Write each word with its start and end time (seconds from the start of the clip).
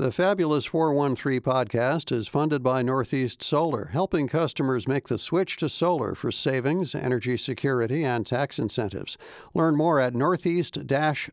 The 0.00 0.10
Fabulous 0.10 0.64
413 0.64 1.42
podcast 1.42 2.10
is 2.10 2.26
funded 2.26 2.62
by 2.62 2.80
Northeast 2.80 3.42
Solar, 3.42 3.90
helping 3.92 4.28
customers 4.28 4.88
make 4.88 5.08
the 5.08 5.18
switch 5.18 5.58
to 5.58 5.68
solar 5.68 6.14
for 6.14 6.32
savings, 6.32 6.94
energy 6.94 7.36
security, 7.36 8.02
and 8.02 8.24
tax 8.24 8.58
incentives. 8.58 9.18
Learn 9.52 9.76
more 9.76 10.00
at 10.00 10.14
northeast 10.14 10.78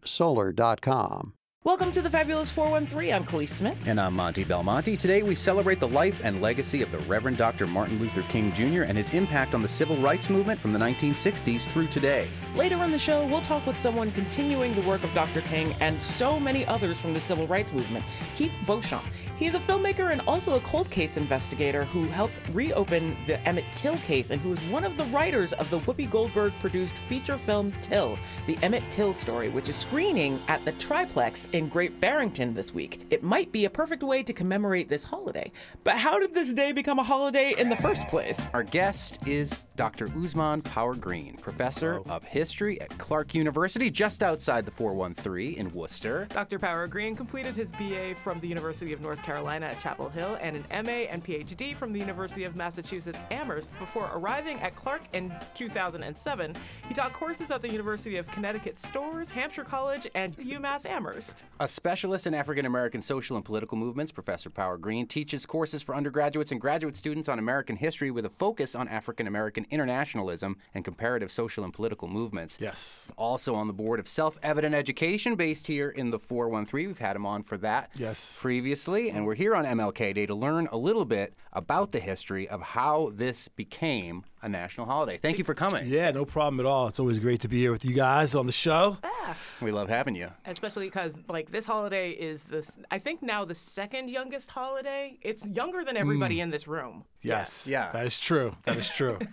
solar.com. 0.03 1.33
Welcome 1.63 1.93
to 1.93 2.01
the 2.01 2.09
Fabulous 2.09 2.49
413. 2.49 3.13
I'm 3.13 3.23
Kaliis 3.23 3.49
Smith. 3.49 3.81
And 3.87 4.01
I'm 4.01 4.13
Monty 4.13 4.43
Belmonte. 4.43 4.97
Today 4.97 5.23
we 5.23 5.33
celebrate 5.33 5.79
the 5.79 5.87
life 5.87 6.19
and 6.25 6.41
legacy 6.41 6.81
of 6.81 6.91
the 6.91 6.99
Reverend 6.99 7.37
Dr. 7.37 7.67
Martin 7.67 7.99
Luther 7.99 8.23
King 8.23 8.51
Jr. 8.51 8.83
and 8.83 8.97
his 8.97 9.13
impact 9.13 9.55
on 9.55 9.61
the 9.61 9.69
civil 9.69 9.95
rights 9.97 10.29
movement 10.29 10.59
from 10.59 10.73
the 10.73 10.79
1960s 10.79 11.61
through 11.71 11.87
today. 11.87 12.27
Later 12.57 12.83
in 12.83 12.91
the 12.91 12.97
show, 12.97 13.23
we'll 13.27 13.41
talk 13.41 13.67
with 13.67 13.77
someone 13.77 14.11
continuing 14.13 14.73
the 14.73 14.81
work 14.81 15.03
of 15.03 15.13
Dr. 15.13 15.41
King 15.41 15.75
and 15.79 16.01
so 16.01 16.39
many 16.39 16.65
others 16.65 16.99
from 16.99 17.13
the 17.13 17.19
civil 17.19 17.45
rights 17.45 17.71
movement, 17.71 18.03
Keith 18.35 18.51
Beauchamp. 18.65 19.05
He's 19.37 19.53
a 19.53 19.59
filmmaker 19.59 20.11
and 20.11 20.21
also 20.21 20.55
a 20.55 20.59
cold 20.61 20.89
case 20.89 21.17
investigator 21.17 21.83
who 21.85 22.05
helped 22.05 22.33
reopen 22.53 23.15
the 23.27 23.39
Emmett 23.47 23.65
Till 23.75 23.95
case 23.97 24.31
and 24.31 24.41
who 24.41 24.53
is 24.53 24.59
one 24.71 24.83
of 24.83 24.97
the 24.97 25.03
writers 25.05 25.53
of 25.53 25.69
the 25.69 25.77
Whoopi 25.81 26.09
Goldberg 26.09 26.51
produced 26.59 26.95
feature 26.95 27.37
film 27.37 27.71
Till, 27.83 28.17
the 28.47 28.57
Emmett 28.63 28.81
Till 28.89 29.13
story, 29.13 29.49
which 29.49 29.69
is 29.69 29.75
screening 29.75 30.41
at 30.47 30.65
the 30.65 30.71
Triplex 30.71 31.47
in 31.51 31.69
Great 31.69 31.99
Barrington 31.99 32.55
this 32.55 32.73
week. 32.73 33.05
It 33.11 33.21
might 33.21 33.51
be 33.51 33.65
a 33.65 33.69
perfect 33.69 34.01
way 34.01 34.23
to 34.23 34.33
commemorate 34.33 34.89
this 34.89 35.03
holiday. 35.03 35.51
But 35.83 35.99
how 35.99 36.17
did 36.17 36.33
this 36.33 36.51
day 36.53 36.71
become 36.71 36.97
a 36.97 37.03
holiday 37.03 37.53
in 37.55 37.69
the 37.69 37.75
first 37.75 38.07
place? 38.07 38.49
Our 38.55 38.63
guest 38.63 39.19
is 39.27 39.63
Dr. 39.75 40.07
Ousmane 40.07 40.63
Power 40.63 40.95
Green, 40.95 41.37
professor 41.37 42.01
of 42.09 42.23
history 42.23 42.46
at 42.47 42.97
Clark 42.97 43.35
University, 43.35 43.91
just 43.91 44.23
outside 44.23 44.65
the 44.65 44.71
413 44.71 45.55
in 45.55 45.73
Worcester. 45.73 46.27
Dr. 46.29 46.57
Power 46.57 46.87
Green 46.87 47.13
completed 47.13 47.55
his 47.55 47.71
BA 47.73 48.15
from 48.15 48.39
the 48.39 48.47
University 48.47 48.93
of 48.93 49.01
North 49.01 49.21
Carolina 49.21 49.65
at 49.65 49.79
Chapel 49.81 50.07
Hill 50.07 50.37
and 50.41 50.55
an 50.55 50.85
MA 50.85 51.07
and 51.11 51.23
PhD 51.23 51.75
from 51.75 51.91
the 51.91 51.99
University 51.99 52.45
of 52.45 52.55
Massachusetts 52.55 53.19
Amherst 53.31 53.77
before 53.79 54.09
arriving 54.13 54.59
at 54.61 54.75
Clark 54.77 55.01
in 55.11 55.33
2007. 55.55 56.55
He 56.87 56.93
taught 56.93 57.11
courses 57.11 57.51
at 57.51 57.61
the 57.61 57.69
University 57.69 58.15
of 58.15 58.27
Connecticut 58.29 58.79
Storrs, 58.79 59.29
Hampshire 59.29 59.65
College, 59.65 60.07
and 60.15 60.35
UMass 60.37 60.85
Amherst. 60.85 61.43
A 61.59 61.67
specialist 61.67 62.27
in 62.27 62.33
African 62.33 62.65
American 62.65 63.01
social 63.01 63.35
and 63.35 63.43
political 63.43 63.77
movements, 63.77 64.13
Professor 64.13 64.49
Power 64.49 64.77
Green 64.77 65.05
teaches 65.05 65.45
courses 65.45 65.83
for 65.83 65.93
undergraduates 65.93 66.53
and 66.53 66.61
graduate 66.61 66.95
students 66.95 67.27
on 67.27 67.39
American 67.39 67.75
history 67.75 68.09
with 68.09 68.25
a 68.25 68.29
focus 68.29 68.73
on 68.73 68.87
African 68.87 69.27
American 69.27 69.65
internationalism 69.69 70.55
and 70.73 70.85
comparative 70.85 71.29
social 71.29 71.63
and 71.65 71.73
political 71.73 72.07
movements. 72.07 72.36
Yes. 72.61 73.11
Also 73.17 73.55
on 73.55 73.67
the 73.67 73.73
board 73.73 73.99
of 73.99 74.07
Self 74.07 74.37
Evident 74.43 74.75
Education, 74.75 75.35
based 75.35 75.67
here 75.67 75.89
in 75.89 76.11
the 76.11 76.19
413. 76.19 76.87
We've 76.87 76.97
had 76.97 77.15
him 77.15 77.25
on 77.25 77.43
for 77.43 77.57
that 77.57 77.89
Yes. 77.95 78.37
previously, 78.41 79.09
and 79.09 79.25
we're 79.25 79.35
here 79.35 79.55
on 79.55 79.65
MLK 79.65 80.13
Day 80.13 80.25
to 80.25 80.35
learn 80.35 80.67
a 80.71 80.77
little 80.77 81.05
bit 81.05 81.33
about 81.53 81.91
the 81.91 81.99
history 81.99 82.47
of 82.47 82.61
how 82.61 83.11
this 83.15 83.47
became 83.47 84.23
a 84.41 84.49
national 84.49 84.85
holiday. 84.85 85.17
Thank 85.17 85.37
you 85.37 85.43
for 85.43 85.53
coming. 85.53 85.87
Yeah, 85.87 86.11
no 86.11 86.23
problem 86.25 86.59
at 86.59 86.65
all. 86.65 86.87
It's 86.87 86.99
always 86.99 87.19
great 87.19 87.41
to 87.41 87.47
be 87.47 87.57
here 87.59 87.71
with 87.71 87.83
you 87.85 87.93
guys 87.93 88.35
on 88.35 88.45
the 88.45 88.51
show. 88.51 88.97
Ah, 89.03 89.16
We 89.61 89.71
love 89.71 89.89
having 89.89 90.15
you. 90.15 90.29
Especially 90.45 90.87
because, 90.87 91.19
like, 91.27 91.51
this 91.51 91.65
holiday 91.65 92.11
is 92.11 92.43
this, 92.45 92.77
I 92.91 92.99
think 92.99 93.21
now 93.21 93.45
the 93.45 93.55
second 93.55 94.09
youngest 94.09 94.49
holiday. 94.49 95.17
It's 95.21 95.47
younger 95.47 95.83
than 95.83 95.97
everybody 95.97 96.37
mm. 96.37 96.43
in 96.43 96.49
this 96.49 96.67
room. 96.67 97.05
Yes. 97.21 97.67
Yeah. 97.67 97.91
That 97.91 98.05
is 98.05 98.19
true. 98.19 98.55
That 98.65 98.77
is 98.77 98.89
true. 98.89 99.19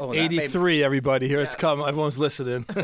Oh, 0.00 0.14
83, 0.14 0.82
everybody. 0.82 1.28
Here 1.28 1.40
it's 1.40 1.54
come. 1.54 1.80
Everyone's 1.80 2.18
listening. 2.18 2.64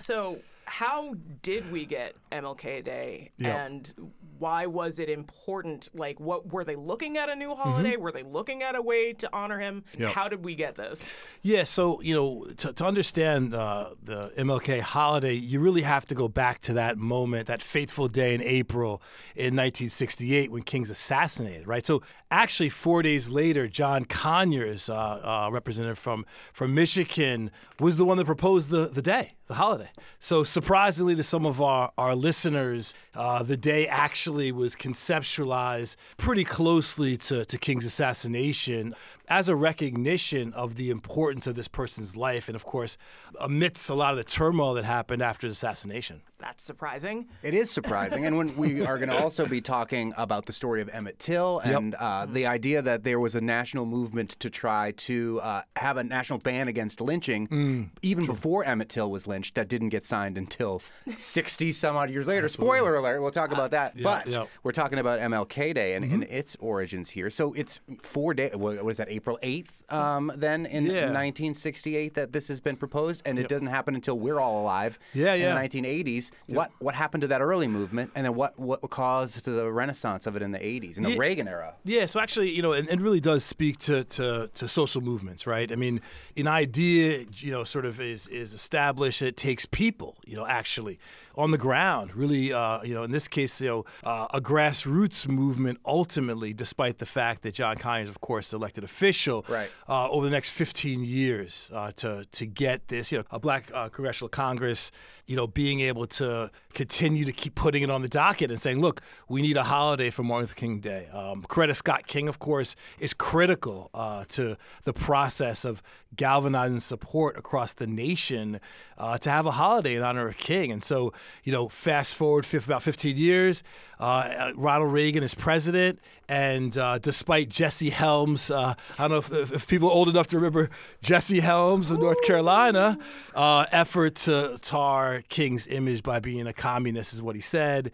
So, 0.00 0.38
how 0.68 1.14
did 1.42 1.72
we 1.72 1.84
get 1.86 2.14
MLK 2.30 2.82
Day, 2.84 3.30
Yeah. 3.38 3.64
and 3.64 3.92
why 4.38 4.66
was 4.66 4.98
it 4.98 5.08
important? 5.08 5.88
Like, 5.94 6.20
what 6.20 6.52
were 6.52 6.62
they 6.62 6.76
looking 6.76 7.16
at 7.16 7.28
a 7.28 7.34
new 7.34 7.54
holiday? 7.54 7.96
Were 7.96 8.12
they 8.12 8.22
looking 8.22 8.62
at 8.62 8.76
a 8.76 8.82
way 8.82 9.12
to 9.14 9.28
honor 9.32 9.58
him? 9.58 9.82
Yeah. 9.98 10.10
How 10.10 10.28
did 10.28 10.44
we 10.44 10.54
get 10.54 10.74
this? 10.76 11.04
Yeah, 11.42 11.64
so 11.64 12.00
you 12.02 12.14
know, 12.14 12.44
to, 12.58 12.72
to 12.72 12.84
understand 12.86 13.54
uh, 13.54 13.90
the 14.02 14.32
MLK 14.38 14.80
holiday, 14.80 15.32
you 15.32 15.58
really 15.60 15.82
have 15.82 16.06
to 16.06 16.14
go 16.14 16.28
back 16.28 16.60
to 16.62 16.72
that 16.74 16.98
moment, 16.98 17.46
that 17.48 17.62
fateful 17.62 18.06
day 18.08 18.34
in 18.34 18.42
April 18.42 19.02
in 19.34 19.56
1968 19.56 20.52
when 20.52 20.62
King's 20.62 20.90
assassinated, 20.90 21.66
right? 21.66 21.84
So 21.84 22.02
actually, 22.30 22.68
four 22.68 23.02
days 23.02 23.28
later, 23.28 23.66
John 23.68 24.04
Conyers, 24.04 24.88
uh, 24.88 24.94
uh, 24.94 25.48
representative 25.50 25.98
from 25.98 26.24
from 26.52 26.74
Michigan, 26.74 27.50
was 27.80 27.96
the 27.96 28.04
one 28.04 28.18
that 28.18 28.26
proposed 28.26 28.68
the 28.70 28.86
the 28.86 29.02
day, 29.02 29.32
the 29.48 29.54
holiday. 29.54 29.90
So 30.20 30.44
surprisingly 30.44 31.16
to 31.16 31.22
some 31.22 31.44
of 31.46 31.60
our 31.60 31.90
our 31.98 32.14
listeners, 32.14 32.94
uh, 33.14 33.42
the 33.42 33.56
day 33.56 33.88
actually 33.88 34.52
was 34.52 34.76
conceptualized 34.76 35.96
pretty 36.16 36.44
closely 36.44 37.16
to 37.16 37.44
to 37.44 37.58
King's 37.58 37.86
assassination 37.86 38.94
as 39.28 39.48
a 39.48 39.56
recognition 39.56 40.52
of 40.54 40.76
the 40.76 40.90
importance 40.90 41.46
of 41.46 41.54
this 41.54 41.68
person's 41.68 42.16
life, 42.16 42.48
and 42.48 42.56
of 42.56 42.64
course, 42.64 42.96
amidst 43.40 43.88
a 43.90 43.94
lot 43.94 44.12
of 44.12 44.16
the 44.16 44.24
turmoil 44.24 44.74
that 44.74 44.84
happened 44.84 45.22
after 45.22 45.46
the 45.46 45.52
assassination. 45.52 46.22
That's 46.38 46.62
surprising. 46.62 47.26
It 47.42 47.52
is 47.52 47.68
surprising. 47.68 48.24
and 48.24 48.38
when 48.38 48.56
we 48.56 48.82
are 48.82 48.96
going 48.96 49.08
to 49.10 49.20
also 49.20 49.44
be 49.44 49.60
talking 49.60 50.14
about 50.16 50.46
the 50.46 50.52
story 50.52 50.80
of 50.80 50.88
Emmett 50.88 51.18
Till 51.18 51.58
and 51.58 51.96
uh, 51.96 52.26
the 52.26 52.46
idea 52.46 52.80
that 52.80 53.02
there 53.02 53.18
was 53.18 53.34
a 53.34 53.40
national 53.40 53.86
movement 53.86 54.30
to 54.38 54.48
try 54.48 54.92
to 54.92 55.40
uh, 55.42 55.62
have 55.74 55.96
a 55.96 56.04
national 56.04 56.38
ban 56.38 56.68
against 56.68 57.00
lynching, 57.00 57.90
even 58.02 58.24
before 58.24 58.64
Emmett 58.64 58.88
Till 58.88 59.10
was 59.10 59.26
lynched, 59.26 59.56
that 59.56 59.68
didn't 59.68 59.88
get 59.88 60.04
signed 60.04 60.38
until 60.38 60.80
60 61.16 61.72
some 61.72 61.96
odd 61.96 62.10
years 62.10 62.28
later. 62.28 62.48
Spoiler 62.48 62.94
alert, 62.94 63.20
we'll 63.20 63.32
talk 63.32 63.50
about 63.50 63.72
that. 63.72 64.00
but 64.00 64.28
yeah. 64.28 64.44
we're 64.62 64.72
talking 64.72 65.00
about 65.00 65.18
MLK 65.18 65.74
Day 65.74 65.94
and, 65.94 66.04
and 66.04 66.24
its 66.24 66.56
origins 66.60 67.10
here. 67.10 67.30
So 67.30 67.52
it's 67.54 67.80
four 68.02 68.32
days, 68.32 68.54
what 68.54 68.76
is 68.76 68.82
was 68.82 68.96
that, 68.98 69.10
April 69.18 69.38
8th 69.42 69.74
um, 69.92 70.24
then 70.44 70.60
in 70.66 70.84
Yeah. 70.86 71.10
1968 71.12 72.14
that 72.14 72.32
this 72.32 72.48
has 72.48 72.60
been 72.60 72.76
proposed, 72.76 73.22
and 73.26 73.38
it 73.38 73.48
doesn't 73.48 73.66
happen 73.78 73.94
until 73.94 74.18
we're 74.18 74.40
all 74.44 74.56
alive 74.62 74.98
Yeah, 75.12 75.34
in 75.34 75.40
yeah. 75.42 75.54
the 75.54 75.60
1980s. 75.60 76.30
What 76.46 76.70
what 76.86 76.94
happened 76.94 77.22
to 77.22 77.28
that 77.28 77.40
early 77.40 77.66
movement, 77.78 78.10
and 78.14 78.22
then 78.24 78.34
what 78.34 78.52
what 78.58 78.80
caused 78.90 79.44
the 79.44 79.70
renaissance 79.82 80.26
of 80.28 80.36
it 80.36 80.42
in 80.42 80.50
the 80.52 80.58
80s 80.58 80.96
in 80.98 81.02
the 81.02 81.10
Yeah. 81.10 81.18
Reagan 81.26 81.48
era? 81.48 81.74
Yeah, 81.84 82.06
so 82.06 82.20
actually, 82.20 82.50
you 82.56 82.62
know, 82.62 82.72
and 82.72 82.88
it 82.88 83.00
really 83.00 83.20
does 83.20 83.42
speak 83.44 83.78
to, 83.88 84.04
to, 84.04 84.50
to 84.54 84.68
social 84.68 85.00
movements, 85.00 85.46
right? 85.46 85.70
I 85.70 85.76
mean, 85.76 86.00
an 86.36 86.48
idea, 86.48 87.24
you 87.44 87.50
know, 87.50 87.64
sort 87.64 87.84
of 87.86 88.00
is, 88.00 88.28
is 88.28 88.52
established. 88.54 89.20
It 89.22 89.36
takes 89.36 89.64
people, 89.66 90.16
you 90.26 90.36
know, 90.36 90.46
actually 90.46 90.98
on 91.36 91.50
the 91.52 91.58
ground, 91.58 92.14
really, 92.14 92.52
uh, 92.52 92.82
you 92.82 92.94
know, 92.94 93.04
in 93.04 93.12
this 93.12 93.28
case, 93.28 93.60
you 93.60 93.68
know, 93.68 93.84
uh, 94.04 94.26
a 94.34 94.40
grassroots 94.40 95.26
movement 95.28 95.78
ultimately, 95.84 96.52
despite 96.52 96.98
the 96.98 97.06
fact 97.06 97.42
that 97.42 97.54
John 97.54 97.76
Conyers, 97.76 98.08
of 98.08 98.20
course, 98.20 98.52
elected 98.52 98.82
official 98.84 99.07
Right. 99.48 99.70
uh, 99.88 100.08
over 100.10 100.24
the 100.24 100.30
next 100.30 100.50
15 100.50 101.04
years 101.04 101.70
uh, 101.72 101.92
to, 101.96 102.26
to 102.32 102.46
get 102.46 102.88
this, 102.88 103.12
you 103.12 103.18
know, 103.18 103.24
a 103.30 103.38
black 103.38 103.70
uh, 103.72 103.88
congressional 103.88 104.28
Congress, 104.28 104.90
you 105.26 105.36
know, 105.36 105.46
being 105.46 105.80
able 105.80 106.06
to 106.06 106.50
continue 106.74 107.24
to 107.24 107.32
keep 107.32 107.54
putting 107.54 107.82
it 107.82 107.90
on 107.90 108.02
the 108.02 108.08
docket 108.08 108.50
and 108.50 108.60
saying, 108.60 108.80
look, 108.80 109.00
we 109.28 109.42
need 109.42 109.56
a 109.56 109.64
holiday 109.64 110.10
for 110.10 110.22
Martin 110.22 110.44
Luther 110.44 110.54
King 110.54 110.80
Day. 110.80 111.08
Um, 111.12 111.42
Coretta 111.42 111.74
Scott 111.74 112.06
King, 112.06 112.28
of 112.28 112.38
course, 112.38 112.76
is 112.98 113.14
critical 113.14 113.90
uh, 113.94 114.24
to 114.30 114.56
the 114.84 114.92
process 114.92 115.64
of 115.64 115.82
galvanizing 116.16 116.80
support 116.80 117.36
across 117.36 117.74
the 117.74 117.86
nation 117.86 118.60
uh, 118.96 119.18
to 119.18 119.30
have 119.30 119.46
a 119.46 119.52
holiday 119.52 119.94
in 119.94 120.02
honor 120.02 120.28
of 120.28 120.36
King. 120.38 120.72
And 120.72 120.82
so, 120.82 121.12
you 121.44 121.52
know, 121.52 121.68
fast 121.68 122.14
forward 122.14 122.46
fif- 122.46 122.66
about 122.66 122.82
15 122.82 123.16
years, 123.16 123.62
uh, 124.00 124.52
Ronald 124.54 124.92
Reagan 124.92 125.22
is 125.22 125.34
president, 125.34 126.00
and 126.28 126.76
uh, 126.76 126.98
despite 126.98 127.48
Jesse 127.48 127.90
Helms, 127.90 128.50
uh, 128.50 128.74
I 128.98 129.08
don't 129.08 129.10
know 129.10 129.38
if, 129.38 129.52
if, 129.52 129.66
people 129.66 129.88
are 129.88 129.92
old 129.92 130.08
enough 130.08 130.26
to 130.28 130.36
remember 130.36 130.68
Jesse 131.02 131.40
Helms 131.40 131.90
of 131.90 132.00
North 132.00 132.22
Carolina, 132.22 132.98
uh, 133.34 133.64
effort 133.72 134.16
to 134.16 134.58
tar 134.60 135.22
King's 135.28 135.66
image 135.66 136.02
by 136.02 136.20
being 136.20 136.46
a 136.46 136.52
communist 136.52 137.14
is 137.14 137.22
what 137.22 137.34
he 137.34 137.40
said. 137.40 137.92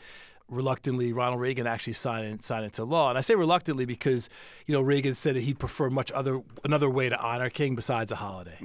Reluctantly, 0.49 1.12
Ronald 1.12 1.41
Reagan 1.41 1.67
actually 1.67 1.95
signed 1.95 2.43
signed 2.43 2.65
into 2.65 2.84
law, 2.84 3.09
and 3.09 3.16
I 3.16 3.22
say 3.22 3.34
reluctantly 3.34 3.86
because 3.86 4.28
you 4.66 4.75
know 4.75 4.83
Reagan 4.83 5.15
said 5.15 5.37
that 5.37 5.41
he'd 5.41 5.59
prefer 5.59 5.89
much 5.89 6.13
other 6.13 6.42
another 6.65 6.91
way 6.91 7.09
to 7.09 7.19
honor 7.19 7.48
King 7.48 7.75
besides 7.75 8.13
a 8.13 8.16
holiday, 8.16 8.57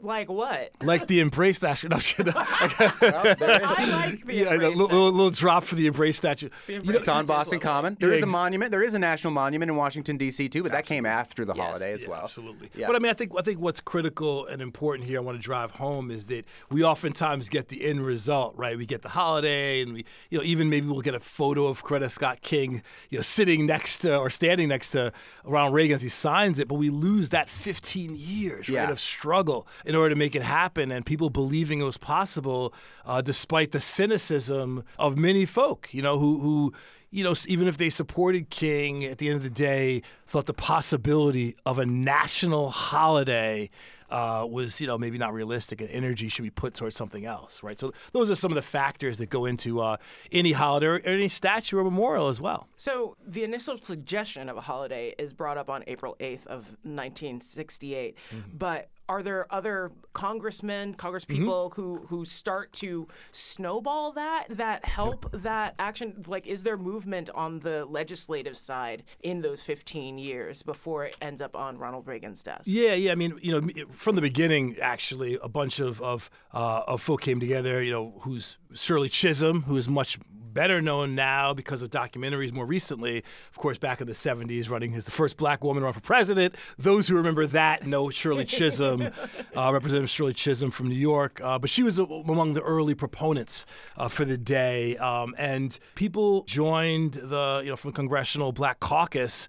Like 0.00 0.28
what? 0.30 0.70
like 0.82 1.06
the 1.06 1.20
embrace 1.20 1.58
statue. 1.58 1.88
No, 1.88 1.98
shit, 1.98 2.26
no. 2.26 2.32
I 2.34 4.06
like 4.10 4.24
the 4.26 4.34
yeah, 4.34 4.44
a 4.50 4.52
embrace 4.54 4.76
little, 4.76 4.86
little, 4.86 5.10
little 5.12 5.30
drop 5.30 5.64
for 5.64 5.74
the 5.74 5.86
embrace 5.86 6.16
statue. 6.16 6.48
The 6.66 6.72
You 6.72 6.78
know, 6.78 6.82
embrace 6.82 6.98
It's 7.00 7.08
on 7.08 7.24
statue 7.24 7.26
Boston 7.26 7.56
lovely. 7.58 7.68
Common. 7.68 7.96
There 8.00 8.12
is 8.12 8.18
Yeah, 8.20 8.24
a 8.24 8.28
ex- 8.28 8.32
monument. 8.32 8.70
There 8.70 8.82
is 8.82 8.94
a 8.94 8.98
national 8.98 9.32
monument 9.32 9.70
in 9.70 9.76
Washington 9.76 10.16
D.C. 10.16 10.48
too, 10.48 10.62
but 10.62 10.72
that 10.72 10.86
came 10.86 11.06
after 11.06 11.44
the 11.44 11.54
Yes. 11.54 11.66
holiday 11.66 11.92
as 11.92 12.02
Yeah, 12.02 12.08
well. 12.08 12.20
Absolutely. 12.24 12.70
Yeah. 12.74 12.86
But 12.86 12.96
I 12.96 12.98
mean, 12.98 13.10
I 13.10 13.14
think 13.14 13.32
I 13.38 13.42
think 13.42 13.60
what's 13.60 13.80
critical 13.80 14.46
and 14.46 14.62
important 14.62 15.08
here, 15.08 15.18
I 15.18 15.22
want 15.22 15.38
to 15.38 15.42
drive 15.42 15.72
home, 15.72 16.10
is 16.10 16.26
that 16.26 16.44
we 16.70 16.82
oftentimes 16.84 17.48
get 17.48 17.68
the 17.68 17.84
end 17.84 18.04
result, 18.04 18.54
right? 18.56 18.76
We 18.76 18.86
get 18.86 19.02
the 19.02 19.10
holiday, 19.10 19.82
and 19.82 19.92
we, 19.92 20.04
you 20.30 20.38
know, 20.38 20.44
even 20.44 20.68
maybe 20.70 20.86
we'll 20.86 21.00
get 21.00 21.14
a 21.14 21.20
photo 21.20 21.66
of 21.66 21.84
Coretta 21.84 22.10
Scott 22.10 22.40
King, 22.42 22.82
you 23.10 23.18
know, 23.18 23.22
sitting 23.22 23.66
next 23.66 23.98
to 23.98 24.16
or 24.18 24.30
standing 24.30 24.68
next 24.68 24.90
to 24.92 25.12
Ronald 25.44 25.74
Reagan 25.74 25.94
as 25.96 26.02
he 26.02 26.08
signs 26.08 26.58
it, 26.58 26.68
but 26.68 26.74
we 26.76 26.90
lose 26.90 27.28
that 27.30 27.48
15 27.50 28.16
years, 28.16 28.68
Yeah. 28.68 28.90
of 28.90 28.98
struggle 29.00 29.66
in 29.84 29.94
order 29.94 30.10
to 30.10 30.18
make 30.18 30.34
it 30.34 30.42
happen, 30.42 30.90
and 30.90 31.04
people 31.04 31.30
believing 31.30 31.80
it 31.80 31.84
was 31.84 31.98
possible, 31.98 32.74
uh, 33.04 33.20
despite 33.20 33.72
the 33.72 33.80
cynicism 33.80 34.84
of 34.98 35.16
many 35.16 35.44
folk, 35.44 35.88
you 35.92 36.02
know, 36.02 36.18
who 36.18 36.40
who 36.40 36.72
you 37.12 37.22
know, 37.22 37.34
even 37.46 37.68
if 37.68 37.76
they 37.76 37.90
supported 37.90 38.48
King, 38.48 39.04
at 39.04 39.18
the 39.18 39.28
end 39.28 39.36
of 39.36 39.42
the 39.42 39.50
day, 39.50 40.02
thought 40.26 40.46
the 40.46 40.54
possibility 40.54 41.54
of 41.66 41.78
a 41.78 41.84
national 41.84 42.70
holiday 42.70 43.68
uh, 44.08 44.46
was, 44.48 44.80
you 44.80 44.86
know, 44.86 44.98
maybe 44.98 45.18
not 45.18 45.32
realistic, 45.32 45.80
and 45.80 45.90
energy 45.90 46.28
should 46.28 46.42
be 46.42 46.50
put 46.50 46.74
towards 46.74 46.96
something 46.96 47.24
else, 47.24 47.62
right? 47.62 47.80
So 47.80 47.92
those 48.12 48.30
are 48.30 48.34
some 48.34 48.50
of 48.50 48.56
the 48.56 48.62
factors 48.62 49.18
that 49.18 49.30
go 49.30 49.46
into 49.46 49.80
uh, 49.80 49.96
any 50.30 50.52
holiday 50.52 50.86
or 50.86 50.98
any 50.98 51.28
statue 51.28 51.78
or 51.78 51.84
memorial 51.84 52.28
as 52.28 52.40
well. 52.40 52.68
So 52.76 53.16
the 53.26 53.42
initial 53.44 53.78
suggestion 53.78 54.48
of 54.48 54.56
a 54.56 54.60
holiday 54.60 55.14
is 55.18 55.32
brought 55.32 55.56
up 55.56 55.70
on 55.70 55.84
April 55.86 56.16
8th 56.20 56.46
of 56.46 56.76
1968, 56.82 58.18
but 58.52 58.90
are 59.12 59.22
there 59.22 59.46
other 59.50 59.92
congressmen, 60.14 60.94
congresspeople 60.94 61.74
who 61.74 61.98
who 62.08 62.24
start 62.24 62.72
to 62.72 63.06
snowball 63.30 64.12
that 64.12 64.46
that 64.48 64.86
help 64.86 65.30
that 65.32 65.74
action? 65.78 66.24
Like, 66.26 66.46
is 66.46 66.62
there 66.62 66.78
movement 66.78 67.28
on 67.34 67.60
the 67.60 67.84
legislative 67.84 68.56
side 68.56 69.04
in 69.22 69.42
those 69.42 69.60
15 69.62 70.16
years 70.16 70.62
before 70.62 71.04
it 71.04 71.16
ends 71.20 71.42
up 71.42 71.54
on 71.54 71.76
Ronald 71.76 72.06
Reagan's 72.06 72.42
desk? 72.42 72.62
Yeah, 72.64 72.94
yeah. 72.94 73.12
I 73.12 73.14
mean, 73.14 73.38
you 73.42 73.60
know, 73.60 73.84
from 73.90 74.16
the 74.16 74.22
beginning, 74.22 74.78
actually, 74.80 75.38
a 75.42 75.48
bunch 75.48 75.78
of 75.78 76.00
of, 76.00 76.30
uh, 76.54 76.84
of 76.86 77.02
folk 77.02 77.20
came 77.20 77.38
together. 77.38 77.82
You 77.82 77.90
know, 77.90 78.14
who's 78.20 78.56
Shirley 78.72 79.10
Chisholm, 79.10 79.64
who 79.64 79.76
is 79.76 79.90
much 79.90 80.18
better 80.52 80.80
known 80.80 81.14
now 81.14 81.54
because 81.54 81.82
of 81.82 81.90
documentaries 81.90 82.52
more 82.52 82.66
recently. 82.66 83.18
Of 83.50 83.58
course, 83.58 83.78
back 83.78 84.00
in 84.00 84.06
the 84.06 84.12
70s, 84.12 84.68
running 84.68 84.94
as 84.94 85.04
the 85.04 85.10
first 85.10 85.36
black 85.36 85.64
woman 85.64 85.82
run 85.82 85.92
for 85.92 86.00
president. 86.00 86.54
Those 86.78 87.08
who 87.08 87.16
remember 87.16 87.46
that 87.46 87.86
know 87.86 88.10
Shirley 88.10 88.44
Chisholm, 88.44 89.10
uh, 89.56 89.70
Representative 89.72 90.10
Shirley 90.10 90.34
Chisholm 90.34 90.70
from 90.70 90.88
New 90.88 90.94
York. 90.94 91.40
Uh, 91.42 91.58
but 91.58 91.70
she 91.70 91.82
was 91.82 91.98
among 91.98 92.54
the 92.54 92.62
early 92.62 92.94
proponents 92.94 93.64
uh, 93.96 94.08
for 94.08 94.24
the 94.24 94.38
day. 94.38 94.96
Um, 94.98 95.34
and 95.38 95.78
people 95.94 96.44
joined 96.44 97.14
the, 97.14 97.62
you 97.64 97.70
know, 97.70 97.76
from 97.76 97.90
the 97.92 97.96
Congressional 97.96 98.52
Black 98.52 98.80
Caucus 98.80 99.48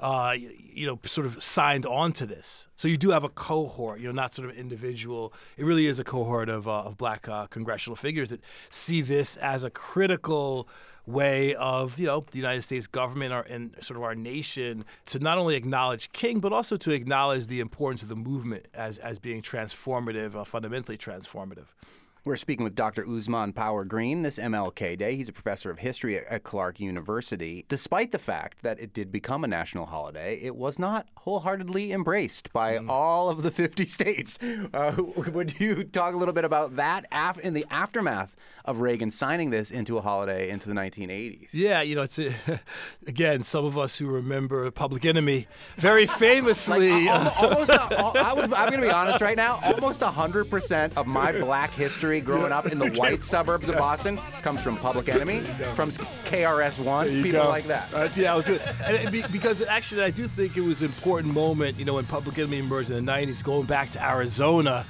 uh, 0.00 0.34
you 0.36 0.86
know, 0.86 0.98
sort 1.04 1.26
of 1.26 1.42
signed 1.42 1.86
on 1.86 2.12
to 2.12 2.26
this. 2.26 2.68
So 2.76 2.88
you 2.88 2.96
do 2.96 3.10
have 3.10 3.24
a 3.24 3.28
cohort, 3.28 4.00
you 4.00 4.06
know, 4.06 4.12
not 4.12 4.34
sort 4.34 4.48
of 4.48 4.56
individual. 4.56 5.32
It 5.56 5.64
really 5.64 5.86
is 5.86 5.98
a 5.98 6.04
cohort 6.04 6.48
of, 6.48 6.68
uh, 6.68 6.82
of 6.82 6.96
black 6.96 7.28
uh, 7.28 7.46
congressional 7.46 7.96
figures 7.96 8.30
that 8.30 8.40
see 8.70 9.02
this 9.02 9.36
as 9.38 9.64
a 9.64 9.70
critical 9.70 10.68
way 11.06 11.54
of 11.54 11.98
you 11.98 12.06
know 12.06 12.22
the 12.30 12.36
United 12.36 12.60
States 12.60 12.86
government 12.86 13.32
or, 13.32 13.40
and 13.40 13.74
sort 13.80 13.96
of 13.96 14.02
our 14.02 14.14
nation 14.14 14.84
to 15.06 15.18
not 15.18 15.38
only 15.38 15.56
acknowledge 15.56 16.12
King 16.12 16.38
but 16.38 16.52
also 16.52 16.76
to 16.76 16.90
acknowledge 16.90 17.46
the 17.46 17.60
importance 17.60 18.02
of 18.02 18.10
the 18.10 18.16
movement 18.16 18.66
as 18.74 18.98
as 18.98 19.18
being 19.18 19.40
transformative, 19.40 20.34
uh, 20.34 20.44
fundamentally 20.44 20.98
transformative. 20.98 21.64
We're 22.28 22.36
speaking 22.36 22.62
with 22.62 22.74
Dr. 22.74 23.06
Ousmane 23.06 23.54
Power 23.54 23.86
Green 23.86 24.20
this 24.20 24.38
MLK 24.38 24.98
Day. 24.98 25.16
He's 25.16 25.30
a 25.30 25.32
professor 25.32 25.70
of 25.70 25.78
history 25.78 26.18
at 26.18 26.42
Clark 26.44 26.78
University. 26.78 27.64
Despite 27.70 28.12
the 28.12 28.18
fact 28.18 28.60
that 28.62 28.78
it 28.78 28.92
did 28.92 29.10
become 29.10 29.44
a 29.44 29.46
national 29.46 29.86
holiday, 29.86 30.38
it 30.42 30.54
was 30.54 30.78
not 30.78 31.06
wholeheartedly 31.20 31.90
embraced 31.90 32.52
by 32.52 32.74
Mm. 32.76 32.90
all 32.90 33.30
of 33.30 33.42
the 33.42 33.50
50 33.50 33.86
states. 33.96 34.38
Uh, 34.74 34.94
would 35.32 35.58
you 35.58 35.84
talk 35.84 36.12
a 36.12 36.18
little 36.18 36.34
bit 36.34 36.44
about 36.44 36.76
that 36.76 37.06
af- 37.10 37.38
in 37.38 37.54
the 37.54 37.64
aftermath 37.70 38.36
of 38.66 38.80
Reagan 38.80 39.10
signing 39.10 39.48
this 39.48 39.70
into 39.70 39.96
a 39.96 40.02
holiday 40.02 40.50
into 40.50 40.68
the 40.68 40.74
1980s? 40.74 41.48
Yeah, 41.52 41.80
you 41.80 41.94
know, 41.94 42.02
it's 42.02 42.18
a, 42.18 42.34
again 43.06 43.42
some 43.42 43.64
of 43.64 43.78
us 43.78 43.96
who 43.96 44.06
remember 44.06 44.70
Public 44.70 45.06
Enemy 45.06 45.46
very 45.78 46.04
famously. 46.04 47.08
uh, 47.08 47.30
Al- 47.30 47.46
almost, 47.52 47.70
a, 47.70 47.80
I 47.82 48.32
would, 48.34 48.52
I'm 48.52 48.68
going 48.68 48.82
to 48.82 48.86
be 48.86 48.92
honest 48.92 49.22
right 49.22 49.36
now. 49.38 49.60
Almost 49.64 50.02
100% 50.02 50.94
of 50.98 51.06
my 51.06 51.32
black 51.32 51.70
history 51.70 52.17
growing 52.20 52.52
up 52.52 52.66
in 52.66 52.78
the 52.78 52.90
white 52.96 53.24
suburbs 53.24 53.68
of 53.68 53.76
Boston 53.76 54.18
comes 54.42 54.60
from 54.62 54.76
Public 54.76 55.08
Enemy, 55.08 55.40
from 55.74 55.90
KRS 55.90 56.84
One, 56.84 57.06
people 57.08 57.42
go. 57.42 57.48
like 57.48 57.64
that. 57.64 57.92
Uh, 57.94 58.08
yeah, 58.16 58.32
I 58.32 58.36
was 58.36 58.46
good. 58.46 58.60
And 58.84 58.96
it, 58.96 59.12
be- 59.12 59.24
because 59.32 59.62
actually, 59.62 60.02
I 60.02 60.10
do 60.10 60.26
think 60.28 60.56
it 60.56 60.60
was 60.62 60.80
an 60.82 60.86
important 60.86 61.32
moment, 61.34 61.78
you 61.78 61.84
know, 61.84 61.94
when 61.94 62.04
Public 62.06 62.38
Enemy 62.38 62.58
emerged 62.58 62.90
in 62.90 63.04
the 63.04 63.12
90s, 63.12 63.42
going 63.42 63.66
back 63.66 63.90
to 63.92 64.04
Arizona. 64.04 64.84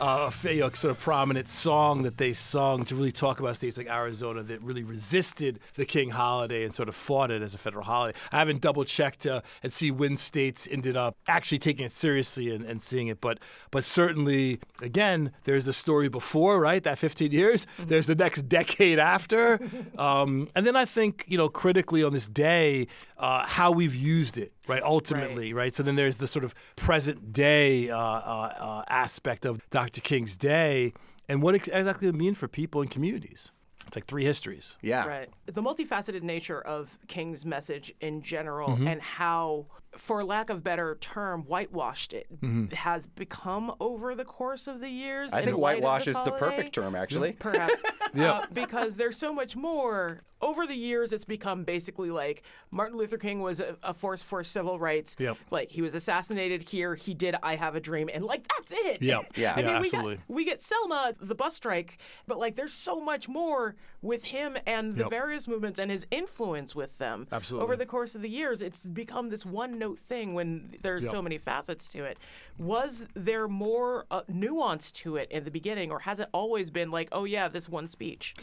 Uh, 0.00 0.30
a 0.44 0.54
know, 0.54 0.68
sort 0.70 0.90
of 0.92 1.00
prominent 1.00 1.48
song 1.48 2.02
that 2.02 2.18
they 2.18 2.32
sung 2.32 2.84
to 2.84 2.94
really 2.94 3.10
talk 3.10 3.40
about 3.40 3.56
states 3.56 3.76
like 3.76 3.88
Arizona 3.88 4.42
that 4.44 4.62
really 4.62 4.84
resisted 4.84 5.58
the 5.74 5.84
King 5.84 6.10
holiday 6.10 6.64
and 6.64 6.72
sort 6.72 6.88
of 6.88 6.94
fought 6.94 7.30
it 7.30 7.42
as 7.42 7.54
a 7.54 7.58
federal 7.58 7.84
holiday. 7.84 8.16
I 8.30 8.38
haven't 8.38 8.60
double 8.60 8.84
checked 8.84 9.26
uh, 9.26 9.40
and 9.62 9.72
see 9.72 9.90
when 9.90 10.16
states 10.16 10.68
ended 10.70 10.96
up 10.96 11.16
actually 11.26 11.58
taking 11.58 11.84
it 11.84 11.92
seriously 11.92 12.54
and, 12.54 12.64
and 12.64 12.82
seeing 12.82 13.08
it, 13.08 13.20
but 13.20 13.40
but 13.70 13.84
certainly, 13.84 14.60
again, 14.80 15.32
there's 15.44 15.64
the 15.64 15.72
story 15.72 16.08
before, 16.08 16.60
right? 16.60 16.82
That 16.82 16.98
15 16.98 17.32
years. 17.32 17.66
There's 17.78 18.06
the 18.06 18.14
next 18.14 18.42
decade 18.48 18.98
after, 18.98 19.58
um, 19.98 20.48
and 20.54 20.66
then 20.66 20.76
I 20.76 20.84
think 20.84 21.24
you 21.26 21.38
know 21.38 21.48
critically 21.48 22.04
on 22.04 22.12
this 22.12 22.28
day 22.28 22.86
uh, 23.18 23.46
how 23.46 23.72
we've 23.72 23.94
used 23.94 24.38
it 24.38 24.52
right 24.68 24.82
ultimately 24.82 25.52
right. 25.52 25.74
so 25.74 25.82
then 25.82 25.96
there's 25.96 26.18
the 26.18 26.26
sort 26.26 26.44
of 26.44 26.54
present 26.76 27.32
day 27.32 27.90
uh, 27.90 27.98
uh, 27.98 28.54
uh, 28.58 28.84
aspect 28.88 29.44
of 29.44 29.60
dr 29.70 30.00
king's 30.02 30.36
day 30.36 30.92
and 31.28 31.42
what 31.42 31.54
ex- 31.54 31.68
exactly 31.68 32.08
it 32.08 32.14
mean 32.14 32.34
for 32.34 32.46
people 32.48 32.80
and 32.80 32.90
communities 32.90 33.50
it's 33.88 33.96
like 33.96 34.06
three 34.06 34.24
histories 34.24 34.76
Yeah. 34.82 35.04
Right. 35.06 35.28
The 35.46 35.62
multifaceted 35.62 36.22
nature 36.22 36.60
of 36.60 36.98
King's 37.08 37.44
message 37.44 37.92
in 38.00 38.22
general 38.22 38.68
Mm-hmm. 38.70 38.86
and 38.86 39.00
how, 39.02 39.66
for 39.96 40.22
lack 40.22 40.50
of 40.50 40.62
better 40.62 40.96
term, 41.00 41.42
whitewashed 41.44 42.12
it 42.12 42.26
Mm-hmm. 42.40 42.74
has 42.74 43.06
become 43.06 43.74
over 43.80 44.14
the 44.14 44.24
course 44.24 44.66
of 44.66 44.80
the 44.80 44.90
years. 44.90 45.32
I 45.32 45.40
in 45.40 45.46
think 45.46 45.58
whitewash 45.58 46.04
this 46.04 46.16
is 46.16 46.24
the 46.24 46.32
perfect 46.32 46.74
term, 46.74 46.94
actually. 46.94 47.32
Perhaps. 47.38 47.82
Yeah. 48.14 48.32
Uh, 48.32 48.46
because 48.54 48.96
there's 48.96 49.18
so 49.18 49.34
much 49.34 49.54
more. 49.54 50.22
Over 50.40 50.66
the 50.66 50.74
years, 50.74 51.12
it's 51.12 51.26
become 51.26 51.64
basically 51.64 52.10
like 52.10 52.42
Martin 52.70 52.96
Luther 52.96 53.18
King 53.18 53.42
was 53.42 53.60
a, 53.60 53.76
a 53.82 53.92
force 53.92 54.22
for 54.22 54.42
civil 54.42 54.78
rights. 54.78 55.14
Yep. 55.18 55.36
Like 55.50 55.70
he 55.70 55.82
was 55.82 55.94
assassinated 55.94 56.70
here. 56.70 56.94
He 56.94 57.12
did 57.12 57.34
I 57.42 57.56
Have 57.56 57.74
a 57.76 57.80
Dream. 57.80 58.08
And 58.10 58.24
like, 58.24 58.48
that's 58.48 58.72
it. 58.72 59.02
Yep. 59.02 59.32
Yeah. 59.36 59.52
I 59.56 59.60
Yeah, 59.60 59.66
mean, 59.66 59.80
we 59.82 59.86
absolutely. 59.88 60.16
Got, 60.16 60.24
we 60.28 60.44
get 60.46 60.62
Selma, 60.62 61.14
the 61.20 61.34
bus 61.34 61.54
strike, 61.56 61.98
but 62.26 62.38
like 62.38 62.56
there's 62.56 62.72
so 62.72 62.98
much 62.98 63.28
more 63.28 63.76
with 64.00 64.24
him 64.24 64.56
and 64.66 64.94
the 64.94 65.00
Yep. 65.02 65.10
various 65.10 65.48
movements 65.48 65.78
and 65.78 65.90
his 65.90 66.06
influence 66.10 66.74
with 66.76 66.98
them. 66.98 67.26
Absolutely. 67.32 67.64
Over 67.64 67.76
the 67.76 67.86
course 67.86 68.14
of 68.14 68.22
the 68.22 68.28
years, 68.28 68.60
it's 68.62 68.84
become 68.86 69.30
this 69.30 69.44
one 69.44 69.78
note 69.78 69.98
thing 69.98 70.34
when 70.34 70.76
there's 70.82 71.02
Yep. 71.02 71.12
so 71.12 71.22
many 71.22 71.36
facets 71.38 71.88
to 71.90 72.04
it. 72.04 72.16
Was 72.58 73.06
there 73.14 73.48
more 73.48 74.06
uh, 74.10 74.22
nuance 74.28 74.90
to 74.92 75.16
it 75.16 75.28
in 75.30 75.44
the 75.44 75.50
beginning, 75.50 75.90
or 75.92 76.00
has 76.00 76.18
it 76.20 76.28
always 76.32 76.70
been 76.70 76.90
like, 76.90 77.08
oh 77.12 77.24
yeah, 77.24 77.48
this 77.48 77.68
one 77.68 77.86
speech? 77.88 78.34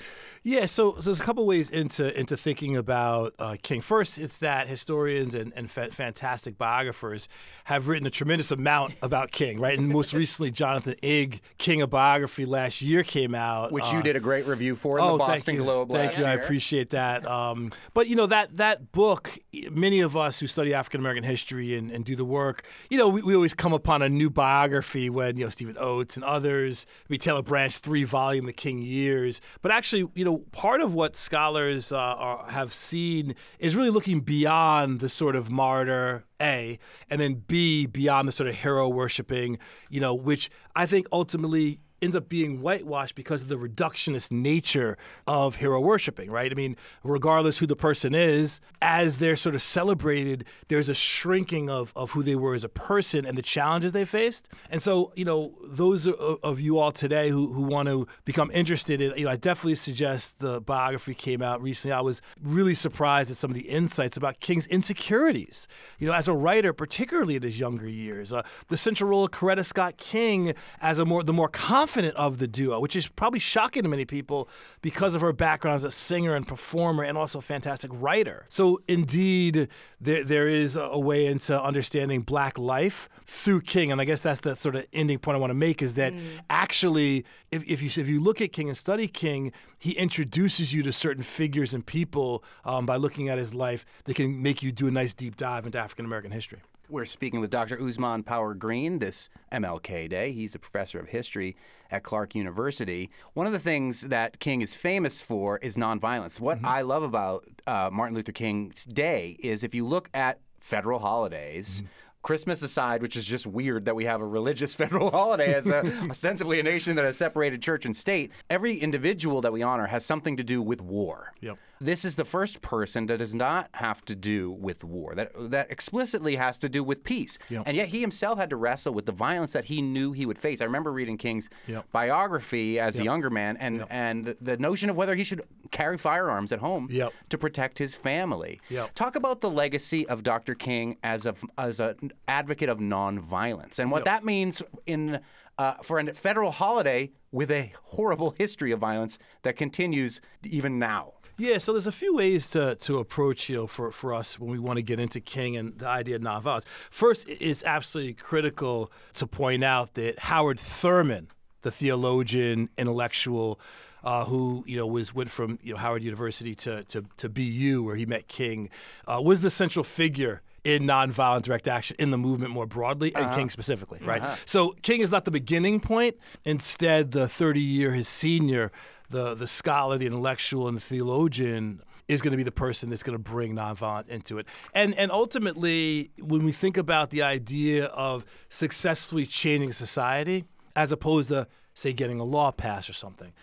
Yeah, 0.44 0.66
so, 0.66 0.96
so 0.96 1.02
there's 1.02 1.20
a 1.20 1.24
couple 1.24 1.46
ways 1.46 1.70
into 1.70 2.18
into 2.18 2.36
thinking 2.38 2.76
about 2.78 3.34
uh, 3.40 3.56
King. 3.62 3.82
First, 3.82 4.18
it's 4.20 4.38
that 4.40 4.68
historians 4.68 5.36
and, 5.36 5.52
and 5.56 5.70
fa- 5.70 5.92
fantastic 5.92 6.58
biographers 6.58 7.28
have 7.66 7.88
written 7.88 8.08
a 8.08 8.10
tremendous 8.10 8.52
amount 8.52 8.96
about 9.02 9.32
King, 9.32 9.60
right? 9.60 9.78
And 9.78 9.90
most 9.90 10.14
recently, 10.24 10.52
Jonathan 10.52 10.96
Eig, 11.04 11.40
King 11.58 11.82
of 11.82 11.90
Biography, 11.90 12.46
last 12.46 12.82
year 12.82 13.04
came 13.04 13.36
out, 13.36 13.72
Which 13.74 13.94
uh, 13.94 13.98
you 13.98 14.04
did 14.04 14.16
a 14.16 14.20
great 14.22 14.46
review 14.46 14.76
for 14.76 14.98
in 14.98 15.04
oh, 15.04 15.18
the 15.18 15.25
Boston 15.28 15.42
thank 15.42 15.58
you. 15.58 15.64
Globe 15.64 15.92
Thank 15.92 16.18
you. 16.18 16.26
I 16.26 16.34
appreciate 16.34 16.92
that. 16.92 17.26
Um, 17.26 17.72
but 17.94 18.08
you 18.08 18.16
know 18.16 18.26
that 18.26 18.58
that 18.58 18.92
book, 18.92 19.38
many 19.72 20.02
of 20.02 20.16
us 20.16 20.40
who 20.40 20.48
study 20.48 20.74
African 20.74 21.00
American 21.00 21.24
history 21.24 21.76
and, 21.76 21.92
and 21.92 22.06
do 22.06 22.16
the 22.16 22.26
work, 22.26 22.66
you 22.90 22.98
know, 22.98 23.08
we, 23.08 23.22
we 23.22 23.36
always 23.36 23.54
come 23.54 23.74
upon 23.74 24.02
a 24.02 24.10
new 24.10 24.30
biography 24.30 25.10
when 25.10 25.38
you 25.38 25.46
know 25.46 25.50
Stephen 25.50 25.78
Oates 25.80 26.16
and 26.16 26.24
others, 26.26 26.86
maybe 27.10 27.18
Taylor 27.18 27.42
Branch, 27.42 27.76
three 27.78 28.04
volume, 28.04 28.46
The 28.46 28.54
King 28.54 28.82
Years. 28.82 29.42
But 29.62 29.72
actually, 29.72 30.10
you 30.16 30.26
know, 30.26 30.40
part 30.52 30.82
of 30.82 30.94
what 30.94 31.16
scholars 31.16 31.92
uh, 31.92 31.98
are, 31.98 32.50
have 32.50 32.74
seen 32.74 33.36
is 33.60 33.76
really 33.76 33.90
looking 33.90 34.22
beyond 34.22 35.00
the 35.00 35.10
sort 35.10 35.36
of 35.36 35.52
martyr 35.52 36.26
a, 36.42 36.78
and 37.10 37.22
then 37.22 37.36
B, 37.48 37.86
beyond 37.86 38.28
the 38.28 38.32
sort 38.32 38.50
of 38.50 38.56
hero 38.56 38.90
worshiping, 38.90 39.58
you 39.90 40.00
know, 40.00 40.14
which 40.14 40.50
I 40.76 40.86
think 40.86 41.08
ultimately 41.12 41.80
ends 42.02 42.16
up 42.16 42.28
being 42.28 42.62
whitewashed 42.62 43.16
because 43.16 43.42
of 43.42 43.48
the 43.48 43.56
reductionist 43.56 44.32
nature 44.32 44.98
of 45.26 45.58
hero 45.58 45.80
worshiping, 45.80 46.30
right? 46.30 46.52
I 46.52 46.56
mean, 46.56 46.76
regardless 47.04 47.60
who 47.60 47.66
the 47.66 47.76
person 47.76 48.14
is, 48.14 48.60
as 48.82 49.18
they're 49.18 49.36
sort 49.36 49.56
of 49.56 49.62
celebrated, 49.62 50.46
there's 50.68 50.90
a 50.90 50.94
shrinking 50.94 51.70
of, 51.70 51.94
of 51.96 52.12
who 52.12 52.22
they 52.22 52.36
were 52.36 52.54
as 52.54 52.64
a 52.64 52.70
person 52.70 53.26
and 53.26 53.38
the 53.38 53.42
challenges 53.42 53.94
they 53.94 54.06
faced. 54.06 54.50
And 54.70 54.82
so, 54.84 55.14
you 55.16 55.26
know, 55.26 55.54
those 55.64 56.08
of 56.08 56.60
you 56.60 56.78
all 56.78 56.92
today 56.92 57.30
who, 57.30 57.54
who 57.54 57.62
want 57.62 57.88
to 57.88 58.08
become 58.26 58.52
interested 58.52 59.02
in, 59.02 59.18
you 59.18 59.26
know, 59.26 59.32
I 59.32 59.38
definitely 59.38 59.76
suggest 59.76 60.40
the 60.40 60.60
biography 60.60 61.14
came 61.14 61.42
out 61.42 61.62
recently. 61.62 61.94
I 61.94 62.02
was 62.02 62.22
really 62.42 62.76
surprised 62.76 63.32
at 63.32 63.38
some 63.38 63.52
of 63.52 63.56
the 63.56 63.70
insights 63.70 64.18
about 64.18 64.40
King's 64.42 64.68
insecurities. 64.68 65.68
You 65.98 66.08
know, 66.08 66.14
as 66.14 66.28
a 66.28 66.34
writer, 66.34 66.74
particularly 66.74 67.38
in 67.38 67.42
his 67.42 67.60
younger 67.60 67.88
years, 67.88 68.34
uh, 68.34 68.44
the 68.68 68.78
central 68.78 69.10
role 69.10 69.24
of 69.24 69.32
Coretta 69.32 69.66
Scott 69.66 69.98
King 69.98 70.54
as 70.82 71.00
a 71.00 71.06
more 71.06 71.24
the 71.24 71.34
more 71.34 71.48
common 71.48 71.85
confident 71.86 72.16
of 72.16 72.40
the 72.40 72.48
duo, 72.48 72.80
which 72.80 72.96
is 72.96 73.08
probably 73.08 73.40
shocking 73.40 73.84
to 73.84 73.90
many 73.90 74.06
people 74.06 74.50
because 74.82 75.14
of 75.14 75.22
her 75.22 75.32
background 75.32 75.76
as 75.76 75.84
a 75.84 75.92
singer 75.92 76.36
and 76.36 76.48
performer 76.48 77.04
and 77.04 77.16
also 77.16 77.38
a 77.38 77.42
fantastic 77.44 77.92
writer. 77.94 78.48
So, 78.50 78.82
indeed, 78.88 79.68
there, 80.02 80.24
there 80.24 80.48
is 80.48 80.76
a 80.76 80.98
way 80.98 81.28
into 81.28 81.62
understanding 81.62 82.22
black 82.22 82.58
life 82.58 83.08
through 83.28 83.62
King. 83.62 83.92
And 83.92 84.02
I 84.02 84.06
guess 84.06 84.22
that's 84.22 84.40
the 84.40 84.56
sort 84.56 84.76
of 84.76 84.86
ending 84.94 85.20
point 85.20 85.36
I 85.36 85.40
want 85.40 85.52
to 85.52 85.56
make 85.56 85.84
is 85.84 85.94
that 85.94 86.12
actually, 86.50 87.24
if, 87.52 87.64
if, 87.66 87.84
you, 87.84 88.02
if 88.02 88.10
you 88.10 88.20
look 88.20 88.42
at 88.42 88.52
King 88.52 88.68
and 88.68 88.78
study 88.78 89.08
King, 89.08 89.52
he 89.78 89.92
introduces 89.92 90.74
you 90.74 90.82
to 90.82 90.92
certain 90.92 91.22
figures 91.22 91.72
and 91.72 91.86
people 91.86 92.44
um, 92.64 92.88
by 92.88 92.96
looking 92.96 93.30
at 93.30 93.38
his 93.38 93.54
life 93.54 93.86
that 94.06 94.16
can 94.16 94.42
make 94.42 94.64
you 94.64 94.72
do 94.72 94.88
a 94.88 94.92
nice 94.92 95.14
deep 95.14 95.38
dive 95.38 95.68
into 95.68 95.78
African 95.78 96.06
American 96.06 96.32
history. 96.32 96.62
We're 96.88 97.06
speaking 97.06 97.40
with 97.40 97.50
Dr. 97.50 97.78
Ousmane 97.78 98.24
Power 98.24 98.54
Green 98.54 99.00
this 99.00 99.30
MLK 99.52 100.08
Day. 100.08 100.32
He's 100.32 100.54
a 100.54 100.60
professor 100.60 101.00
of 101.00 101.08
history 101.08 101.56
at 101.90 102.04
Clark 102.04 102.36
University. 102.36 103.10
One 103.34 103.48
of 103.48 103.54
the 103.54 103.60
things 103.60 104.02
that 104.02 104.40
King 104.40 104.62
is 104.62 104.76
famous 104.76 105.20
for 105.20 105.58
is 105.60 105.78
nonviolence. 105.78 106.40
What 106.40 106.60
I 106.64 106.82
love 106.82 107.02
about 107.02 107.46
uh, 107.66 107.90
Martin 107.92 108.16
Luther 108.16 108.32
King's 108.32 108.84
Day 108.86 109.36
is 109.40 109.64
if 109.64 109.74
you 109.74 109.86
look 109.88 110.12
at 110.14 110.40
federal 110.60 111.00
holidays, 111.00 111.82
Christmas 112.22 112.62
aside, 112.64 113.04
which 113.04 113.16
is 113.16 113.26
just 113.26 113.46
weird 113.46 113.86
that 113.86 113.96
we 113.96 114.06
have 114.06 114.22
a 114.22 114.26
religious 114.26 114.74
federal 114.82 115.12
holiday 115.12 115.54
as 115.54 115.68
a, 115.68 115.86
ostensibly 116.10 116.60
a 116.60 116.64
nation 116.64 116.96
that 116.98 117.06
has 117.06 117.18
separated 117.18 117.62
church 117.62 117.86
and 117.86 117.96
state, 117.96 118.32
every 118.50 118.78
individual 118.78 119.42
that 119.42 119.54
we 119.54 119.62
honor 119.62 119.88
has 119.88 120.06
something 120.06 120.38
to 120.38 120.44
do 120.44 120.62
with 120.62 120.82
war. 120.82 121.34
Yep. 121.42 121.58
This 121.82 122.06
is 122.06 122.16
the 122.16 122.26
first 122.26 122.62
person 122.62 123.06
that 123.08 123.18
does 123.18 123.34
not 123.34 123.70
have 123.74 124.04
to 124.06 124.16
do 124.16 124.52
with 124.52 124.84
war, 124.84 125.14
that 125.16 125.32
that 125.52 125.70
explicitly 125.72 126.36
has 126.36 126.58
to 126.60 126.70
do 126.70 126.84
with 126.84 127.04
peace. 127.04 127.38
Yep. 127.50 127.64
And 127.66 127.76
yet 127.78 127.90
he 127.90 128.02
himself 128.02 128.40
had 128.40 128.50
to 128.52 128.56
wrestle 128.56 128.94
with 128.94 129.06
the 129.06 129.12
violence 129.12 129.54
that 129.54 129.66
he 129.66 129.82
knew 129.82 130.12
he 130.12 130.26
would 130.26 130.38
face. 130.40 130.62
I 130.62 130.66
remember 130.66 130.92
reading 130.92 131.18
King's 131.18 131.50
Yep. 131.68 131.92
biography 131.92 132.80
as 132.80 133.00
a 133.00 133.04
younger 133.04 133.30
man 133.30 133.58
and, 133.58 133.86
and 133.90 134.36
the, 134.42 134.58
notion 134.58 134.90
of 134.90 134.96
whether 134.96 135.16
he 135.16 135.24
should 135.24 135.42
carry 135.72 135.98
firearms 135.98 136.52
at 136.52 136.60
home 136.60 136.88
to 137.30 137.38
protect 137.38 137.78
his 137.78 137.94
family. 137.94 138.62
Talk 138.96 139.16
about 139.16 139.42
the 139.42 139.50
legacy 139.50 140.08
of 140.08 140.24
Dr. 140.24 140.56
King 140.56 140.98
as 141.04 141.26
a 141.26 141.36
as 141.58 141.80
an 141.80 142.12
advocate 142.28 142.70
of 142.70 142.80
nonviolence 142.80 143.80
and 143.80 143.92
what 143.92 144.06
that 144.06 144.24
means 144.24 144.62
in 144.86 145.20
uh, 145.58 145.74
for 145.84 146.00
a 146.00 146.14
federal 146.14 146.52
holiday 146.52 147.12
with 147.32 147.52
a 147.52 147.74
horrible 147.84 148.32
history 148.32 148.72
of 148.72 148.80
violence 148.80 149.18
that 149.44 149.56
continues 149.56 150.22
even 150.44 150.80
now. 150.80 151.14
Yeah, 151.38 151.58
so 151.58 151.74
there's 151.74 151.88
a 151.88 151.92
few 151.92 152.16
ways 152.16 152.50
to, 152.52 152.76
to 152.76 153.00
approach, 153.00 153.50
you 153.50 153.58
know, 153.58 153.68
for, 153.68 153.92
for 153.92 154.14
us 154.14 154.40
when 154.40 154.50
we 154.50 154.60
want 154.60 154.78
to 154.78 154.84
get 154.84 155.00
into 155.00 155.20
King 155.20 155.58
and 155.58 155.78
the 155.78 155.88
idea 155.88 156.16
of 156.16 156.22
nonviolence. 156.22 156.66
First, 156.66 157.26
it's 157.28 157.64
absolutely 157.64 158.14
critical 158.14 158.92
to 159.16 159.28
point 159.28 159.64
out 159.64 159.96
that 159.96 160.20
Howard 160.20 160.60
Thurman, 160.60 161.28
the 161.62 161.72
theologian, 161.72 162.70
intellectual, 162.78 163.60
uh, 164.04 164.24
who 164.26 164.64
you 164.68 164.78
know 164.78 164.86
was 164.86 165.16
went 165.16 165.32
from 165.32 165.58
you 165.64 165.74
know 165.74 165.80
Howard 165.80 166.04
University 166.04 166.54
to 166.56 166.84
to, 166.86 167.06
to 167.18 167.28
BU 167.28 167.84
where 167.84 167.96
he 167.96 168.06
met 168.06 168.28
King, 168.28 168.70
uh, 169.08 169.20
was 169.22 169.42
the 169.42 169.50
central 169.50 169.84
figure 169.84 170.42
in 170.64 170.84
nonviolent 170.84 171.44
direct 171.44 171.68
action 171.68 171.96
in 172.00 172.10
the 172.12 172.18
movement 172.18 172.52
more 172.52 172.66
broadly 172.66 173.14
and 173.16 173.32
King 173.36 173.50
specifically, 173.52 174.00
right? 174.04 174.22
So 174.46 174.76
King 174.82 175.02
is 175.02 175.12
not 175.12 175.24
the 175.26 175.32
beginning 175.32 175.80
point. 175.80 176.18
Instead, 176.44 177.12
the 177.12 177.28
30 177.28 177.62
year 177.62 177.92
his 177.92 178.08
senior, 178.08 178.72
the 179.10 179.36
the 179.36 179.48
scholar, 179.48 179.98
the 179.98 180.08
intellectual, 180.08 180.68
and 180.68 180.78
the 180.78 180.82
theologian 180.82 181.82
is 182.08 182.22
going 182.22 182.32
to 182.32 182.38
be 182.38 182.44
the 182.44 182.52
person 182.52 182.90
that's 182.90 183.04
going 183.04 183.18
to 183.18 183.24
bring 183.24 183.56
nonviolent 183.56 184.08
into 184.10 184.38
it. 184.38 184.46
And 184.74 184.94
and 184.96 185.12
ultimately, 185.12 186.12
when 186.20 186.44
we 186.46 186.52
think 186.52 186.78
about 186.78 187.10
the 187.10 187.22
idea 187.22 187.86
of 187.86 188.26
successfully 188.50 189.26
changing 189.26 189.72
society, 189.74 190.46
as 190.76 190.92
opposed 190.92 191.30
to 191.30 191.48
say 191.74 191.94
getting 191.94 192.20
a 192.20 192.24
law 192.24 192.52
passed 192.52 192.90
or 192.90 192.94
something, 192.94 193.34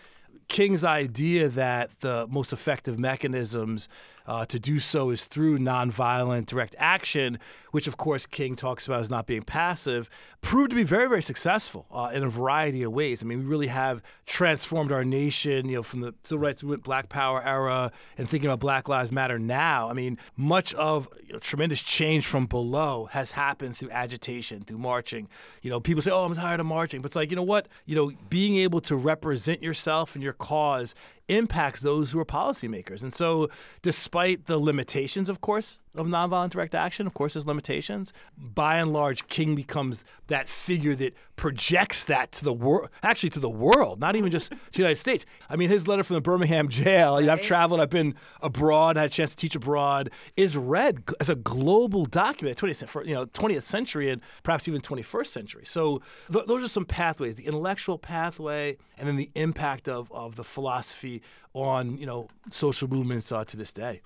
King's 0.47 0.83
idea 0.83 1.49
that 1.49 1.99
the 1.99 2.27
most 2.29 2.53
effective 2.53 2.99
mechanisms 2.99 3.87
uh, 4.25 4.45
to 4.45 4.59
do 4.59 4.79
so 4.79 5.09
is 5.09 5.25
through 5.25 5.59
nonviolent 5.59 6.45
direct 6.45 6.75
action, 6.77 7.39
which 7.71 7.87
of 7.87 7.97
course 7.97 8.25
King 8.25 8.55
talks 8.55 8.87
about 8.87 9.01
as 9.01 9.09
not 9.09 9.27
being 9.27 9.43
passive, 9.43 10.09
proved 10.41 10.71
to 10.71 10.75
be 10.75 10.83
very, 10.83 11.07
very 11.07 11.21
successful 11.21 11.85
uh, 11.91 12.11
in 12.13 12.23
a 12.23 12.29
variety 12.29 12.83
of 12.83 12.91
ways. 12.91 13.23
I 13.23 13.25
mean, 13.25 13.39
we 13.39 13.45
really 13.45 13.67
have 13.67 14.01
transformed 14.25 14.91
our 14.91 15.03
nation, 15.03 15.67
you 15.67 15.77
know, 15.77 15.83
from 15.83 16.01
the 16.01 16.13
civil 16.23 16.39
rights 16.39 16.63
movement, 16.63 16.83
Black 16.83 17.09
Power 17.09 17.43
era, 17.43 17.91
and 18.17 18.29
thinking 18.29 18.49
about 18.49 18.59
Black 18.59 18.87
Lives 18.87 19.11
Matter 19.11 19.39
now. 19.39 19.89
I 19.89 19.93
mean, 19.93 20.17
much 20.37 20.73
of 20.75 21.09
you 21.25 21.33
know, 21.33 21.39
tremendous 21.39 21.81
change 21.81 22.25
from 22.25 22.45
below 22.45 23.05
has 23.11 23.31
happened 23.31 23.77
through 23.77 23.91
agitation, 23.91 24.63
through 24.63 24.77
marching. 24.77 25.27
You 25.61 25.69
know, 25.69 25.79
people 25.79 26.01
say, 26.01 26.11
"Oh, 26.11 26.25
I'm 26.25 26.35
tired 26.35 26.59
of 26.59 26.65
marching," 26.65 27.01
but 27.01 27.07
it's 27.07 27.15
like, 27.15 27.29
you 27.29 27.35
know 27.35 27.43
what? 27.43 27.67
You 27.85 27.95
know, 27.95 28.11
being 28.29 28.57
able 28.57 28.81
to 28.81 28.95
represent 28.95 29.63
yourself 29.63 30.15
and 30.15 30.23
your 30.23 30.33
cause 30.33 30.95
impacts 31.27 31.81
those 31.81 32.11
who 32.11 32.19
are 32.19 32.25
policymakers. 32.25 33.03
And 33.03 33.13
so, 33.13 33.49
despite 33.81 34.45
the 34.45 34.57
limitations, 34.57 35.29
of 35.29 35.41
course, 35.41 35.79
of 35.95 36.07
nonviolent 36.07 36.49
direct 36.49 36.73
action, 36.73 37.05
of 37.05 37.13
course, 37.13 37.33
there's 37.33 37.45
limitations. 37.45 38.11
By 38.37 38.77
and 38.77 38.91
large, 38.91 39.27
King 39.27 39.53
becomes 39.53 40.03
that 40.27 40.49
figure 40.49 40.95
that 40.95 41.13
projects 41.35 42.05
that 42.05 42.31
to 42.31 42.43
the 42.43 42.53
world, 42.53 42.89
actually 43.03 43.29
to 43.31 43.39
the 43.39 43.49
world, 43.49 43.99
not 43.99 44.15
even 44.15 44.31
just 44.31 44.51
to 44.51 44.57
the 44.71 44.79
United 44.79 44.97
States. 44.97 45.25
I 45.49 45.55
mean, 45.55 45.69
his 45.69 45.87
letter 45.87 46.03
from 46.03 46.15
the 46.15 46.21
Birmingham 46.21 46.69
jail, 46.69 47.21
you 47.21 47.27
know, 47.27 47.33
I've 47.33 47.41
traveled, 47.41 47.79
I've 47.79 47.91
been 47.91 48.15
abroad, 48.41 48.95
had 48.95 49.07
a 49.07 49.09
chance 49.09 49.31
to 49.31 49.35
teach 49.35 49.55
abroad, 49.55 50.09
is 50.35 50.57
read 50.57 51.03
as 51.19 51.29
a 51.29 51.35
global 51.35 52.05
document, 52.05 52.57
20th, 52.57 53.05
you 53.05 53.13
know, 53.13 53.27
20th 53.27 53.63
century 53.63 54.09
and 54.09 54.21
perhaps 54.41 54.67
even 54.67 54.81
21st 54.81 55.27
century. 55.27 55.63
So 55.65 56.01
th- 56.31 56.45
those 56.47 56.63
are 56.63 56.67
some 56.67 56.85
pathways, 56.85 57.35
the 57.35 57.45
intellectual 57.45 57.99
pathway, 57.99 58.77
and 58.97 59.07
then 59.07 59.15
the 59.15 59.29
impact 59.35 59.87
of, 59.87 60.11
of 60.11 60.37
the 60.37 60.43
philosophy 60.43 61.21
on, 61.53 61.97
you 61.97 62.07
know, 62.07 62.29
social 62.49 62.87
movements 62.87 63.31
uh, 63.31 63.45
to 63.45 63.57
this 63.57 63.71
day. 63.71 64.01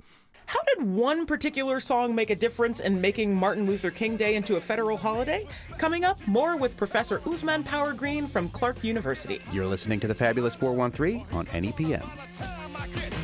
How 0.48 0.62
did 0.64 0.82
one 0.82 1.26
particular 1.26 1.82
song 1.82 2.16
make 2.16 2.30
a 2.30 2.36
difference 2.36 2.80
in 2.80 3.02
making 3.02 3.36
Martin 3.36 3.66
Luther 3.66 3.92
King 3.92 4.16
Day 4.16 4.36
into 4.36 4.56
a 4.56 4.62
federal 4.62 4.96
holiday? 4.96 5.44
Coming 5.78 6.06
up, 6.06 6.26
more 6.26 6.56
with 6.56 6.78
Professor 6.78 7.20
Ousmane 7.20 7.66
Power 7.66 7.94
Green 7.94 8.26
from 8.28 8.48
Clark 8.48 8.82
University. 8.82 9.42
You're 9.52 9.66
listening 9.66 10.00
to 10.00 10.08
the 10.08 10.16
Fabulous 10.16 10.56
413 10.56 11.26
on 11.34 11.48
NEPM. 11.48 13.17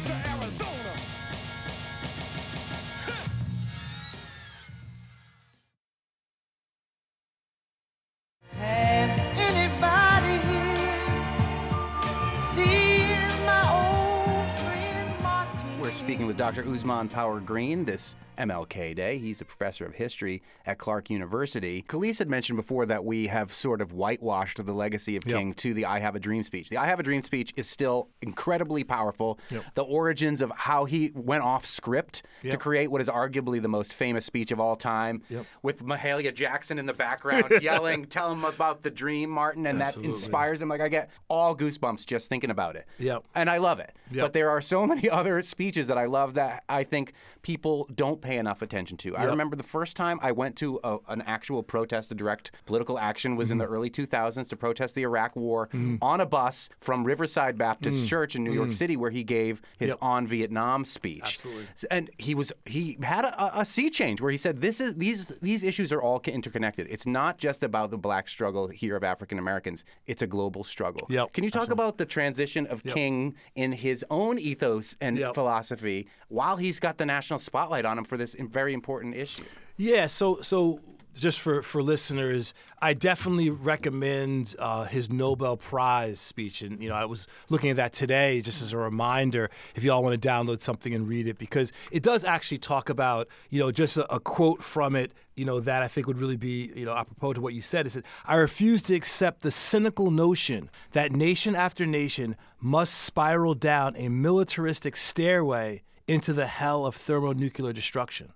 Speaking 16.03 16.27
with 16.27 16.35
Dr. 16.35 16.63
Ousmane 16.63 17.09
Power 17.09 17.39
Green 17.39 17.85
this 17.85 18.13
MLK 18.37 18.95
Day. 18.95 19.17
He's 19.17 19.41
a 19.41 19.45
professor 19.45 19.85
of 19.85 19.95
history 19.95 20.41
at 20.65 20.77
Clark 20.77 21.09
University. 21.09 21.83
Kaliis 21.87 22.19
had 22.19 22.29
mentioned 22.29 22.57
before 22.57 22.85
that 22.85 23.05
we 23.05 23.27
have 23.27 23.53
sort 23.53 23.81
of 23.81 23.93
whitewashed 23.93 24.63
the 24.63 24.73
legacy 24.73 25.15
of 25.15 25.23
King 25.25 25.53
to 25.55 25.73
the 25.73 25.85
I 25.85 25.99
Have 25.99 26.15
a 26.15 26.19
Dream 26.19 26.43
speech. 26.43 26.69
The 26.69 26.77
I 26.77 26.85
Have 26.85 26.99
a 26.99 27.03
Dream 27.03 27.21
speech 27.21 27.53
is 27.55 27.69
still 27.69 28.09
incredibly 28.21 28.83
powerful. 28.83 29.39
The 29.75 29.83
origins 29.83 30.41
of 30.41 30.51
how 30.55 30.85
he 30.85 31.11
went 31.13 31.43
off 31.43 31.65
script 31.65 32.23
to 32.43 32.57
create 32.57 32.91
what 32.91 33.01
is 33.01 33.07
arguably 33.07 33.61
the 33.61 33.67
most 33.67 33.93
famous 33.93 34.25
speech 34.25 34.51
of 34.51 34.59
all 34.59 34.75
time 34.75 35.21
with 35.61 35.83
Mahalia 35.83 36.33
Jackson 36.33 36.79
in 36.79 36.85
the 36.85 36.93
background 36.93 37.51
yelling, 37.61 38.05
tell 38.05 38.31
him 38.31 38.43
about 38.45 38.83
the 38.83 38.91
dream, 38.91 39.29
Martin, 39.29 39.65
and 39.65 39.79
that 39.81 39.97
inspires 39.97 40.61
him. 40.61 40.69
Like 40.69 40.81
I 40.81 40.89
get 40.89 41.09
all 41.27 41.55
goosebumps 41.55 42.05
just 42.05 42.29
thinking 42.29 42.49
about 42.49 42.75
it. 42.75 42.87
Yep. 42.99 43.25
And 43.35 43.49
I 43.49 43.57
love 43.57 43.79
it. 43.79 43.95
Yep. 44.11 44.25
But 44.25 44.33
there 44.33 44.49
are 44.49 44.61
so 44.61 44.85
many 44.85 45.09
other 45.19 45.41
speeches 45.41 45.87
that 45.87 45.97
I 45.97 46.05
love 46.05 46.35
that 46.35 46.63
I 46.69 46.83
think 46.83 47.13
people 47.41 47.89
don't 47.93 48.21
pay 48.23 48.37
enough 48.37 48.61
attention 48.61 48.97
to. 48.97 49.15
I 49.15 49.25
remember 49.25 49.55
the 49.55 49.63
first 49.63 49.95
time 49.95 50.19
I 50.23 50.31
went 50.31 50.55
to 50.57 50.79
a, 50.83 50.97
an 51.09 51.21
actual 51.23 51.61
protest, 51.61 52.11
a 52.11 52.15
direct 52.15 52.51
political 52.65 52.97
action, 52.97 53.35
was 53.35 53.51
in 53.51 53.57
Mm-hmm. 53.59 53.67
the 53.69 53.75
early 53.75 53.89
2000s 53.91 54.47
to 54.49 54.55
protest 54.55 54.95
the 54.95 55.03
Iraq 55.03 55.35
War 55.35 55.69
on 56.01 56.19
a 56.21 56.25
bus 56.25 56.69
from 56.81 57.03
Riverside 57.03 57.57
Baptist 57.57 58.07
Church 58.07 58.35
in 58.35 58.43
New 58.43 58.53
York 58.53 58.73
City, 58.73 58.97
where 58.97 59.11
he 59.11 59.23
gave 59.23 59.61
his 59.77 59.89
Mm. 59.91 59.93
Yep. 59.93 59.97
on 60.01 60.27
Vietnam 60.27 60.85
speech. 60.85 61.21
Absolutely. 61.23 61.65
And 61.91 62.09
he 62.17 62.33
was 62.33 62.51
he 62.65 62.97
had 63.03 63.25
a, 63.25 63.59
a 63.59 63.65
sea 63.65 63.89
change 63.89 64.21
where 64.21 64.31
he 64.31 64.37
said 64.37 64.61
this 64.61 64.79
is 64.81 64.95
these 64.95 65.27
these 65.41 65.63
issues 65.63 65.91
are 65.91 66.01
all 66.01 66.19
interconnected. 66.25 66.87
It's 66.89 67.05
not 67.05 67.37
just 67.37 67.61
about 67.63 67.91
the 67.91 67.97
black 67.97 68.27
struggle 68.29 68.69
here 68.69 68.95
of 68.95 69.03
African 69.03 69.37
Americans. 69.37 69.83
It's 70.07 70.21
a 70.21 70.27
global 70.27 70.63
struggle. 70.63 71.05
Yep, 71.09 71.33
Can 71.33 71.43
you 71.43 71.49
talk 71.51 71.69
about 71.69 71.97
the 71.97 72.05
transition 72.05 72.65
of 72.67 72.83
King 72.83 73.35
in 73.55 73.73
his 73.73 74.05
own 74.09 74.39
ethos 74.39 74.95
and 75.01 75.17
Yep. 75.17 75.33
philosophy 75.35 76.07
while 76.29 76.57
he's 76.57 76.79
got 76.79 76.97
the 76.97 77.05
national 77.05 77.39
spotlight 77.39 77.85
on 77.85 77.97
him 77.97 78.05
for 78.13 78.17
this 78.17 78.35
very 78.39 78.75
important 78.75 79.15
issue? 79.15 79.43
Yeah, 79.75 80.05
so 80.05 80.39
so 80.41 80.79
just 81.17 81.39
for, 81.39 81.61
for 81.61 81.81
listeners, 81.81 82.53
I 82.81 82.93
definitely 82.93 83.49
recommend 83.49 84.55
uh, 84.57 84.85
his 84.85 85.11
Nobel 85.11 85.57
Prize 85.57 86.19
speech. 86.19 86.61
And, 86.61 86.81
you 86.81 86.89
know, 86.89 86.95
I 86.95 87.05
was 87.05 87.27
looking 87.49 87.69
at 87.69 87.75
that 87.75 87.93
today 87.93 88.41
just 88.41 88.61
as 88.61 88.73
a 88.73 88.77
reminder 88.77 89.49
if 89.75 89.83
you 89.83 89.91
all 89.91 90.03
want 90.03 90.19
to 90.19 90.27
download 90.27 90.61
something 90.61 90.93
and 90.93 91.07
read 91.07 91.27
it, 91.27 91.37
because 91.37 91.71
it 91.91 92.03
does 92.03 92.23
actually 92.23 92.57
talk 92.57 92.89
about, 92.89 93.27
you 93.49 93.59
know, 93.59 93.71
just 93.71 93.97
a, 93.97 94.11
a 94.13 94.19
quote 94.19 94.63
from 94.63 94.95
it, 94.95 95.11
you 95.35 95.45
know, 95.45 95.59
that 95.59 95.83
I 95.83 95.87
think 95.87 96.07
would 96.07 96.19
really 96.19 96.37
be, 96.37 96.71
you 96.75 96.85
know, 96.85 96.95
apropos 96.95 97.33
to 97.33 97.41
what 97.41 97.53
you 97.53 97.61
said. 97.61 97.85
Is 97.87 97.93
that 97.93 98.05
I 98.25 98.35
refuse 98.35 98.81
to 98.83 98.95
accept 98.95 99.41
the 99.41 99.51
cynical 99.51 100.11
notion 100.11 100.69
that 100.91 101.11
nation 101.11 101.55
after 101.55 101.85
nation 101.85 102.35
must 102.59 102.93
spiral 102.95 103.53
down 103.55 103.95
a 103.97 104.09
militaristic 104.09 104.95
stairway 104.95 105.83
into 106.07 106.33
the 106.33 106.47
hell 106.47 106.85
of 106.85 106.95
thermonuclear 106.95 107.73
destruction. 107.73 108.33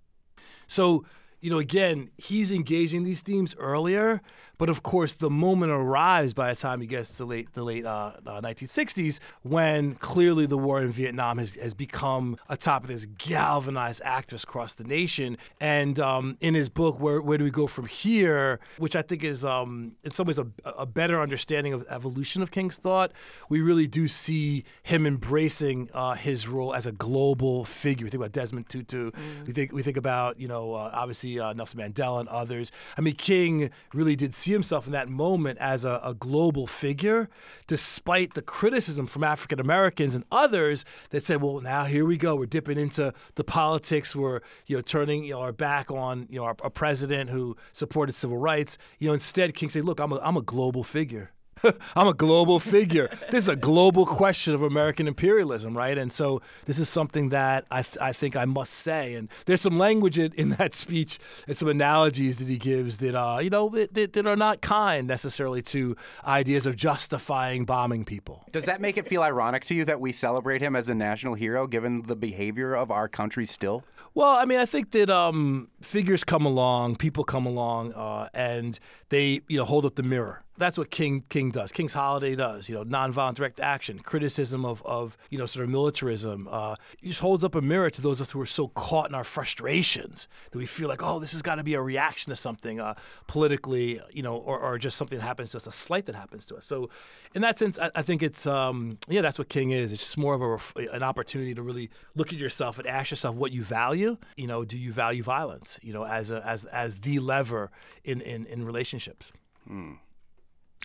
So, 0.68 1.06
you 1.40 1.52
know, 1.52 1.60
again, 1.60 2.10
he's 2.18 2.52
engaging 2.52 3.04
these 3.04 3.22
themes 3.22 3.56
earlier, 3.60 4.22
but 4.58 4.70
of 4.70 4.82
course, 4.82 5.14
the 5.14 5.30
moment 5.30 5.72
arrives 5.72 6.34
by 6.34 6.52
the 6.52 6.60
time 6.60 6.82
he 6.82 6.88
gets 6.88 7.16
to 7.18 7.26
late 7.26 7.54
the 7.54 7.64
late 7.64 7.86
uh, 7.86 8.14
uh, 8.26 8.42
1960s 8.42 9.20
when 9.44 9.94
clearly 9.96 10.48
the 10.48 10.58
war 10.58 10.82
in 10.82 10.92
Vietnam 10.92 11.38
has, 11.38 11.54
has 11.56 11.76
become 11.76 12.38
a 12.50 12.58
topic 12.58 12.90
that's 12.90 13.06
galvanized 13.06 14.02
activists 14.04 14.44
across 14.44 14.74
the 14.74 14.84
nation. 14.84 15.38
And 15.62 16.00
um, 16.00 16.38
in 16.42 16.56
his 16.56 16.70
book, 16.70 17.00
where 17.00 17.22
Where 17.22 17.38
Do 17.38 17.44
We 17.44 17.52
Go 17.52 17.68
From 17.68 17.86
Here, 17.86 18.60
which 18.80 18.96
I 18.96 19.04
think 19.04 19.24
is 19.24 19.46
um, 19.46 19.96
in 20.04 20.10
some 20.10 20.26
ways 20.26 20.40
a, 20.40 20.48
a 20.66 20.88
better 20.88 21.22
understanding 21.22 21.74
of 21.74 21.86
the 21.86 21.94
evolution 21.94 22.42
of 22.42 22.50
King's 22.50 22.78
thought, 22.78 23.12
we 23.48 23.62
really 23.62 23.86
do 23.86 24.08
see 24.08 24.64
him 24.82 25.06
embracing 25.06 25.90
uh, 25.94 26.16
his 26.16 26.48
role 26.48 26.74
as 26.74 26.88
a 26.88 26.92
global 26.92 27.64
figure. 27.64 28.06
We 28.06 28.10
think 28.10 28.22
about 28.22 28.32
Desmond 28.32 28.70
Tutu. 28.70 29.12
We 29.46 29.54
think 29.54 29.72
we 29.72 29.84
think 29.84 29.98
about 29.98 30.40
you 30.40 30.48
know 30.48 30.74
uh, 30.74 30.90
obviously 31.28 31.40
uh, 31.40 31.54
Nelson 31.54 31.80
Mandela 31.80 32.20
and 32.20 32.30
others. 32.30 32.72
I 32.98 33.02
mean, 33.02 33.16
King 33.16 33.70
really 33.94 34.16
did 34.16 34.36
see 34.36 34.52
himself 34.52 34.86
in 34.86 34.94
that 34.94 35.10
moment 35.10 35.58
as 35.60 35.86
a, 35.86 36.00
a 36.04 36.14
global 36.14 36.68
figure, 36.68 37.30
despite 37.68 38.34
the 38.34 38.42
criticism 38.42 39.08
from 39.08 39.24
African 39.24 39.60
Americans 39.60 40.16
and 40.16 40.24
others 40.32 40.86
that 41.10 41.24
said, 41.24 41.42
"Well, 41.42 41.62
now 41.62 41.86
here 41.86 42.06
we 42.06 42.18
go. 42.18 42.36
We're 42.36 42.46
dipping 42.46 42.78
into 42.78 43.14
the 43.36 43.44
politics. 43.44 44.16
We're 44.16 44.42
you 44.66 44.78
know 44.78 44.82
turning 44.82 45.24
you 45.24 45.34
know 45.34 45.42
our 45.42 45.54
back 45.54 45.92
on 45.92 46.28
you 46.30 46.40
know 46.40 46.46
our, 46.46 46.56
our 46.62 46.70
president 46.70 47.30
who 47.30 47.56
supported 47.74 48.14
civil 48.14 48.38
rights." 48.38 48.78
You 49.00 49.10
know, 49.10 49.14
instead, 49.14 49.54
King 49.54 49.70
said, 49.70 49.86
"Look, 49.86 50.00
I'm 50.00 50.12
a, 50.12 50.20
I'm 50.20 50.38
a 50.38 50.42
global 50.42 50.84
figure." 50.84 51.32
I'm 51.96 52.08
a 52.08 52.14
global 52.14 52.60
figure. 52.60 53.10
this 53.32 53.44
is 53.44 53.50
a 53.50 53.56
global 53.56 54.06
question 54.06 54.54
of 54.54 54.62
American 54.62 55.08
imperialism, 55.08 55.78
right? 55.78 55.98
And 55.98 56.12
so 56.12 56.42
this 56.66 56.80
is 56.80 56.90
something 56.90 57.30
that 57.30 57.66
I, 57.72 57.82
th- 57.84 57.98
I 58.00 58.14
think 58.14 58.36
I 58.36 58.46
must 58.46 58.74
say. 58.74 59.14
And 59.16 59.30
there's 59.46 59.62
some 59.62 59.78
language 59.78 60.18
in, 60.18 60.34
in 60.34 60.50
that 60.52 60.76
speech 60.76 61.20
and 61.48 61.58
some 61.58 61.68
analogies 61.68 62.38
that 62.40 62.48
he 62.48 62.58
gives 62.58 62.98
that, 62.98 63.16
uh, 63.16 63.40
you 63.40 63.50
know, 63.50 63.70
that, 63.70 63.94
that, 63.94 64.14
that 64.14 64.28
are 64.28 64.36
not 64.36 64.62
kind 64.62 65.08
necessarily 65.08 65.62
to 65.64 65.96
ideas 66.26 66.66
of 66.66 66.76
justifying 66.76 67.66
bombing 67.66 68.06
people. 68.06 68.46
Does 68.52 68.66
that 68.66 68.82
make 68.82 68.98
it 68.98 69.08
feel 69.08 69.24
ironic 69.24 69.64
to 69.66 69.76
you 69.76 69.86
that 69.86 70.00
we 70.00 70.12
celebrate 70.12 70.62
him 70.62 70.76
as 70.76 70.90
a 70.90 70.96
national 70.96 71.36
hero 71.36 71.68
given 71.68 72.04
the 72.04 72.16
behavior 72.16 72.76
of 72.76 72.92
our 72.92 73.08
country 73.08 73.46
still? 73.46 73.84
Well, 74.14 74.36
I 74.36 74.46
mean, 74.46 74.60
I 74.60 74.66
think 74.66 74.92
that 74.92 75.12
um, 75.12 75.70
figures 75.82 76.24
come 76.24 76.44
along, 76.44 76.96
people 76.96 77.24
come 77.24 77.46
along, 77.46 77.94
uh, 77.94 78.30
and 78.34 78.80
they, 79.10 79.42
you 79.48 79.58
know, 79.58 79.66
hold 79.66 79.86
up 79.86 79.94
the 79.94 80.02
mirror. 80.02 80.44
That's 80.58 80.78
what 80.78 80.90
King 80.90 81.24
King 81.30 81.52
does. 81.52 81.72
King's 81.72 81.94
Holiday 81.94 82.36
does. 82.36 82.68
You 82.68 82.76
know, 82.76 82.84
nonviolent 82.84 83.36
direct 83.36 83.60
action, 83.60 84.00
criticism 84.00 84.66
of, 84.66 84.82
of 84.86 85.18
you 85.30 85.38
know 85.38 85.46
sort 85.46 85.64
of 85.64 85.70
militarism. 85.70 86.48
Uh, 86.50 86.76
he 87.00 87.10
just 87.10 87.22
holds 87.22 87.44
up 87.44 87.54
a 87.56 87.62
mirror 87.62 87.90
to 87.90 88.02
those 88.02 88.20
of 88.20 88.28
us 88.28 88.32
who 88.32 88.42
are 88.42 88.48
so 88.48 88.70
caught 88.70 89.10
in 89.10 89.16
our 89.16 89.24
frustrations 89.24 90.28
that 90.52 90.58
we 90.58 90.66
feel 90.66 90.88
like, 90.88 91.04
oh, 91.04 91.20
this 91.20 91.32
has 91.34 91.42
got 91.42 91.56
to 91.56 91.64
be 91.64 91.76
a 91.76 91.82
reaction 91.82 92.32
to 92.32 92.36
something 92.36 92.80
uh, 92.80 92.96
politically, 93.28 94.02
you 94.12 94.24
know, 94.24 94.36
or, 94.36 94.60
or 94.60 94.78
just 94.78 94.98
something 94.98 95.20
that 95.20 95.24
happens 95.24 95.52
to 95.52 95.58
us, 95.58 95.68
a 95.68 95.72
slight 95.72 96.06
that 96.08 96.16
happens 96.16 96.46
to 96.46 96.56
us. 96.56 96.66
So, 96.66 96.90
in 97.36 97.42
that 97.44 97.60
sense, 97.60 97.78
I, 97.78 97.92
I 97.96 98.02
think 98.02 98.24
it's 98.24 98.48
um, 98.48 98.98
yeah, 99.08 99.22
that's 99.22 99.38
what 99.38 99.50
King 99.50 99.72
is. 99.72 99.94
It's 99.94 100.02
just 100.04 100.18
more 100.18 100.34
of 100.34 100.42
a 100.42 100.50
ref- 100.50 100.76
an 100.76 101.04
opportunity 101.04 101.54
to 101.54 101.62
really 101.62 101.90
look 102.16 102.34
at 102.34 102.40
yourself 102.40 102.80
and 102.80 102.88
ask 102.88 103.12
yourself 103.12 103.36
what 103.36 103.52
you 103.52 103.64
value. 103.64 104.18
You 104.36 104.48
know, 104.48 104.66
do 104.66 104.78
you 104.78 104.92
value 104.92 105.24
violence? 105.24 105.80
You 105.84 105.94
know, 105.94 106.06
as 106.06 106.32
a, 106.32 106.46
as 106.46 106.66
as 106.66 106.96
the 106.96 107.20
lever 107.20 107.70
in 108.04 108.22
in, 108.22 108.46
in 108.48 108.66
relationships. 108.66 109.32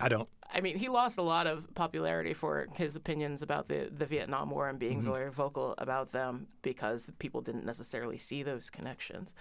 I 0.01 0.09
don't. 0.09 0.27
I 0.53 0.61
mean, 0.61 0.77
he 0.77 0.87
lost 0.87 1.17
a 1.17 1.23
lot 1.23 1.47
of 1.47 1.73
popularity 1.73 2.33
for 2.33 2.67
his 2.75 2.95
opinions 2.95 3.41
about 3.41 3.69
the, 3.69 3.89
the 3.91 4.05
Vietnam 4.05 4.51
War 4.51 4.69
and 4.69 4.77
being 4.77 4.99
mm-hmm. 4.99 5.11
very 5.11 5.31
vocal 5.31 5.73
about 5.79 6.11
them 6.11 6.47
because 6.61 7.11
people 7.17 7.41
didn't 7.41 7.65
necessarily 7.65 8.17
see 8.17 8.43
those 8.43 8.69
connections. 8.69 9.33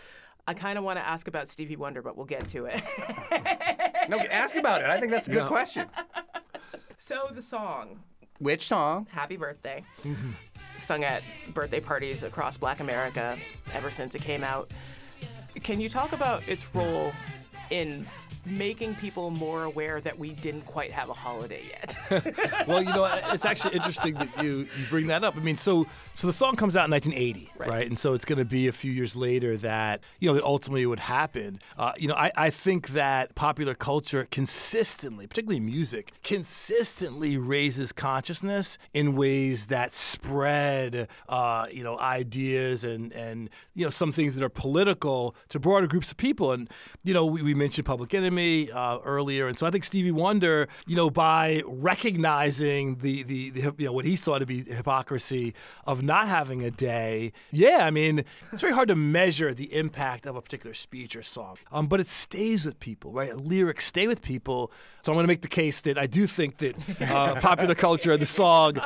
I 0.46 0.54
kind 0.54 0.78
of 0.78 0.84
want 0.84 0.98
to 0.98 1.06
ask 1.06 1.28
about 1.28 1.48
Stevie 1.48 1.76
Wonder, 1.76 2.02
but 2.02 2.16
we'll 2.16 2.26
get 2.26 2.48
to 2.48 2.66
it. 2.66 2.82
No, 4.08 4.18
ask 4.18 4.56
about 4.56 4.80
it. 4.80 4.88
I 4.88 4.98
think 4.98 5.12
that's 5.12 5.28
a 5.28 5.30
good 5.30 5.46
question. 5.46 5.86
so, 6.98 7.30
the 7.32 7.40
song, 7.40 8.00
Which 8.40 8.66
song? 8.66 9.06
Happy 9.12 9.36
Birthday, 9.36 9.84
sung 10.76 11.04
at 11.04 11.22
birthday 11.54 11.78
parties 11.78 12.24
across 12.24 12.56
Black 12.56 12.80
America 12.80 13.38
ever 13.72 13.92
since 13.92 14.16
it 14.16 14.22
came 14.22 14.42
out. 14.42 14.68
Can 15.62 15.80
you 15.80 15.88
talk 15.88 16.12
about 16.12 16.46
its 16.48 16.74
role 16.74 17.12
in 17.70 18.06
making 18.44 18.94
people 18.96 19.30
more 19.30 19.64
aware 19.64 20.00
that 20.00 20.18
we 20.18 20.30
didn't 20.30 20.62
quite 20.62 20.90
have 20.90 21.08
a 21.08 21.12
holiday 21.12 21.62
yet? 21.68 21.96
well, 22.66 22.82
you 22.82 22.90
know, 22.90 23.08
it's 23.32 23.44
actually 23.44 23.74
interesting 23.74 24.14
that 24.14 24.42
you, 24.42 24.66
you 24.78 24.86
bring 24.88 25.06
that 25.06 25.22
up. 25.22 25.36
I 25.36 25.40
mean, 25.40 25.56
so 25.56 25.86
so 26.14 26.26
the 26.26 26.32
song 26.32 26.56
comes 26.56 26.76
out 26.76 26.86
in 26.86 26.90
1980, 26.90 27.50
right? 27.56 27.68
Right. 27.68 27.86
And 27.86 27.98
so 27.98 28.14
it's 28.14 28.24
going 28.24 28.38
to 28.38 28.44
be 28.44 28.68
a 28.68 28.72
few 28.72 28.90
years 28.90 29.14
later 29.14 29.56
that 29.58 30.00
you 30.18 30.28
know 30.28 30.34
that 30.34 30.44
ultimately 30.44 30.82
it 30.82 30.86
would 30.86 31.00
happen. 31.00 31.60
Uh, 31.78 31.92
you 31.96 32.08
know, 32.08 32.14
I, 32.14 32.32
I 32.36 32.50
think 32.50 32.88
that 32.88 33.34
popular 33.34 33.74
culture 33.74 34.26
consistently, 34.30 35.26
particularly 35.26 35.60
music, 35.60 36.12
consistently 36.24 37.36
raises 37.36 37.92
consciousness 37.92 38.78
in 38.92 39.14
ways 39.14 39.66
that 39.66 39.94
spread, 39.94 41.08
uh, 41.28 41.66
you 41.70 41.84
know, 41.84 41.98
ideas 41.98 42.84
and 42.84 43.12
and 43.12 43.50
you 43.74 43.84
know 43.84 43.90
some 43.90 44.10
things 44.10 44.34
that 44.34 44.44
are 44.44 44.48
political 44.48 45.36
to 45.48 45.60
broader 45.60 45.86
groups 45.86 46.10
of 46.10 46.16
people. 46.16 46.52
And 46.52 46.68
you 47.04 47.14
know, 47.14 47.24
we, 47.24 47.42
we 47.42 47.54
mentioned 47.54 47.86
Public 47.86 48.12
Enemy 48.14 48.31
uh, 48.38 48.98
earlier, 49.04 49.48
and 49.48 49.58
so 49.58 49.66
I 49.66 49.70
think 49.70 49.84
Stevie 49.84 50.10
Wonder, 50.10 50.68
you 50.86 50.96
know, 50.96 51.10
by 51.10 51.62
recognizing 51.66 52.96
the, 52.96 53.22
the 53.22 53.50
the 53.50 53.74
you 53.78 53.86
know 53.86 53.92
what 53.92 54.04
he 54.04 54.16
saw 54.16 54.38
to 54.38 54.46
be 54.46 54.62
hypocrisy 54.62 55.54
of 55.86 56.02
not 56.02 56.28
having 56.28 56.62
a 56.62 56.70
day, 56.70 57.32
yeah, 57.50 57.86
I 57.86 57.90
mean, 57.90 58.24
it's 58.52 58.60
very 58.60 58.72
hard 58.72 58.88
to 58.88 58.96
measure 58.96 59.54
the 59.54 59.74
impact 59.74 60.26
of 60.26 60.36
a 60.36 60.42
particular 60.42 60.74
speech 60.74 61.16
or 61.16 61.22
song, 61.22 61.56
um, 61.70 61.86
but 61.86 62.00
it 62.00 62.10
stays 62.10 62.66
with 62.66 62.80
people, 62.80 63.12
right? 63.12 63.36
Lyrics 63.36 63.86
stay 63.86 64.06
with 64.06 64.22
people. 64.22 64.72
So 65.02 65.10
I'm 65.12 65.16
going 65.16 65.24
to 65.24 65.28
make 65.28 65.42
the 65.42 65.48
case 65.48 65.80
that 65.82 65.98
I 65.98 66.06
do 66.06 66.26
think 66.26 66.58
that 66.58 66.76
uh, 67.00 67.34
popular 67.40 67.74
culture 67.74 68.12
and 68.12 68.22
the 68.22 68.26
song, 68.26 68.78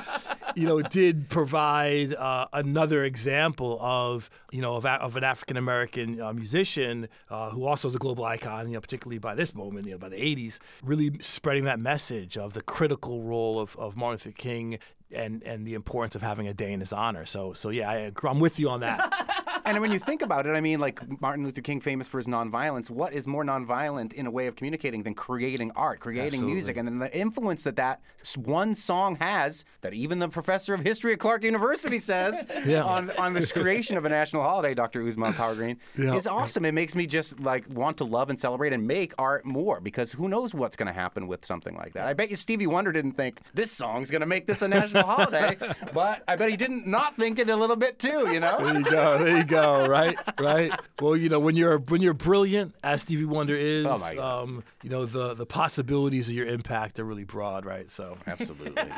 you 0.54 0.66
know, 0.66 0.80
did 0.80 1.28
provide 1.28 2.14
uh, 2.14 2.46
another 2.52 3.04
example 3.04 3.78
of 3.80 4.30
you 4.50 4.62
know 4.62 4.76
of, 4.76 4.86
of 4.86 5.16
an 5.16 5.24
African 5.24 5.56
American 5.56 6.20
uh, 6.20 6.32
musician 6.32 7.08
uh, 7.30 7.50
who 7.50 7.66
also 7.66 7.88
is 7.88 7.94
a 7.94 7.98
global 7.98 8.24
icon, 8.24 8.68
you 8.68 8.74
know, 8.74 8.80
particularly 8.80 9.18
by 9.18 9.34
this 9.36 9.54
moment, 9.54 9.86
you 9.86 9.92
know, 9.92 9.98
by 9.98 10.08
the 10.08 10.16
80s, 10.16 10.58
really 10.82 11.12
spreading 11.20 11.64
that 11.64 11.78
message 11.78 12.36
of 12.36 12.52
the 12.52 12.62
critical 12.62 13.22
role 13.22 13.60
of, 13.60 13.76
of 13.76 13.96
Martin 13.96 14.14
Luther 14.14 14.36
King 14.36 14.78
and 15.12 15.42
and 15.44 15.66
the 15.66 15.74
importance 15.74 16.16
of 16.16 16.22
having 16.22 16.48
a 16.48 16.54
day 16.54 16.72
in 16.72 16.80
his 16.80 16.92
honor. 16.92 17.26
So 17.26 17.52
so 17.52 17.70
yeah, 17.70 17.88
I, 17.90 18.12
I'm 18.24 18.40
with 18.40 18.58
you 18.58 18.70
on 18.70 18.80
that. 18.80 19.55
And 19.66 19.80
when 19.80 19.90
you 19.92 19.98
think 19.98 20.22
about 20.22 20.46
it, 20.46 20.50
I 20.50 20.60
mean, 20.60 20.78
like 20.80 21.20
Martin 21.20 21.44
Luther 21.44 21.60
King, 21.60 21.80
famous 21.80 22.06
for 22.08 22.18
his 22.18 22.26
nonviolence. 22.26 22.88
What 22.88 23.12
is 23.12 23.26
more 23.26 23.44
nonviolent 23.44 24.12
in 24.12 24.26
a 24.26 24.30
way 24.30 24.46
of 24.46 24.54
communicating 24.56 25.02
than 25.02 25.14
creating 25.14 25.72
art, 25.74 26.00
creating 26.00 26.46
music, 26.46 26.76
and 26.76 26.86
then 26.86 26.98
the 27.00 27.14
influence 27.16 27.64
that 27.64 27.76
that 27.76 28.00
one 28.36 28.74
song 28.74 29.16
has, 29.16 29.64
that 29.80 29.92
even 29.92 30.18
the 30.20 30.28
professor 30.28 30.72
of 30.72 30.80
history 30.80 31.12
at 31.12 31.18
Clark 31.18 31.42
University 31.44 31.98
says 31.98 32.46
Yeah. 32.66 32.82
on 32.84 33.10
on 33.18 33.32
this 33.32 33.50
creation 33.52 33.96
of 33.96 34.04
a 34.04 34.08
national 34.08 34.42
holiday, 34.42 34.72
Dr. 34.74 35.02
Ousmane 35.02 35.34
Power 35.34 35.54
Green, 35.54 35.78
is 35.96 36.26
awesome. 36.26 36.64
It 36.64 36.72
makes 36.72 36.94
me 36.94 37.06
just 37.06 37.40
like 37.40 37.68
want 37.68 37.96
to 37.98 38.04
love 38.04 38.30
and 38.30 38.38
celebrate 38.40 38.72
and 38.72 38.86
make 38.86 39.14
art 39.18 39.44
more 39.44 39.80
because 39.80 40.12
who 40.12 40.28
knows 40.28 40.54
what's 40.54 40.76
going 40.76 40.86
to 40.86 40.92
happen 40.92 41.26
with 41.26 41.44
something 41.44 41.74
like 41.74 41.92
that. 41.94 42.06
I 42.06 42.12
bet 42.14 42.30
you 42.30 42.36
Stevie 42.36 42.66
Wonder 42.68 42.92
didn't 42.92 43.12
think 43.12 43.40
this 43.54 43.72
song's 43.72 44.10
going 44.10 44.20
to 44.20 44.26
make 44.26 44.46
this 44.46 44.62
a 44.62 44.68
national 44.68 45.04
holiday, 45.04 45.56
but 45.92 46.22
I 46.28 46.36
bet 46.36 46.50
he 46.50 46.56
didn't 46.56 46.86
not 46.86 47.16
think 47.16 47.38
it 47.38 47.50
a 47.50 47.56
little 47.56 47.76
bit 47.76 47.98
too. 47.98 48.28
You 48.32 48.40
know. 48.40 48.58
There 48.58 48.78
you 48.78 48.84
go. 48.84 49.18
There 49.24 49.36
you 49.38 49.44
go. 49.44 49.55
Right. 49.56 50.16
Right. 50.40 50.72
Well, 51.00 51.16
you 51.16 51.28
know, 51.28 51.38
when 51.40 51.56
you're 51.56 51.78
when 51.78 52.02
you're 52.02 52.14
brilliant, 52.14 52.74
as 52.84 53.02
Stevie 53.02 53.24
Wonder 53.24 53.56
is, 53.56 53.86
Oh, 53.86 53.98
my 53.98 54.14
God. 54.14 54.42
um, 54.42 54.64
you 54.82 54.90
know, 54.90 55.06
the 55.06 55.34
the 55.34 55.46
possibilities 55.46 56.28
of 56.28 56.34
your 56.34 56.46
impact 56.46 56.98
are 57.00 57.04
really 57.04 57.24
broad, 57.24 57.64
right? 57.64 57.88
So 57.90 58.18
Absolutely. 58.26 58.84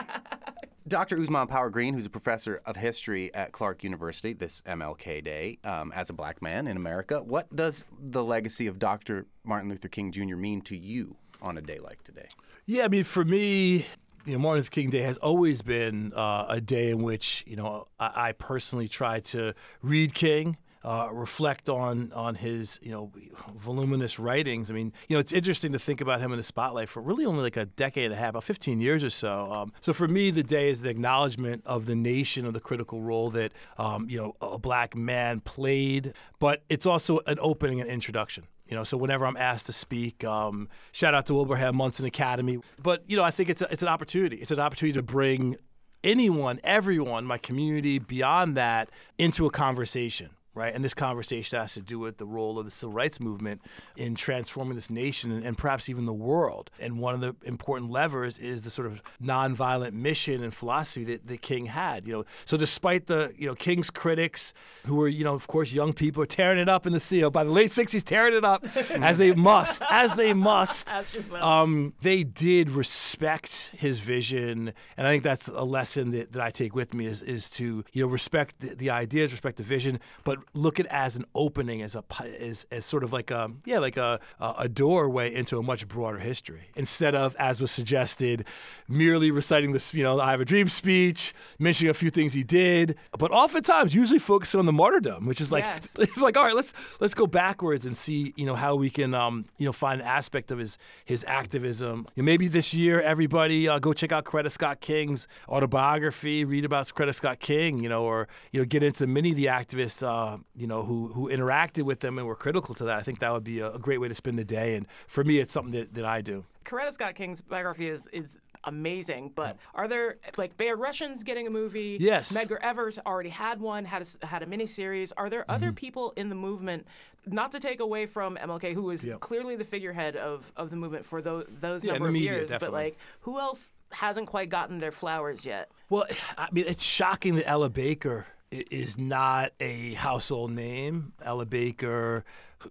Dr. 0.86 1.18
Ousmane 1.18 1.48
Power 1.48 1.68
Green, 1.68 1.92
who's 1.92 2.06
a 2.06 2.10
professor 2.10 2.62
of 2.64 2.76
history 2.76 3.32
at 3.34 3.52
Clark 3.52 3.84
University 3.84 4.32
this 4.32 4.62
MLK 4.62 5.22
Day, 5.22 5.58
um, 5.62 5.92
as 5.94 6.08
a 6.08 6.14
black 6.14 6.40
man 6.40 6.66
in 6.66 6.78
America, 6.78 7.22
what 7.22 7.54
does 7.54 7.84
the 8.00 8.24
legacy 8.24 8.66
of 8.66 8.78
Dr. 8.78 9.26
Martin 9.44 9.68
Luther 9.68 9.88
King 9.88 10.12
Jr. 10.12 10.36
mean 10.36 10.62
to 10.62 10.74
you 10.76 11.16
on 11.42 11.58
a 11.58 11.60
day 11.60 11.78
like 11.78 12.02
today? 12.04 12.26
Yeah, 12.64 12.84
I 12.84 12.88
mean, 12.88 13.04
for 13.04 13.22
me, 13.24 13.84
you 14.28 14.34
know, 14.34 14.38
Martin 14.40 14.60
Luther 14.60 14.70
King 14.70 14.90
Day 14.90 15.00
has 15.00 15.16
always 15.18 15.62
been 15.62 16.12
uh, 16.12 16.46
a 16.48 16.60
day 16.60 16.90
in 16.90 17.02
which 17.02 17.42
you 17.46 17.56
know 17.56 17.88
I, 17.98 18.28
I 18.28 18.32
personally 18.32 18.88
try 18.88 19.20
to 19.20 19.54
read 19.82 20.14
King. 20.14 20.56
uh, 20.84 21.08
reflect 21.12 21.68
on 21.68 22.12
on 22.12 22.34
his 22.36 22.78
you 22.82 22.90
know 22.90 23.12
voluminous 23.56 24.18
writings. 24.18 24.70
I 24.70 24.74
mean, 24.74 24.92
you 25.08 25.16
know, 25.16 25.20
it's 25.20 25.32
interesting 25.32 25.72
to 25.72 25.78
think 25.78 26.00
about 26.00 26.20
him 26.20 26.30
in 26.32 26.38
the 26.38 26.42
spotlight 26.44 26.88
for 26.88 27.02
really 27.02 27.24
only 27.24 27.42
like 27.42 27.56
a 27.56 27.66
decade 27.66 28.06
and 28.06 28.14
a 28.14 28.16
half, 28.16 28.30
about 28.30 28.44
15 28.44 28.80
years 28.80 29.02
or 29.02 29.10
so. 29.10 29.50
Um, 29.52 29.72
so 29.80 29.92
for 29.92 30.06
me, 30.06 30.30
the 30.30 30.42
day 30.42 30.70
is 30.70 30.82
an 30.82 30.88
acknowledgement 30.88 31.62
of 31.66 31.86
the 31.86 31.96
nation 31.96 32.46
of 32.46 32.52
the 32.52 32.60
critical 32.60 33.02
role 33.02 33.30
that 33.30 33.52
um, 33.76 34.08
you 34.08 34.18
know 34.18 34.36
a 34.40 34.58
black 34.58 34.96
man 34.96 35.40
played, 35.40 36.12
but 36.38 36.62
it's 36.68 36.86
also 36.86 37.20
an 37.26 37.38
opening 37.40 37.80
and 37.80 37.90
introduction. 37.90 38.46
You 38.68 38.76
know, 38.76 38.84
so 38.84 38.96
whenever 38.96 39.26
I'm 39.26 39.36
asked 39.36 39.66
to 39.66 39.72
speak, 39.72 40.24
um, 40.24 40.68
shout 40.92 41.14
out 41.14 41.26
to 41.26 41.32
Wilbraham 41.32 41.74
Monson 41.74 42.04
Academy. 42.06 42.58
But 42.82 43.02
you 43.06 43.16
know, 43.16 43.24
I 43.24 43.30
think 43.30 43.48
it's 43.48 43.62
a, 43.62 43.72
it's 43.72 43.82
an 43.82 43.88
opportunity. 43.88 44.36
It's 44.36 44.50
an 44.50 44.60
opportunity 44.60 44.94
to 44.94 45.02
bring 45.02 45.56
anyone, 46.04 46.60
everyone, 46.62 47.24
my 47.24 47.38
community, 47.38 47.98
beyond 47.98 48.56
that, 48.56 48.90
into 49.18 49.46
a 49.46 49.50
conversation. 49.50 50.30
Right, 50.58 50.74
and 50.74 50.84
this 50.84 50.92
conversation 50.92 51.56
has 51.56 51.74
to 51.74 51.80
do 51.80 52.00
with 52.00 52.16
the 52.16 52.26
role 52.26 52.58
of 52.58 52.64
the 52.64 52.72
civil 52.72 52.92
rights 52.92 53.20
movement 53.20 53.62
in 53.96 54.16
transforming 54.16 54.74
this 54.74 54.90
nation 54.90 55.30
and, 55.30 55.44
and 55.44 55.56
perhaps 55.56 55.88
even 55.88 56.04
the 56.04 56.12
world. 56.12 56.68
And 56.80 56.98
one 56.98 57.14
of 57.14 57.20
the 57.20 57.36
important 57.46 57.92
levers 57.92 58.40
is 58.40 58.62
the 58.62 58.70
sort 58.70 58.88
of 58.88 59.00
nonviolent 59.22 59.92
mission 59.92 60.42
and 60.42 60.52
philosophy 60.52 61.04
that 61.04 61.28
the 61.28 61.36
King 61.36 61.66
had. 61.66 62.08
You 62.08 62.12
know, 62.12 62.24
so 62.44 62.56
despite 62.56 63.06
the 63.06 63.32
you 63.36 63.46
know 63.46 63.54
King's 63.54 63.88
critics, 63.88 64.52
who 64.84 64.96
were 64.96 65.06
you 65.06 65.22
know 65.22 65.34
of 65.34 65.46
course 65.46 65.72
young 65.72 65.92
people, 65.92 66.26
tearing 66.26 66.58
it 66.58 66.68
up 66.68 66.86
in 66.86 66.92
the 66.92 66.98
seal 66.98 67.30
by 67.30 67.44
the 67.44 67.52
late 67.52 67.70
'60s, 67.70 68.02
tearing 68.02 68.34
it 68.34 68.44
up 68.44 68.66
as 68.90 69.16
they 69.16 69.32
must, 69.34 69.82
as 69.88 70.16
they 70.16 70.34
must. 70.34 70.92
As. 70.92 71.16
Um, 71.34 71.94
they 72.00 72.24
did 72.24 72.70
respect 72.70 73.74
his 73.76 74.00
vision, 74.00 74.72
and 74.96 75.06
I 75.06 75.12
think 75.12 75.22
that's 75.22 75.46
a 75.46 75.62
lesson 75.62 76.10
that, 76.10 76.32
that 76.32 76.42
I 76.42 76.50
take 76.50 76.74
with 76.74 76.94
me 76.94 77.06
is 77.06 77.22
is 77.22 77.48
to 77.50 77.84
you 77.92 78.02
know 78.02 78.08
respect 78.08 78.58
the, 78.58 78.74
the 78.74 78.90
ideas, 78.90 79.30
respect 79.30 79.58
the 79.58 79.62
vision, 79.62 80.00
but 80.24 80.38
look 80.54 80.80
at 80.80 80.86
it 80.86 80.92
as 80.92 81.16
an 81.16 81.24
opening, 81.34 81.82
as 81.82 81.96
a 81.96 82.04
as, 82.40 82.66
as 82.70 82.84
sort 82.84 83.04
of 83.04 83.12
like 83.12 83.30
a 83.30 83.50
yeah 83.64 83.78
like 83.78 83.96
a 83.96 84.20
a 84.40 84.54
a 84.60 84.68
doorway 84.68 85.34
into 85.34 85.58
a 85.58 85.62
much 85.62 85.86
broader 85.88 86.18
history 86.18 86.70
instead 86.74 87.14
of 87.14 87.36
as 87.38 87.60
was 87.60 87.70
suggested, 87.70 88.44
merely 88.88 89.30
reciting 89.30 89.72
this 89.72 89.94
you 89.94 90.02
know 90.02 90.20
I 90.20 90.30
have 90.30 90.40
a 90.40 90.44
dream 90.44 90.68
speech, 90.68 91.34
mentioning 91.58 91.90
a 91.90 91.94
few 91.94 92.10
things 92.10 92.34
he 92.34 92.42
did, 92.42 92.96
but 93.18 93.30
oftentimes 93.30 93.94
usually 93.94 94.18
focusing 94.18 94.60
on 94.60 94.66
the 94.66 94.72
martyrdom, 94.72 95.26
which 95.26 95.40
is 95.40 95.50
like 95.52 95.64
Yes. 95.64 95.92
it's 95.98 96.18
like 96.18 96.36
all 96.36 96.44
right 96.44 96.54
let's 96.54 96.72
let's 97.00 97.14
go 97.14 97.26
backwards 97.26 97.84
and 97.84 97.96
see 97.96 98.32
you 98.36 98.46
know 98.46 98.54
how 98.54 98.74
we 98.74 98.90
can 98.90 99.14
um 99.14 99.44
you 99.58 99.66
know 99.66 99.72
find 99.72 100.00
an 100.00 100.06
aspect 100.06 100.50
of 100.50 100.58
his 100.58 100.78
his 101.04 101.24
activism 101.26 102.06
you 102.14 102.22
know, 102.22 102.26
maybe 102.26 102.48
this 102.48 102.72
year 102.74 103.00
everybody 103.00 103.68
uh, 103.68 103.78
go 103.78 103.92
check 103.92 104.12
out 104.12 104.24
Coretta 104.24 104.50
Scott 104.50 104.80
King's 104.80 105.26
autobiography 105.48 106.44
read 106.44 106.64
about 106.64 106.86
Coretta 106.88 107.14
Scott 107.14 107.40
King 107.40 107.82
you 107.82 107.88
know 107.88 108.04
or 108.04 108.28
you 108.52 108.60
know 108.60 108.64
get 108.64 108.82
into 108.82 109.06
many 109.06 109.30
of 109.30 109.36
the 109.36 109.46
activists 109.46 110.02
uh 110.02 110.27
you 110.56 110.66
know 110.66 110.82
who 110.84 111.08
who 111.14 111.28
interacted 111.28 111.82
with 111.84 112.00
them 112.00 112.18
and 112.18 112.26
were 112.26 112.36
critical 112.36 112.74
to 112.74 112.84
that 112.84 112.96
I 112.98 113.02
think 113.02 113.18
that 113.20 113.32
would 113.32 113.44
be 113.44 113.58
a, 113.60 113.72
a 113.72 113.78
great 113.78 113.98
way 114.02 114.08
to 114.08 114.14
spend 114.14 114.38
the 114.38 114.44
day 114.44 114.74
and 114.76 114.86
for 115.06 115.22
me 115.24 115.38
it's 115.38 115.52
something 115.52 115.72
that, 115.72 115.94
that 115.94 116.04
I 116.04 116.20
do 116.20 116.44
Coretta 116.64 116.92
Scott 116.92 117.14
King's 117.14 117.40
biography 117.40 117.88
is 117.88 118.06
is 118.12 118.38
amazing, 118.64 119.32
but 119.34 119.56
are 119.74 119.86
there 119.88 120.16
like 120.36 120.56
Bayard 120.56 120.80
Rustin 120.80 121.14
getting 121.24 121.46
a 121.46 121.50
movie? 121.50 121.96
Yes. 122.00 122.32
Medgar 122.32 122.58
Evers 122.60 122.98
already 123.06 123.28
had 123.30 123.60
one, 123.60 123.84
had 123.84 124.06
a, 124.22 124.26
had 124.26 124.42
a 124.42 124.46
miniseries. 124.46 125.12
Are 125.16 125.30
there 125.30 125.42
Mm-hmm. 125.42 125.50
other 125.52 125.72
people 125.72 126.12
in 126.16 126.28
the 126.28 126.34
movement, 126.34 126.86
not 127.24 127.52
to 127.52 127.60
take 127.60 127.80
away 127.80 128.04
from 128.06 128.36
MLK, 128.36 128.74
who 128.74 128.82
was 128.82 129.04
Yep. 129.04 129.20
clearly 129.20 129.54
the 129.56 129.64
figurehead 129.64 130.16
of, 130.16 130.52
of 130.56 130.70
the 130.70 130.76
movement 130.76 131.06
for 131.06 131.22
those 131.22 131.46
those 131.60 131.84
Yeah, 131.84 131.92
number 131.92 132.06
the 132.06 132.08
of 132.10 132.14
media, 132.14 132.32
years, 132.32 132.50
definitely. 132.50 132.66
but 132.76 132.84
like 132.84 132.98
who 133.20 133.38
else 133.38 133.72
hasn't 133.92 134.26
quite 134.26 134.50
gotten 134.50 134.78
their 134.80 134.92
flowers 134.92 135.46
yet? 135.46 135.70
Well, 135.88 136.04
I 136.36 136.48
mean, 136.52 136.64
it's 136.66 136.84
shocking 136.84 137.36
that 137.36 137.48
Ella 137.48 137.70
Baker 137.70 138.26
is 138.50 138.98
not 138.98 139.52
a 139.60 139.94
household 139.94 140.52
name. 140.52 141.12
Ella 141.22 141.46
Baker, 141.46 142.24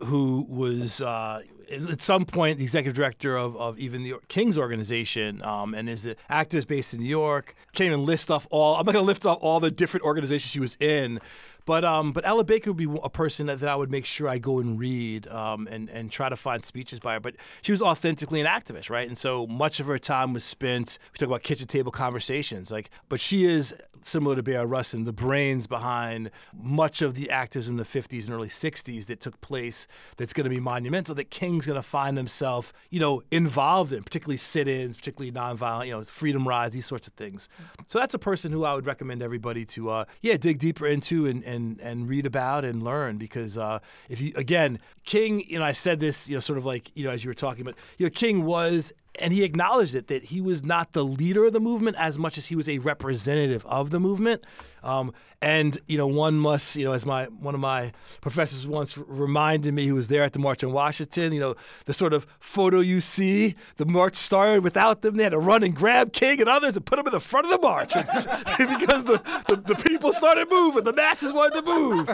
who 0.06 0.46
was 0.50 1.02
uh, 1.02 1.42
at 1.72 2.02
some 2.02 2.26
point 2.26 2.58
the 2.58 2.64
executive 2.64 2.96
director 2.96 3.38
of, 3.38 3.56
of 3.58 3.80
even 3.80 4.04
the 4.04 4.16
King's 4.28 4.58
organization 4.58 5.42
um, 5.44 5.74
and 5.74 5.90
is 5.90 6.04
the 6.04 6.16
activist 6.30 6.68
based 6.68 6.94
in 6.94 7.02
New 7.02 7.10
York. 7.10 7.56
Can't 7.74 7.88
even 7.88 8.06
list 8.06 8.32
off 8.32 8.48
all. 8.50 8.76
I'm 8.76 8.86
not 8.86 8.94
going 8.94 9.04
to 9.04 9.08
list 9.08 9.26
off 9.26 9.38
all 9.42 9.60
the 9.60 9.72
different 9.72 10.06
organizations 10.06 10.52
she 10.52 10.60
was 10.60 10.76
in. 10.80 11.20
But 11.68 11.84
um, 11.84 12.14
but 12.14 12.26
Ella 12.26 12.46
Baker 12.46 12.72
would 12.72 12.78
be 12.78 13.00
a 13.04 13.10
person 13.10 13.48
that, 13.48 13.60
that 13.60 13.68
I 13.68 13.76
would 13.76 13.92
make 13.92 14.06
sure 14.06 14.30
I 14.30 14.38
go 14.38 14.60
and 14.60 14.80
read 14.80 15.28
um, 15.28 15.68
and 15.70 15.90
and 15.90 16.10
try 16.10 16.30
to 16.30 16.38
find 16.38 16.64
speeches 16.64 17.02
by 17.02 17.16
her. 17.16 17.20
But 17.20 17.36
she 17.62 17.74
was 17.74 17.82
authentically 17.82 18.40
an 18.40 18.48
activist, 18.48 18.90
right? 18.90 19.06
And 19.06 19.18
so 19.18 19.46
much 19.46 19.82
of 19.82 19.86
her 19.88 19.98
time 19.98 20.32
was 20.32 20.46
spent. 20.46 20.98
We 21.12 21.18
talk 21.18 21.28
about 21.28 21.44
kitchen 21.44 21.68
table 21.68 21.92
conversations, 21.92 22.72
like. 22.72 22.90
But 23.10 23.20
she 23.20 23.44
is 23.44 23.76
similar 24.02 24.38
to 24.38 24.44
Bayard 24.44 24.70
Rustin, 24.70 25.04
the 25.04 25.12
brains 25.12 25.68
behind 25.68 26.32
much 26.54 27.02
of 27.02 27.16
the 27.16 27.30
activism 27.30 27.74
in 27.74 27.78
the 27.78 27.84
50s 27.84 28.26
and 28.26 28.34
early 28.34 28.48
60s 28.48 29.08
that 29.08 29.20
took 29.20 29.42
place. 29.42 29.88
That's 30.16 30.32
going 30.32 30.46
to 30.46 30.50
be 30.50 30.62
monumental. 30.62 31.16
That 31.16 31.30
King's 31.30 31.66
going 31.66 31.76
to 31.76 31.82
find 31.82 32.16
himself, 32.16 32.72
you 32.90 33.02
know, 33.02 33.22
involved 33.32 33.92
in, 33.92 34.04
particularly 34.04 34.38
sit-ins, 34.38 34.96
particularly 34.96 35.32
nonviolent, 35.34 35.88
you 35.88 35.92
know, 35.92 36.04
freedom 36.06 36.48
rides, 36.48 36.74
these 36.74 36.86
sorts 36.86 37.08
of 37.08 37.14
things. 37.16 37.50
So 37.88 38.00
that's 38.00 38.14
a 38.14 38.20
person 38.20 38.54
who 38.54 38.64
I 38.64 38.74
would 38.74 38.86
recommend 38.86 39.22
everybody 39.22 39.66
to, 39.66 39.90
uh, 39.90 40.06
yeah, 40.22 40.38
dig 40.38 40.60
deeper 40.60 40.88
into 40.88 41.26
and 41.26 41.44
and 41.44 41.57
and 41.82 42.08
read 42.08 42.26
about 42.26 42.66
and 42.66 42.84
learn 42.84 43.18
because 43.18 43.58
uh, 43.58 43.80
if 44.10 44.22
you 44.22 44.34
again, 44.36 44.80
King, 45.06 45.44
you 45.48 45.60
know, 45.60 45.66
I 45.66 45.72
said 45.72 46.00
this, 46.00 46.28
you 46.28 46.36
know, 46.36 46.40
sort 46.40 46.58
of 46.58 46.66
like 46.66 46.92
you 46.96 47.04
know 47.04 47.12
as 47.12 47.24
you 47.24 47.30
were 47.30 47.36
talking, 47.36 47.64
but 47.64 47.76
you 47.98 48.06
know, 48.06 48.10
King 48.10 48.46
was 48.46 48.94
and 49.20 49.34
he 49.34 49.44
acknowledged 49.44 49.96
it 49.96 50.08
that 50.08 50.26
he 50.26 50.42
was 50.42 50.64
not 50.64 50.94
the 50.94 51.04
leader 51.04 51.46
of 51.46 51.54
the 51.54 51.60
movement 51.60 51.98
as 52.00 52.20
much 52.20 52.38
as 52.38 52.48
he 52.48 52.56
was 52.56 52.70
a 52.70 52.78
representative 52.80 53.66
of 53.66 53.90
the 53.90 54.00
movement. 54.00 54.44
Um, 54.84 55.14
and 55.42 55.78
you 55.88 55.98
know, 55.98 56.08
one 56.08 56.36
must, 56.40 56.76
you 56.76 56.86
know, 56.86 56.94
as 56.94 57.06
my 57.06 57.26
one 57.26 57.54
of 57.54 57.60
my 57.62 57.92
professors 58.22 58.66
once 58.66 58.98
reminded 58.98 59.74
me, 59.74 59.86
who 59.86 59.96
was 59.96 60.08
there 60.08 60.24
at 60.24 60.34
the 60.34 60.40
March 60.40 60.64
on 60.64 60.72
Washington, 60.72 61.32
you 61.34 61.40
know, 61.40 61.56
the 61.86 61.94
sort 61.94 62.14
of 62.14 62.26
photo 62.40 62.80
you 62.80 63.00
see, 63.00 63.56
the 63.78 63.86
march 63.86 64.16
started 64.16 64.64
without 64.64 65.02
them. 65.04 65.16
They 65.18 65.24
had 65.24 65.34
to 65.34 65.40
run 65.40 65.62
and 65.64 65.76
grab 65.76 66.12
King 66.12 66.40
and 66.40 66.50
others 66.50 66.76
and 66.76 66.86
put 66.86 66.96
them 66.98 67.06
in 67.08 67.14
the 67.14 67.20
front 67.20 67.46
of 67.46 67.52
the 67.52 67.60
march 67.60 67.94
because 68.58 69.04
the, 69.04 69.22
the, 69.48 69.56
the 69.58 69.76
people 69.76 70.12
started 70.14 70.48
moving, 70.50 70.84
the 70.84 70.94
masses 70.94 71.32
wanted 71.34 71.56
to 71.56 71.66
move. 71.72 72.10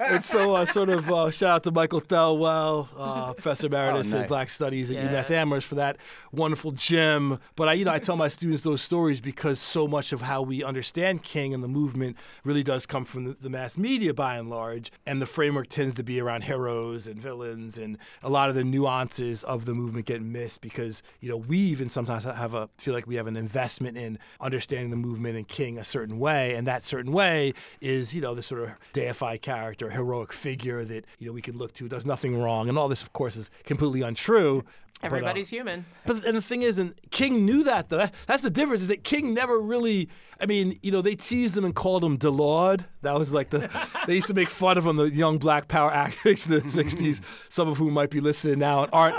and 0.00 0.24
so, 0.24 0.56
uh, 0.56 0.64
sort 0.64 0.88
of 0.88 1.10
uh, 1.10 1.30
shout 1.30 1.50
out 1.50 1.62
to 1.64 1.70
Michael 1.70 2.00
Thelwell, 2.00 2.88
uh, 2.98 3.32
Professor 3.34 3.66
Emeritus 3.68 4.12
Oh, 4.12 4.16
in 4.16 4.20
nice. 4.22 4.28
Black 4.28 4.50
Studies 4.50 4.90
at 4.90 4.96
Yeah. 4.96 5.08
UMass 5.12 5.30
Amherst 5.30 5.66
for 5.66 5.76
that 5.76 5.96
wonderful 6.32 6.72
gem. 6.72 7.38
But 7.54 7.68
I, 7.68 7.72
you 7.74 7.84
know, 7.84 7.92
I 7.92 7.98
tell 7.98 8.16
my 8.16 8.28
students 8.28 8.62
those 8.64 8.82
stories 8.82 9.20
because 9.20 9.60
so 9.60 9.86
much 9.86 10.12
of 10.12 10.22
how 10.22 10.42
we 10.42 10.64
understand 10.64 11.22
King 11.22 11.54
and 11.54 11.62
the 11.62 11.68
movement 11.68 12.16
really 12.44 12.55
does 12.62 12.86
come 12.86 13.04
from 13.04 13.24
the, 13.24 13.36
the 13.40 13.50
mass 13.50 13.76
media 13.78 14.14
by 14.14 14.36
and 14.36 14.50
large, 14.50 14.90
and 15.06 15.20
the 15.20 15.26
framework 15.26 15.68
tends 15.68 15.94
to 15.94 16.02
be 16.02 16.20
around 16.20 16.44
heroes 16.44 17.06
and 17.06 17.20
villains, 17.20 17.78
and 17.78 17.98
a 18.22 18.30
lot 18.30 18.48
of 18.48 18.54
the 18.54 18.64
nuances 18.64 19.44
of 19.44 19.64
the 19.64 19.74
movement 19.74 20.06
get 20.06 20.22
missed 20.22 20.60
because 20.60 21.02
you 21.20 21.28
know 21.28 21.36
we 21.36 21.58
even 21.58 21.88
sometimes 21.88 22.24
have 22.24 22.54
a 22.54 22.68
feel 22.78 22.94
like 22.94 23.06
we 23.06 23.16
have 23.16 23.26
an 23.26 23.36
investment 23.36 23.96
in 23.96 24.18
understanding 24.40 24.90
the 24.90 24.96
movement 24.96 25.36
and 25.36 25.48
King 25.48 25.78
a 25.78 25.84
certain 25.84 26.18
way, 26.18 26.54
and 26.54 26.66
that 26.66 26.84
certain 26.84 27.12
way 27.12 27.54
is 27.80 28.14
you 28.14 28.20
know 28.20 28.34
this 28.34 28.46
sort 28.46 28.62
of 28.62 28.70
deified 28.92 29.42
character, 29.42 29.90
heroic 29.90 30.32
figure 30.32 30.84
that 30.84 31.04
you 31.18 31.26
know 31.26 31.32
we 31.32 31.42
can 31.42 31.56
look 31.56 31.72
to 31.74 31.88
does 31.88 32.06
nothing 32.06 32.40
wrong, 32.40 32.68
and 32.68 32.78
all 32.78 32.88
this 32.88 33.02
of 33.02 33.12
course 33.12 33.36
is 33.36 33.50
completely 33.64 34.02
untrue. 34.02 34.64
But, 35.00 35.06
uh, 35.12 35.16
Everybody's 35.16 35.50
human. 35.50 35.84
but 36.06 36.24
and 36.24 36.36
the 36.36 36.42
thing 36.42 36.62
is, 36.62 36.78
and 36.78 36.94
King 37.10 37.44
knew 37.44 37.62
that 37.64 37.90
though. 37.90 37.98
That- 37.98 38.14
That's 38.26 38.42
the 38.42 38.50
difference. 38.50 38.82
Is 38.82 38.88
that 38.88 39.04
King 39.04 39.34
never 39.34 39.58
really. 39.60 40.08
I 40.40 40.44
mean, 40.46 40.78
you 40.82 40.90
know, 40.92 41.00
they 41.02 41.14
teased 41.14 41.56
him 41.56 41.64
and 41.64 41.74
called 41.74 42.02
him 42.04 42.16
De 42.18 42.28
Lawd. 42.30 42.84
That 43.02 43.14
was 43.14 43.32
like 43.32 43.50
the. 43.50 43.70
they 44.06 44.14
used 44.16 44.26
to 44.28 44.34
make 44.34 44.50
fun 44.50 44.76
of 44.78 44.86
him, 44.86 44.96
the 44.96 45.10
young 45.10 45.38
Black 45.38 45.68
Power 45.68 45.90
activists 45.90 46.46
in 46.46 46.52
the 46.52 46.60
'60s. 46.84 47.20
Some 47.50 47.68
of 47.68 47.76
whom 47.76 47.92
might 47.94 48.10
be 48.10 48.20
listening 48.20 48.58
now 48.58 48.82
and 48.84 48.90
aren't, 48.92 49.16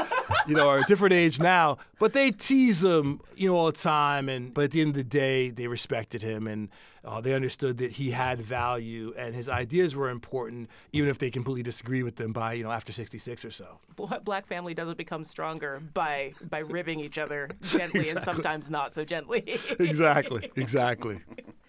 you 0.48 0.56
know, 0.56 0.68
are 0.68 0.80
a 0.80 0.84
different 0.84 1.14
age 1.14 1.40
now. 1.40 1.78
But 2.00 2.14
they 2.14 2.32
tease 2.32 2.84
him, 2.84 3.22
you 3.36 3.50
know, 3.50 3.56
all 3.56 3.68
the 3.68 3.72
time. 3.78 4.30
And 4.30 4.54
but 4.54 4.66
at 4.66 4.72
the 4.72 4.82
end 4.82 4.90
of 4.90 4.96
the 4.96 5.04
day, 5.04 5.52
they 5.52 5.68
respected 5.68 6.22
him 6.24 6.48
and. 6.48 6.70
Uh, 7.08 7.22
they 7.22 7.34
understood 7.34 7.78
that 7.78 7.94
he 7.94 8.12
had 8.12 8.42
value 8.42 9.14
and 9.18 9.34
his 9.34 9.48
ideas 9.48 9.96
were 9.96 10.10
important, 10.10 10.70
even 10.92 11.10
if 11.10 11.18
they 11.18 11.32
completely 11.32 11.64
disagreed 11.64 12.04
with 12.04 12.18
them 12.18 12.34
by 12.34 12.52
you 12.54 12.64
know 12.64 12.72
after 12.72 12.92
'66 12.92 13.46
or 13.46 13.52
so. 13.52 13.80
Bla- 13.96 14.20
Black 14.24 14.46
family 14.46 14.74
doesn't 14.74 14.98
become 14.98 15.24
stronger 15.24 15.80
by 15.94 16.34
by 16.50 16.60
ribbing 16.60 17.00
each 17.00 17.18
other 17.18 17.50
gently 17.62 18.10
and 18.10 18.22
sometimes 18.24 18.70
not 18.70 18.92
so 18.92 19.06
gently. 19.06 19.44
Exactly. 19.80 20.52
Exactly. 20.56 21.20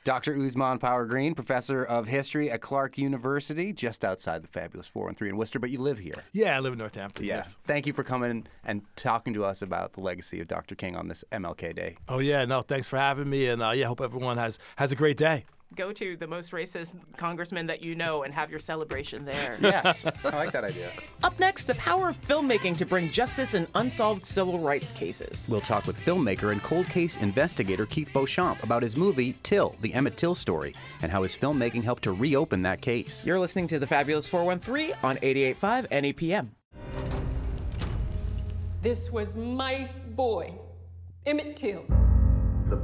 Dr. 0.08 0.34
Ousmane 0.36 0.80
Power 0.80 1.04
Green, 1.04 1.34
professor 1.34 1.84
of 1.84 2.06
history 2.06 2.50
at 2.50 2.62
Clark 2.62 2.96
University, 2.96 3.74
just 3.74 4.06
outside 4.06 4.42
the 4.42 4.48
fabulous 4.48 4.88
413 4.88 5.34
in 5.34 5.36
Worcester, 5.36 5.58
but 5.58 5.68
you 5.68 5.78
live 5.78 5.98
here. 5.98 6.24
Yeah, 6.32 6.56
I 6.56 6.60
live 6.60 6.72
in 6.72 6.78
Northampton. 6.78 7.26
Yeah. 7.26 7.36
Yes. 7.36 7.58
Thank 7.66 7.86
you 7.86 7.92
for 7.92 8.02
coming 8.02 8.46
and 8.64 8.80
talking 8.96 9.34
to 9.34 9.44
us 9.44 9.60
about 9.60 9.92
the 9.92 10.00
legacy 10.00 10.40
of 10.40 10.48
Dr. 10.48 10.76
King 10.76 10.96
on 10.96 11.08
this 11.08 11.24
MLK 11.30 11.76
Day. 11.76 11.96
Oh 12.08 12.20
yeah, 12.20 12.46
no, 12.46 12.62
thanks 12.62 12.88
for 12.88 12.96
having 12.96 13.28
me, 13.28 13.48
and 13.48 13.62
uh, 13.62 13.72
yeah, 13.72 13.84
hope 13.84 14.00
everyone 14.00 14.38
has 14.38 14.58
has 14.76 14.92
a 14.92 14.96
great 14.96 15.18
day. 15.18 15.44
Go 15.74 15.92
to 15.92 16.16
the 16.16 16.26
most 16.26 16.52
racist 16.52 16.96
congressman 17.16 17.66
that 17.66 17.82
you 17.82 17.94
know 17.94 18.22
and 18.22 18.34
have 18.34 18.50
your 18.50 18.58
celebration 18.58 19.24
there. 19.24 19.56
Yes, 19.68 20.06
I 20.24 20.30
like 20.30 20.52
that 20.52 20.64
idea. 20.64 20.90
Up 21.22 21.38
next, 21.38 21.64
the 21.64 21.74
power 21.74 22.08
of 22.08 22.16
filmmaking 22.16 22.76
to 22.78 22.86
bring 22.86 23.10
justice 23.10 23.54
in 23.54 23.66
unsolved 23.74 24.24
civil 24.24 24.58
rights 24.58 24.92
cases. 24.92 25.46
We'll 25.50 25.60
talk 25.60 25.86
with 25.86 25.98
filmmaker 25.98 26.52
and 26.52 26.62
cold 26.62 26.86
case 26.86 27.16
investigator 27.18 27.84
Keith 27.86 28.10
Beauchamp 28.14 28.62
about 28.62 28.82
his 28.82 28.96
movie 28.96 29.36
Till, 29.42 29.76
the 29.82 29.92
Emmett 29.92 30.16
Till 30.16 30.34
story, 30.34 30.74
and 31.02 31.12
how 31.12 31.22
his 31.22 31.36
filmmaking 31.36 31.84
helped 31.84 32.04
to 32.04 32.12
reopen 32.12 32.62
that 32.62 32.80
case. 32.80 33.26
You're 33.26 33.38
listening 33.38 33.68
to 33.68 33.78
the 33.78 33.86
Fabulous 33.86 34.26
413 34.26 34.94
on 35.02 35.16
88.5 35.16 35.88
NEPM. 35.88 36.48
This 38.80 39.10
was 39.10 39.36
my 39.36 39.88
boy, 40.14 40.54
Emmett 41.26 41.56
Till. 41.56 41.84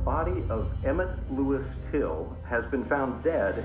The 0.05 0.11
body 0.11 0.45
of 0.51 0.71
Emmett 0.85 1.09
Lewis 1.33 1.67
Till 1.91 2.37
has 2.45 2.63
been 2.67 2.85
found 2.85 3.25
dead. 3.25 3.65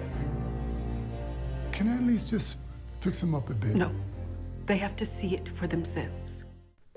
Can 1.73 1.89
I 1.89 1.95
at 1.95 2.03
least 2.03 2.29
just 2.29 2.57
fix 3.01 3.21
him 3.21 3.35
up 3.35 3.49
a 3.49 3.53
bit? 3.53 3.75
No, 3.75 3.91
they 4.65 4.77
have 4.77 4.95
to 4.95 5.05
see 5.05 5.35
it 5.35 5.49
for 5.49 5.67
themselves. 5.67 6.45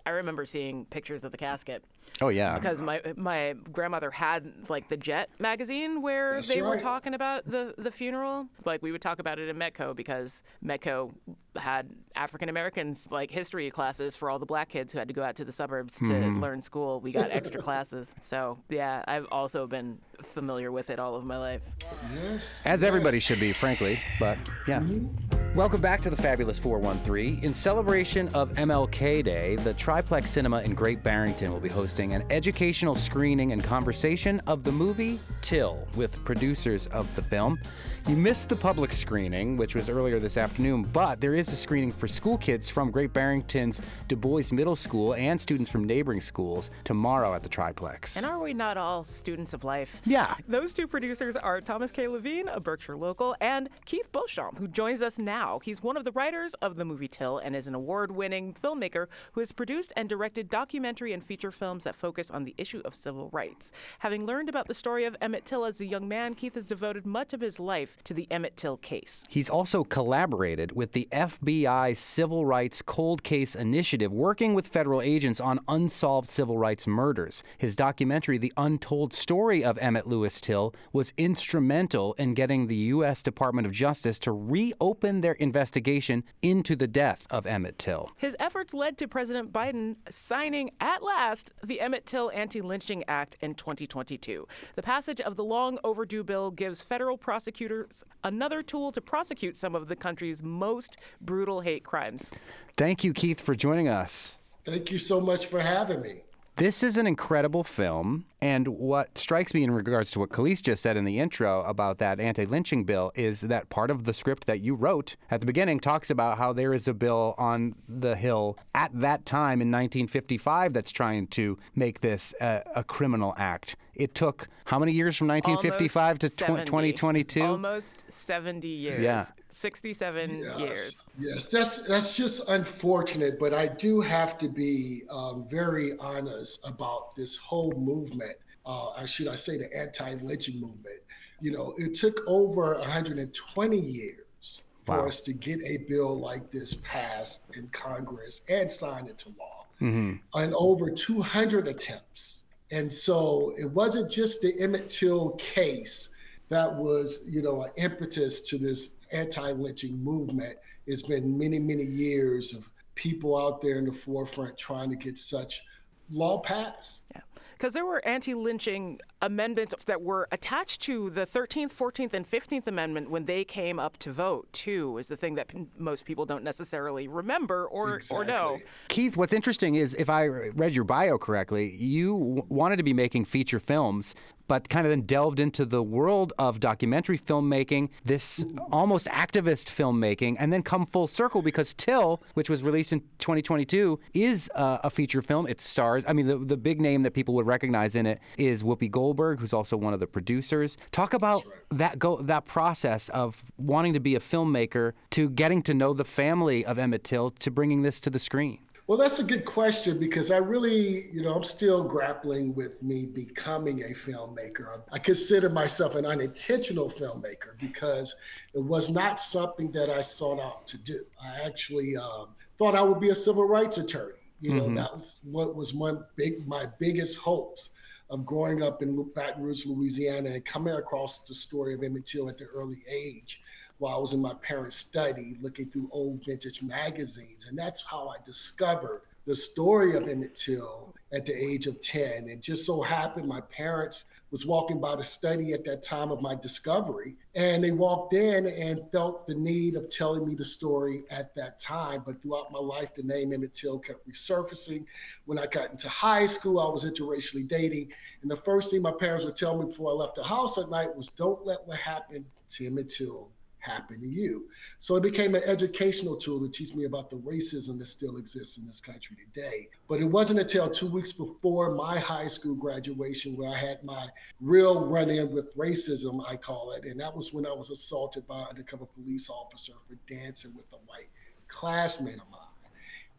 I 0.04 0.10
remember 0.10 0.46
seeing 0.46 0.84
pictures 0.86 1.24
of 1.24 1.32
the 1.32 1.38
casket 1.38 1.84
Oh, 2.20 2.28
yeah. 2.28 2.58
because 2.58 2.80
my 2.80 3.00
my 3.16 3.54
grandmother 3.72 4.10
had 4.10 4.52
like 4.68 4.88
the 4.88 4.96
Jet 4.96 5.30
magazine 5.38 6.02
where 6.02 6.34
That's 6.34 6.48
they 6.48 6.62
were 6.62 6.72
right. 6.72 6.80
talking 6.80 7.14
about 7.14 7.46
the 7.46 7.74
the 7.78 7.90
funeral. 7.90 8.46
Like 8.64 8.82
we 8.82 8.92
would 8.92 9.00
talk 9.00 9.18
about 9.18 9.38
it 9.38 9.48
in 9.48 9.56
Metco 9.56 9.96
because 9.96 10.42
Metco 10.64 11.12
had 11.56 11.90
African 12.14 12.48
Americans 12.48 13.08
like 13.10 13.30
history 13.30 13.70
classes 13.70 14.14
for 14.14 14.30
all 14.30 14.38
the 14.38 14.46
black 14.46 14.68
kids 14.68 14.92
who 14.92 14.98
had 14.98 15.08
to 15.08 15.14
go 15.14 15.22
out 15.22 15.36
to 15.36 15.44
the 15.44 15.52
suburbs 15.52 15.96
to 15.98 16.04
mm-hmm. 16.04 16.40
learn 16.40 16.62
school. 16.62 17.00
We 17.00 17.12
got 17.12 17.30
extra 17.30 17.62
classes. 17.62 18.14
So 18.20 18.58
yeah, 18.68 19.02
I've 19.08 19.26
also 19.32 19.66
been 19.66 19.98
familiar 20.22 20.70
with 20.70 20.90
it 20.90 20.98
all 20.98 21.14
of 21.16 21.24
my 21.24 21.38
life. 21.38 21.74
Yes. 22.14 22.62
As 22.66 22.84
everybody 22.84 23.20
should 23.20 23.40
be, 23.40 23.52
frankly. 23.52 24.00
But 24.20 24.38
yeah. 24.68 24.80
Mm-hmm. 24.80 25.41
Welcome 25.54 25.82
back 25.82 26.00
to 26.00 26.08
the 26.08 26.16
Fabulous 26.16 26.58
413. 26.58 27.44
In 27.44 27.52
celebration 27.52 28.28
of 28.28 28.52
MLK 28.52 29.22
Day, 29.22 29.56
the 29.56 29.74
Triplex 29.74 30.30
Cinema 30.30 30.62
in 30.62 30.74
Great 30.74 31.02
Barrington 31.02 31.52
will 31.52 31.60
be 31.60 31.68
hosting 31.68 32.14
an 32.14 32.24
educational 32.30 32.94
screening 32.94 33.52
and 33.52 33.62
conversation 33.62 34.40
of 34.46 34.64
the 34.64 34.72
movie 34.72 35.18
Till 35.42 35.86
with 35.94 36.24
producers 36.24 36.86
of 36.86 37.14
the 37.16 37.22
film. 37.22 37.60
You 38.08 38.16
missed 38.16 38.48
the 38.48 38.56
public 38.56 38.94
screening, 38.94 39.58
which 39.58 39.74
was 39.74 39.90
earlier 39.90 40.18
this 40.18 40.38
afternoon, 40.38 40.84
but 40.84 41.20
there 41.20 41.34
is 41.34 41.52
a 41.52 41.56
screening 41.56 41.92
for 41.92 42.08
school 42.08 42.38
kids 42.38 42.70
from 42.70 42.90
Great 42.90 43.12
Barrington's 43.12 43.82
Du 44.08 44.16
Bois 44.16 44.44
Middle 44.52 44.74
School 44.74 45.14
and 45.14 45.38
students 45.38 45.70
from 45.70 45.84
neighboring 45.84 46.22
schools 46.22 46.70
tomorrow 46.82 47.34
at 47.34 47.42
the 47.42 47.48
Triplex. 47.50 48.16
And 48.16 48.24
are 48.24 48.40
we 48.40 48.54
not 48.54 48.78
all 48.78 49.04
students 49.04 49.52
of 49.52 49.64
life? 49.64 50.00
Yeah. 50.06 50.34
Those 50.48 50.72
two 50.72 50.88
producers 50.88 51.36
are 51.36 51.60
Thomas 51.60 51.92
K. 51.92 52.08
Levine, 52.08 52.48
a 52.48 52.58
Berkshire 52.58 52.96
local, 52.96 53.36
and 53.40 53.68
Keith 53.84 54.10
Beauchamp, 54.12 54.58
who 54.58 54.66
joins 54.66 55.02
us 55.02 55.18
now. 55.18 55.41
He's 55.62 55.82
one 55.82 55.96
of 55.96 56.04
the 56.04 56.12
writers 56.12 56.54
of 56.62 56.76
the 56.76 56.84
movie 56.84 57.08
Till 57.08 57.38
and 57.38 57.56
is 57.56 57.66
an 57.66 57.74
award 57.74 58.12
winning 58.12 58.54
filmmaker 58.54 59.06
who 59.32 59.40
has 59.40 59.50
produced 59.50 59.92
and 59.96 60.08
directed 60.08 60.48
documentary 60.48 61.12
and 61.12 61.24
feature 61.24 61.50
films 61.50 61.82
that 61.82 61.96
focus 61.96 62.30
on 62.30 62.44
the 62.44 62.54
issue 62.56 62.80
of 62.84 62.94
civil 62.94 63.28
rights. 63.32 63.72
Having 63.98 64.24
learned 64.24 64.48
about 64.48 64.68
the 64.68 64.74
story 64.74 65.04
of 65.04 65.16
Emmett 65.20 65.44
Till 65.44 65.64
as 65.64 65.80
a 65.80 65.86
young 65.86 66.06
man, 66.06 66.34
Keith 66.34 66.54
has 66.54 66.66
devoted 66.66 67.04
much 67.04 67.32
of 67.32 67.40
his 67.40 67.58
life 67.58 67.96
to 68.04 68.14
the 68.14 68.28
Emmett 68.30 68.56
Till 68.56 68.76
case. 68.76 69.24
He's 69.28 69.50
also 69.50 69.82
collaborated 69.82 70.72
with 70.72 70.92
the 70.92 71.08
FBI 71.10 71.96
Civil 71.96 72.46
Rights 72.46 72.80
Cold 72.80 73.24
Case 73.24 73.56
Initiative, 73.56 74.12
working 74.12 74.54
with 74.54 74.68
federal 74.68 75.02
agents 75.02 75.40
on 75.40 75.58
unsolved 75.66 76.30
civil 76.30 76.56
rights 76.56 76.86
murders. 76.86 77.42
His 77.58 77.74
documentary, 77.74 78.38
The 78.38 78.52
Untold 78.56 79.12
Story 79.12 79.64
of 79.64 79.76
Emmett 79.78 80.06
Lewis 80.06 80.40
Till, 80.40 80.72
was 80.92 81.12
instrumental 81.16 82.14
in 82.14 82.34
getting 82.34 82.68
the 82.68 82.76
U.S. 82.76 83.22
Department 83.24 83.66
of 83.66 83.72
Justice 83.72 84.18
to 84.20 84.30
reopen 84.30 85.20
their 85.20 85.31
investigation 85.34 86.24
into 86.40 86.76
the 86.76 86.86
death 86.86 87.26
of 87.30 87.46
Emmett 87.46 87.78
Till. 87.78 88.10
His 88.16 88.36
efforts 88.38 88.74
led 88.74 88.98
to 88.98 89.08
President 89.08 89.52
Biden 89.52 89.96
signing 90.10 90.70
at 90.80 91.02
last 91.02 91.52
the 91.62 91.80
Emmett 91.80 92.06
Till 92.06 92.30
Anti 92.32 92.60
Lynching 92.60 93.04
Act 93.08 93.36
in 93.40 93.54
2022. 93.54 94.46
The 94.74 94.82
passage 94.82 95.20
of 95.20 95.36
the 95.36 95.44
long 95.44 95.78
overdue 95.84 96.24
bill 96.24 96.50
gives 96.50 96.82
federal 96.82 97.16
prosecutors 97.16 98.04
another 98.24 98.62
tool 98.62 98.90
to 98.92 99.00
prosecute 99.00 99.56
some 99.56 99.74
of 99.74 99.88
the 99.88 99.96
country's 99.96 100.42
most 100.42 100.96
brutal 101.20 101.60
hate 101.60 101.84
crimes. 101.84 102.32
Thank 102.76 103.04
you, 103.04 103.12
Keith, 103.12 103.40
for 103.40 103.54
joining 103.54 103.88
us. 103.88 104.36
Thank 104.64 104.90
you 104.90 104.98
so 104.98 105.20
much 105.20 105.46
for 105.46 105.60
having 105.60 106.00
me. 106.02 106.22
This 106.56 106.82
is 106.82 106.98
an 106.98 107.06
incredible 107.06 107.64
film, 107.64 108.26
and 108.42 108.68
what 108.68 109.16
strikes 109.16 109.54
me 109.54 109.62
in 109.64 109.70
regards 109.70 110.10
to 110.10 110.18
what 110.18 110.28
Kaliis 110.28 110.60
just 110.60 110.82
said 110.82 110.98
in 110.98 111.06
the 111.06 111.18
intro 111.18 111.62
about 111.62 111.96
that 111.98 112.20
anti-lynching 112.20 112.84
bill 112.84 113.10
is 113.14 113.40
that 113.40 113.70
part 113.70 113.90
of 113.90 114.04
the 114.04 114.12
script 114.12 114.46
that 114.46 114.60
you 114.60 114.74
wrote 114.74 115.16
at 115.30 115.40
the 115.40 115.46
beginning 115.46 115.80
talks 115.80 116.10
about 116.10 116.36
how 116.36 116.52
there 116.52 116.74
is 116.74 116.86
a 116.86 116.92
bill 116.92 117.34
on 117.38 117.74
the 117.88 118.16
Hill 118.16 118.58
at 118.74 118.90
that 119.00 119.24
time 119.24 119.62
in 119.62 119.68
1955 119.68 120.74
that's 120.74 120.92
trying 120.92 121.26
to 121.28 121.56
make 121.74 122.02
this 122.02 122.34
a, 122.38 122.62
a 122.76 122.84
criminal 122.84 123.32
act. 123.38 123.74
It 123.94 124.14
took 124.14 124.48
how 124.66 124.78
many 124.78 124.92
years 124.92 125.16
from 125.16 125.28
1955 125.28 126.18
to 126.18 126.26
Almost 126.26 126.36
tw- 126.36 126.40
70. 126.40 126.64
2022? 126.66 127.42
Almost 127.42 128.04
70 128.10 128.68
years. 128.68 129.02
Yeah. 129.02 129.26
67 129.54 130.38
years. 130.58 131.02
Yes, 131.18 131.46
that's 131.46 131.86
that's 131.86 132.16
just 132.16 132.48
unfortunate, 132.48 133.38
but 133.38 133.52
I 133.54 133.68
do 133.68 134.00
have 134.00 134.38
to 134.38 134.48
be 134.48 135.02
um, 135.10 135.46
very 135.48 135.96
honest 135.98 136.66
about 136.66 137.14
this 137.16 137.36
whole 137.36 137.72
movement. 137.72 138.36
Uh, 138.64 139.04
should 139.04 139.28
I 139.28 139.34
say 139.34 139.58
the 139.58 139.74
anti-lynching 139.76 140.60
movement? 140.60 141.00
You 141.40 141.50
know, 141.50 141.74
it 141.76 141.94
took 141.94 142.20
over 142.26 142.78
120 142.78 143.78
years 143.78 144.62
for 144.84 145.06
us 145.06 145.20
to 145.22 145.32
get 145.32 145.60
a 145.64 145.78
bill 145.88 146.18
like 146.18 146.50
this 146.50 146.74
passed 146.74 147.56
in 147.56 147.68
Congress 147.68 148.42
and 148.48 148.70
signed 148.70 149.08
into 149.08 149.28
law, 149.38 149.66
Mm-hmm. 149.80 150.12
and 150.38 150.54
over 150.54 150.90
200 150.90 151.66
attempts. 151.66 152.44
And 152.70 152.92
so 152.92 153.52
it 153.58 153.68
wasn't 153.68 154.10
just 154.10 154.40
the 154.42 154.54
Emmett 154.60 154.88
Till 154.88 155.30
case 155.32 156.10
that 156.50 156.72
was, 156.72 157.28
you 157.28 157.42
know, 157.42 157.62
an 157.62 157.70
impetus 157.76 158.42
to 158.48 158.58
this 158.58 158.98
anti-lynching 159.12 160.02
movement. 160.02 160.56
It's 160.86 161.02
been 161.02 161.38
many, 161.38 161.58
many 161.58 161.84
years 161.84 162.54
of 162.54 162.68
people 162.94 163.38
out 163.38 163.60
there 163.60 163.78
in 163.78 163.84
the 163.84 163.92
forefront 163.92 164.58
trying 164.58 164.90
to 164.90 164.96
get 164.96 165.18
such 165.18 165.62
law 166.10 166.40
passed. 166.40 167.02
Yeah. 167.14 167.20
Because 167.62 167.74
there 167.74 167.86
were 167.86 168.04
anti 168.04 168.34
lynching 168.34 168.98
amendments 169.20 169.84
that 169.84 170.02
were 170.02 170.26
attached 170.32 170.82
to 170.82 171.10
the 171.10 171.24
13th, 171.24 171.72
14th, 171.72 172.12
and 172.12 172.28
15th 172.28 172.66
Amendment 172.66 173.08
when 173.08 173.26
they 173.26 173.44
came 173.44 173.78
up 173.78 173.96
to 173.98 174.10
vote, 174.10 174.52
too, 174.52 174.98
is 174.98 175.06
the 175.06 175.16
thing 175.16 175.36
that 175.36 175.46
p- 175.46 175.68
most 175.78 176.04
people 176.04 176.26
don't 176.26 176.42
necessarily 176.42 177.06
remember 177.06 177.66
or, 177.68 178.00
or 178.10 178.24
know. 178.24 178.58
Keith, 178.88 179.16
what's 179.16 179.32
interesting 179.32 179.76
is 179.76 179.94
if 179.94 180.10
I 180.10 180.24
read 180.24 180.74
your 180.74 180.82
bio 180.82 181.18
correctly, 181.18 181.72
you 181.76 182.18
w- 182.18 182.42
wanted 182.48 182.78
to 182.78 182.82
be 182.82 182.92
making 182.92 183.26
feature 183.26 183.60
films, 183.60 184.16
but 184.48 184.68
kind 184.68 184.86
of 184.86 184.90
then 184.90 185.02
delved 185.02 185.40
into 185.40 185.64
the 185.64 185.82
world 185.82 186.32
of 186.38 186.60
documentary 186.60 187.18
filmmaking, 187.18 187.88
this 188.04 188.44
almost 188.70 189.06
activist 189.06 189.66
filmmaking, 189.66 190.36
and 190.38 190.52
then 190.52 190.62
come 190.62 190.86
full 190.86 191.06
circle 191.06 191.42
because 191.42 191.74
Till, 191.74 192.22
which 192.34 192.50
was 192.50 192.62
released 192.62 192.92
in 192.92 193.00
2022, 193.18 193.98
is 194.14 194.50
uh, 194.54 194.78
a 194.82 194.90
feature 194.90 195.22
film. 195.22 195.46
It 195.46 195.60
stars, 195.60 196.04
I 196.06 196.12
mean, 196.12 196.26
the, 196.26 196.38
the 196.38 196.56
big 196.56 196.80
name 196.80 197.02
that 197.02 197.12
people 197.12 197.34
would 197.34 197.46
recognize 197.46 197.94
in 197.94 198.06
it 198.06 198.20
is 198.36 198.62
Whoopi 198.62 198.90
Goldberg, 198.90 199.40
who's 199.40 199.52
also 199.52 199.76
one 199.76 199.94
of 199.94 200.00
the 200.00 200.06
producers. 200.06 200.76
Talk 200.90 201.14
about 201.14 201.44
that 201.70 201.98
go 201.98 202.16
that 202.22 202.44
process 202.44 203.08
of 203.10 203.44
wanting 203.56 203.94
to 203.94 204.00
be 204.00 204.14
a 204.14 204.20
filmmaker 204.20 204.92
to 205.10 205.30
getting 205.30 205.62
to 205.62 205.74
know 205.74 205.92
the 205.92 206.04
family 206.04 206.64
of 206.64 206.78
Emmett 206.78 207.04
Till 207.04 207.30
to 207.30 207.50
bringing 207.50 207.82
this 207.82 208.00
to 208.00 208.10
the 208.10 208.18
screen. 208.18 208.58
Well, 208.92 209.00
that's 209.00 209.20
a 209.20 209.24
good 209.24 209.46
question 209.46 209.98
because 209.98 210.30
I 210.30 210.36
really, 210.36 211.08
you 211.10 211.22
know, 211.22 211.32
I'm 211.32 211.44
still 211.44 211.82
grappling 211.82 212.54
with 212.54 212.82
me 212.82 213.06
becoming 213.06 213.84
a 213.84 213.94
filmmaker. 213.94 214.82
I 214.92 214.98
consider 214.98 215.48
myself 215.48 215.94
an 215.94 216.04
unintentional 216.04 216.90
filmmaker 216.90 217.58
because 217.58 218.14
it 218.52 218.62
was 218.62 218.90
not 218.90 219.18
something 219.18 219.72
that 219.72 219.88
I 219.88 220.02
sought 220.02 220.40
out 220.40 220.66
to 220.66 220.76
do. 220.76 221.00
I 221.24 221.40
actually 221.40 221.96
um, 221.96 222.34
thought 222.58 222.74
I 222.74 222.82
would 222.82 223.00
be 223.00 223.08
a 223.08 223.14
civil 223.14 223.48
rights 223.48 223.78
attorney. 223.78 224.12
You 224.40 224.52
know, 224.52 224.74
that 224.74 224.92
was 224.92 225.20
what 225.24 225.56
was 225.56 225.72
one 225.72 226.04
big, 226.16 226.46
my 226.46 226.66
biggest 226.78 227.16
hopes 227.16 227.70
of 228.10 228.26
growing 228.26 228.62
up 228.62 228.82
in 228.82 229.10
Baton 229.14 229.42
Rouge, 229.42 229.64
Louisiana, 229.64 230.32
and 230.32 230.44
coming 230.44 230.74
across 230.74 231.24
the 231.24 231.34
story 231.34 231.72
of 231.72 231.82
Emmett 231.82 232.04
Till 232.04 232.28
at 232.28 232.36
the 232.36 232.44
early 232.44 232.82
age 232.86 233.40
while 233.82 233.96
I 233.96 234.00
was 234.00 234.12
in 234.12 234.22
my 234.22 234.34
parents' 234.34 234.76
study 234.76 235.36
looking 235.40 235.68
through 235.68 235.88
old 235.90 236.24
vintage 236.24 236.62
magazines. 236.62 237.48
And 237.48 237.58
that's 237.58 237.84
how 237.84 238.06
I 238.06 238.16
discovered 238.24 239.02
the 239.26 239.34
story 239.34 239.96
of 239.96 240.06
Emmett 240.06 240.36
Till 240.36 240.94
at 241.12 241.26
the 241.26 241.34
age 241.34 241.66
of 241.66 241.80
10. 241.80 242.28
And 242.28 242.40
just 242.40 242.64
so 242.64 242.80
happened 242.80 243.26
my 243.26 243.40
parents 243.40 244.04
was 244.30 244.46
walking 244.46 244.80
by 244.80 244.94
the 244.94 245.02
study 245.02 245.52
at 245.52 245.64
that 245.64 245.82
time 245.82 246.12
of 246.12 246.22
my 246.22 246.36
discovery. 246.36 247.16
And 247.34 247.64
they 247.64 247.72
walked 247.72 248.14
in 248.14 248.46
and 248.46 248.88
felt 248.92 249.26
the 249.26 249.34
need 249.34 249.74
of 249.74 249.90
telling 249.90 250.28
me 250.28 250.36
the 250.36 250.44
story 250.44 251.02
at 251.10 251.34
that 251.34 251.58
time. 251.58 252.04
But 252.06 252.22
throughout 252.22 252.52
my 252.52 252.60
life, 252.60 252.94
the 252.94 253.02
name 253.02 253.32
Emmett 253.32 253.52
Till 253.52 253.80
kept 253.80 254.08
resurfacing. 254.08 254.86
When 255.24 255.40
I 255.40 255.46
got 255.46 255.72
into 255.72 255.88
high 255.88 256.26
school, 256.26 256.60
I 256.60 256.70
was 256.70 256.88
interracially 256.88 257.48
dating. 257.48 257.92
And 258.22 258.30
the 258.30 258.36
first 258.36 258.70
thing 258.70 258.80
my 258.80 258.92
parents 258.92 259.24
would 259.24 259.34
tell 259.34 259.58
me 259.58 259.66
before 259.66 259.90
I 259.90 259.94
left 259.94 260.14
the 260.14 260.22
house 260.22 260.56
at 260.56 260.70
night 260.70 260.96
was 260.96 261.08
don't 261.08 261.44
let 261.44 261.66
what 261.66 261.78
happened 261.78 262.26
to 262.50 262.66
Emmett 262.68 262.88
Till 262.88 263.28
happen 263.62 264.00
to 264.00 264.06
you. 264.06 264.48
So 264.78 264.96
it 264.96 265.02
became 265.02 265.34
an 265.34 265.42
educational 265.46 266.16
tool 266.16 266.40
to 266.40 266.48
teach 266.48 266.74
me 266.74 266.84
about 266.84 267.10
the 267.10 267.16
racism 267.16 267.78
that 267.78 267.86
still 267.86 268.16
exists 268.16 268.58
in 268.58 268.66
this 268.66 268.80
country 268.80 269.16
today. 269.16 269.68
But 269.88 270.00
it 270.00 270.04
wasn't 270.04 270.40
until 270.40 270.68
two 270.68 270.88
weeks 270.88 271.12
before 271.12 271.74
my 271.74 271.98
high 271.98 272.26
school 272.26 272.54
graduation 272.54 273.36
where 273.36 273.50
I 273.50 273.56
had 273.56 273.82
my 273.84 274.08
real 274.40 274.86
run 274.86 275.10
in 275.10 275.32
with 275.32 275.56
racism, 275.56 276.22
I 276.28 276.36
call 276.36 276.72
it. 276.72 276.84
And 276.84 277.00
that 277.00 277.14
was 277.14 277.32
when 277.32 277.46
I 277.46 277.52
was 277.52 277.70
assaulted 277.70 278.26
by 278.26 278.40
an 278.40 278.46
undercover 278.50 278.84
police 278.84 279.30
officer 279.30 279.74
for 279.88 279.94
dancing 280.12 280.54
with 280.56 280.66
a 280.72 280.78
white 280.86 281.08
classmate 281.48 282.14
of 282.14 282.30
mine. 282.30 282.40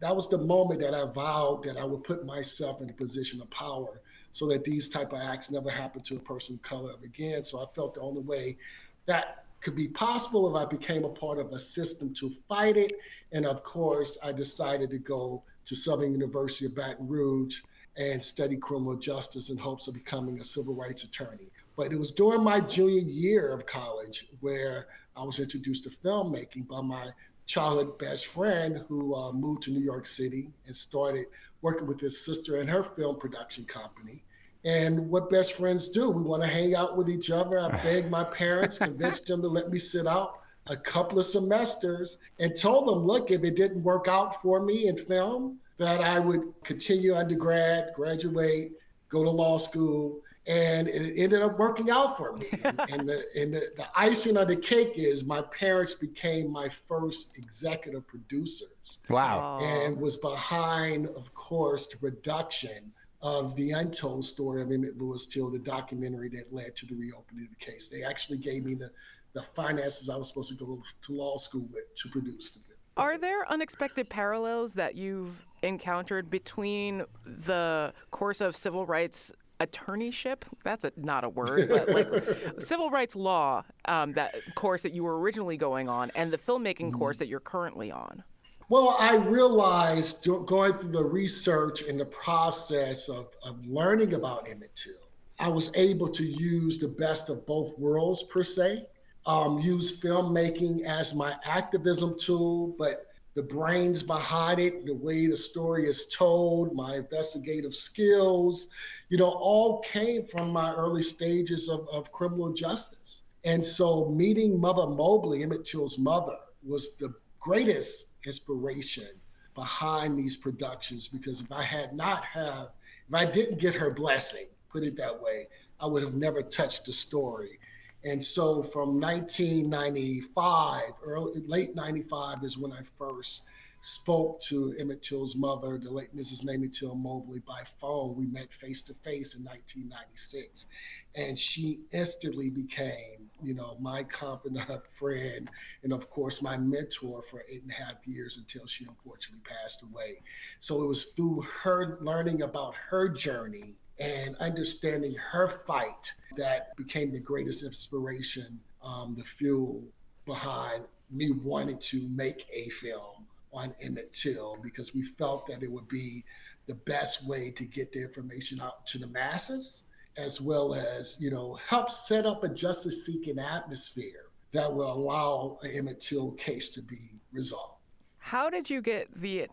That 0.02 0.16
was 0.16 0.30
the 0.30 0.38
moment 0.38 0.82
that 0.82 0.94
I 0.94 1.06
vowed 1.06 1.64
that 1.64 1.78
I 1.78 1.86
would 1.86 2.04
put 2.04 2.26
myself 2.26 2.82
in 2.82 2.90
a 2.90 2.94
position 2.94 3.42
of 3.42 3.50
power 3.50 4.02
so 4.34 4.48
that 4.48 4.66
these 4.66 4.90
type 4.90 5.14
of 5.14 5.22
acts 5.22 5.50
never 5.50 5.70
happen 5.70 6.02
to 6.02 6.18
a 6.18 6.20
person 6.20 6.56
of 6.56 6.62
color 6.62 6.94
again. 7.04 7.44
So 7.46 7.60
I 7.60 7.66
felt 7.74 7.94
the 7.94 8.02
only 8.02 8.22
way 8.22 8.58
that 9.06 9.43
could 9.64 9.76
be 9.76 9.88
possible 9.88 10.50
if 10.50 10.62
I 10.62 10.70
became 10.70 11.06
a 11.06 11.10
part 11.10 11.40
of 11.40 11.52
a 11.52 11.60
system 11.60 12.14
to 12.16 12.30
fight 12.50 12.78
it. 12.78 12.92
And 13.32 13.46
of 13.46 13.64
course, 13.64 14.18
I 14.24 14.34
decided 14.34 14.90
to 14.92 15.00
go 15.00 15.44
to 15.66 15.76
Southern 15.76 16.12
University 16.12 16.66
of 16.66 16.76
Baton 16.76 17.08
Rouge 17.08 17.62
and 17.96 18.22
study 18.22 18.58
criminal 18.58 18.98
justice 18.98 19.50
in 19.50 19.58
hopes 19.58 19.88
of 19.88 19.94
becoming 19.94 20.40
a 20.40 20.44
civil 20.44 20.76
rights 20.76 21.04
attorney. 21.04 21.50
But 21.78 21.92
it 21.92 21.98
was 21.98 22.12
during 22.12 22.44
my 22.44 22.60
junior 22.60 23.02
year 23.02 23.54
of 23.54 23.66
college 23.66 24.26
where 24.42 24.88
I 25.16 25.24
was 25.24 25.40
introduced 25.40 25.86
to 25.86 25.90
filmmaking 25.90 26.68
by 26.68 26.82
my 26.82 27.10
childhood 27.46 27.98
best 27.98 28.28
friend 28.28 28.84
who 28.88 29.16
uh, 29.16 29.32
moved 29.32 29.64
to 29.64 29.72
New 29.72 29.84
York 29.84 30.06
City 30.06 30.50
and 30.66 30.76
started 30.76 31.28
working 31.62 31.88
with 31.88 32.00
his 32.00 32.24
sister 32.24 32.58
and 32.60 32.70
her 32.70 32.84
film 32.84 33.18
production 33.18 33.64
company. 33.64 34.24
And 34.66 35.10
what 35.10 35.30
best 35.30 35.54
friends 35.54 35.90
do, 35.90 36.10
we 36.10 36.24
want 36.24 36.42
to 36.42 36.48
hang 36.48 36.76
out 36.76 36.96
with 36.96 37.10
each 37.10 37.32
other. 37.32 37.60
I 37.60 37.70
begged 37.84 38.10
my 38.10 38.24
parents, 38.24 38.78
convinced 38.78 39.28
them 39.28 39.42
to 39.42 39.48
let 39.48 39.70
me 39.70 39.78
sit 39.78 40.08
out 40.08 40.40
a 40.68 40.78
couple 40.78 41.20
of 41.20 41.26
semesters 41.26 42.20
and 42.40 42.56
told 42.56 42.88
them, 42.88 43.00
look, 43.00 43.32
if 43.32 43.44
it 43.44 43.56
didn't 43.56 43.84
work 43.84 44.08
out 44.08 44.42
for 44.42 44.62
me 44.62 44.88
in 44.88 44.98
film, 44.98 45.60
that 45.78 46.02
I 46.02 46.20
would 46.20 46.54
continue 46.64 47.16
undergrad, 47.16 47.92
graduate, 47.96 48.72
go 49.10 49.24
to 49.24 49.30
law 49.30 49.58
school. 49.58 50.22
And 50.46 50.90
it 50.90 51.14
ended 51.18 51.42
up 51.42 51.58
working 51.58 51.90
out 51.90 52.18
for 52.18 52.34
me. 52.34 52.48
and, 52.64 52.80
and, 52.90 53.10
the, 53.10 53.26
and 53.36 53.54
the, 53.54 53.72
the 53.78 53.88
icing 53.96 54.38
on 54.38 54.48
the 54.48 54.58
cake 54.58 54.94
is 54.96 55.26
my 55.26 55.42
parents 55.42 55.94
became 55.94 56.52
my 56.52 56.70
first 56.70 57.38
executive 57.38 58.06
producers. 58.08 59.00
Wow. 59.10 59.60
And 59.62 60.00
was 60.00 60.18
behind, 60.18 61.08
of 61.16 61.34
course, 61.34 61.88
the 61.88 61.98
production 61.98 62.92
of 63.24 63.56
the 63.56 63.72
untold 63.72 64.26
story 64.26 64.62
of 64.62 64.70
Emmett 64.70 64.98
Lewis 64.98 65.26
Till, 65.26 65.50
the 65.50 65.58
documentary 65.58 66.30
that 66.30 66.54
led 66.54 66.76
to 66.76 66.86
the 66.86 66.94
reopening 66.94 67.46
of 67.46 67.58
the 67.58 67.66
case. 67.66 67.88
They 67.88 68.04
actually 68.04 68.38
gave 68.38 68.66
me 68.66 68.76
the, 68.76 68.92
the 69.32 69.42
finances 69.42 70.10
I 70.10 70.18
was 70.18 70.28
supposed 70.28 70.50
to 70.50 70.56
go 70.56 70.84
to 71.04 71.12
law 71.14 71.38
school 71.38 71.68
with 71.72 71.96
to 71.96 72.10
produce 72.10 72.52
the 72.52 72.60
film. 72.60 72.78
Are 72.96 73.18
there 73.18 73.50
unexpected 73.50 74.10
parallels 74.10 74.74
that 74.76 74.96
you've 74.96 75.46
encountered 75.64 76.30
between 76.30 77.06
the 77.26 77.94
course 78.12 78.42
of 78.42 78.56
civil 78.56 78.86
rights 78.86 79.32
attorneyship 79.60 80.42
that's 80.64 80.84
a, 80.84 80.92
not 80.98 81.24
a 81.24 81.30
word 81.30 81.70
but 81.70 81.88
like 81.88 82.08
civil 82.60 82.90
rights 82.90 83.16
law 83.16 83.64
um, 83.86 84.12
that 84.14 84.34
course 84.56 84.82
that 84.82 84.92
you 84.92 85.04
were 85.04 85.20
originally 85.20 85.56
going 85.56 85.88
on 85.88 86.12
and 86.16 86.34
the 86.34 86.38
filmmaking 86.38 86.92
mm. 86.92 86.98
course 86.98 87.18
that 87.18 87.28
you're 87.28 87.40
currently 87.40 87.92
on 87.92 88.24
well, 88.70 88.96
I 89.00 89.16
realized 89.16 90.28
going 90.46 90.74
through 90.74 90.92
the 90.92 91.04
research 91.04 91.84
and 91.84 92.00
the 92.00 92.06
process 92.06 93.10
of, 93.10 93.30
of 93.44 93.66
learning 93.66 94.14
about 94.14 94.48
Emmett 94.50 94.76
Till, 94.76 94.94
I 95.40 95.50
was 95.50 95.72
able 95.76 96.08
to 96.10 96.24
use 96.24 96.80
the 96.80 96.88
best 96.88 97.30
of 97.30 97.46
both 97.46 97.78
worlds, 97.78 98.24
per 98.24 98.44
se. 98.44 98.86
Um, 99.26 99.60
use 99.60 100.02
filmmaking 100.02 100.84
as 100.84 101.16
my 101.16 101.36
activism 101.46 102.18
tool, 102.20 102.76
but 102.78 103.08
the 103.36 103.44
brains 103.44 104.04
behind 104.04 104.60
it, 104.60 104.86
the 104.86 104.94
way 104.94 105.28
the 105.28 105.38
story 105.38 105.88
is 105.88 106.08
told, 106.08 106.76
my 106.76 106.98
investigative 106.98 107.74
skills, 107.74 108.68
you 109.10 109.18
know, 109.18 109.30
all 109.30 109.80
came 109.80 110.26
from 110.26 110.52
my 110.52 110.74
early 110.74 111.02
stages 111.02 111.70
of, 111.70 111.88
of 111.92 112.12
criminal 112.12 112.54
justice. 112.54 113.24
And 113.44 113.66
so 113.66 114.10
meeting 114.10 114.60
Mother 114.60 114.88
Mobley, 114.88 115.42
Emmett 115.44 115.66
Till's 115.66 115.98
mother, 115.98 116.38
was 116.66 116.96
the 116.98 117.14
greatest 117.40 118.13
inspiration 118.26 119.10
behind 119.56 120.18
these 120.18 120.36
productions 120.36 121.08
because 121.08 121.42
if 121.42 121.52
I 121.52 121.64
had 121.64 121.94
not 121.94 122.24
have, 122.26 122.70
if 123.08 123.14
I 123.14 123.26
didn't 123.26 123.60
get 123.60 123.76
her 123.76 123.92
blessing, 123.92 124.48
put 124.72 124.84
it 124.84 124.98
that 124.98 125.22
way, 125.22 125.48
I 125.80 125.86
would 125.86 126.04
have 126.04 126.16
never 126.16 126.42
touched 126.42 126.86
the 126.86 126.94
story. 126.94 127.60
And 128.06 128.24
so 128.24 128.64
from 128.64 129.00
1995, 129.00 130.82
early, 131.06 131.42
late 131.46 131.76
95 131.76 132.44
is 132.44 132.58
when 132.58 132.72
I 132.72 132.82
first 132.98 133.46
spoke 133.80 134.40
to 134.42 134.74
Emmett 134.80 135.04
Till's 135.04 135.36
mother, 135.36 135.78
the 135.78 135.92
late 135.92 136.16
Mrs. 136.16 136.44
Mamie 136.44 136.70
Till 136.70 136.96
Mobley, 136.96 137.40
by 137.40 137.62
phone. 137.80 138.16
We 138.16 138.28
met 138.28 138.54
face 138.54 138.82
to 138.84 138.94
face 138.94 139.36
in 139.36 139.44
1996. 139.44 140.68
And 141.16 141.38
she 141.38 141.82
instantly 141.92 142.50
became, 142.50 143.23
you 143.44 143.54
know, 143.54 143.76
my 143.80 144.04
confidant 144.04 144.88
friend, 144.90 145.50
and 145.84 145.94
of 145.94 146.10
course, 146.10 146.42
my 146.42 146.58
mentor 146.58 147.22
for 147.22 147.44
eight 147.50 147.64
and 147.64 147.72
a 147.72 147.76
half 147.76 148.06
years 148.06 148.38
until 148.38 148.66
she 148.68 148.86
unfortunately 148.86 149.44
passed 149.44 149.84
away. 149.84 150.22
So 150.60 150.82
it 150.82 150.88
was 150.88 151.08
through 151.08 151.46
her 151.62 151.98
learning 152.02 152.42
about 152.42 152.76
her 152.90 153.10
journey 153.10 153.76
and 154.00 154.36
understanding 154.38 155.16
her 155.32 155.48
fight 155.48 156.12
that 156.36 156.76
became 156.76 157.12
the 157.12 157.20
greatest 157.20 157.64
inspiration, 157.64 158.60
um, 158.84 159.16
the 159.18 159.24
fuel 159.24 159.84
behind 160.26 160.88
me 161.12 161.32
wanting 161.32 161.78
to 161.78 162.08
make 162.10 162.46
a 162.52 162.70
film 162.70 163.28
on 163.54 163.76
Emmett 163.82 164.12
Till 164.14 164.58
because 164.64 164.96
we 164.96 165.04
felt 165.04 165.46
that 165.48 165.62
it 165.62 165.72
would 165.72 165.88
be 165.88 166.24
the 166.68 166.76
best 166.76 167.28
way 167.28 167.52
to 167.52 167.66
get 167.66 167.92
the 167.92 168.02
information 168.02 168.60
out 168.62 168.86
to 168.88 168.98
the 168.98 169.08
masses, 169.08 169.84
as 170.18 170.40
well 170.40 170.76
as 170.76 171.18
you 171.20 171.32
know 171.32 171.58
help 171.68 171.92
set 171.92 172.26
up 172.26 172.44
a 172.44 172.50
justice-seeking 172.50 173.40
atmosphere 173.40 174.26
that 174.52 174.72
will 174.72 174.94
allow 174.94 175.58
an 175.64 175.72
Emmett 175.72 176.00
Till 176.00 176.32
case 176.32 176.70
to 176.72 176.82
be 176.82 177.12
resolved. 177.32 177.80
How 178.20 178.50
did 178.50 178.70
you 178.70 178.82
get 178.82 179.10
the 179.20 179.48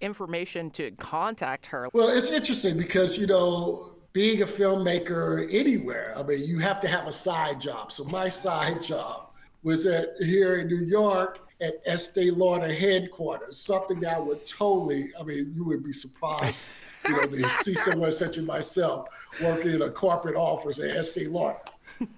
information 0.00 0.70
to 0.70 0.90
contact 0.92 1.66
her? 1.66 1.88
Well, 1.92 2.08
it's 2.08 2.30
interesting 2.30 2.76
because 2.76 3.16
you 3.16 3.26
know 3.26 3.94
being 4.12 4.42
a 4.42 4.46
filmmaker 4.46 5.48
anywhere, 5.52 6.14
I 6.16 6.22
mean, 6.22 6.44
you 6.44 6.58
have 6.58 6.80
to 6.80 6.88
have 6.88 7.06
a 7.06 7.12
side 7.12 7.60
job. 7.60 7.92
So 7.92 8.04
my 8.04 8.28
side 8.28 8.82
job 8.82 9.28
was 9.62 9.86
at 9.86 10.08
here 10.20 10.56
in 10.56 10.66
New 10.66 10.84
York 10.84 11.46
at 11.60 11.74
Estee 11.86 12.30
Lauder 12.30 12.72
headquarters, 12.72 13.58
something 13.58 14.00
that 14.00 14.24
would 14.24 14.46
totally, 14.46 15.10
I 15.18 15.22
mean, 15.22 15.52
you 15.54 15.64
would 15.64 15.84
be 15.84 15.92
surprised, 15.92 16.64
you 17.08 17.16
know, 17.16 17.26
to 17.26 17.48
see 17.48 17.74
someone 17.74 18.12
such 18.12 18.38
as 18.38 18.44
myself 18.44 19.08
working 19.40 19.72
in 19.72 19.82
a 19.82 19.90
corporate 19.90 20.36
office 20.36 20.78
at 20.78 20.90
Estee 20.96 21.28
Lauder. 21.28 21.58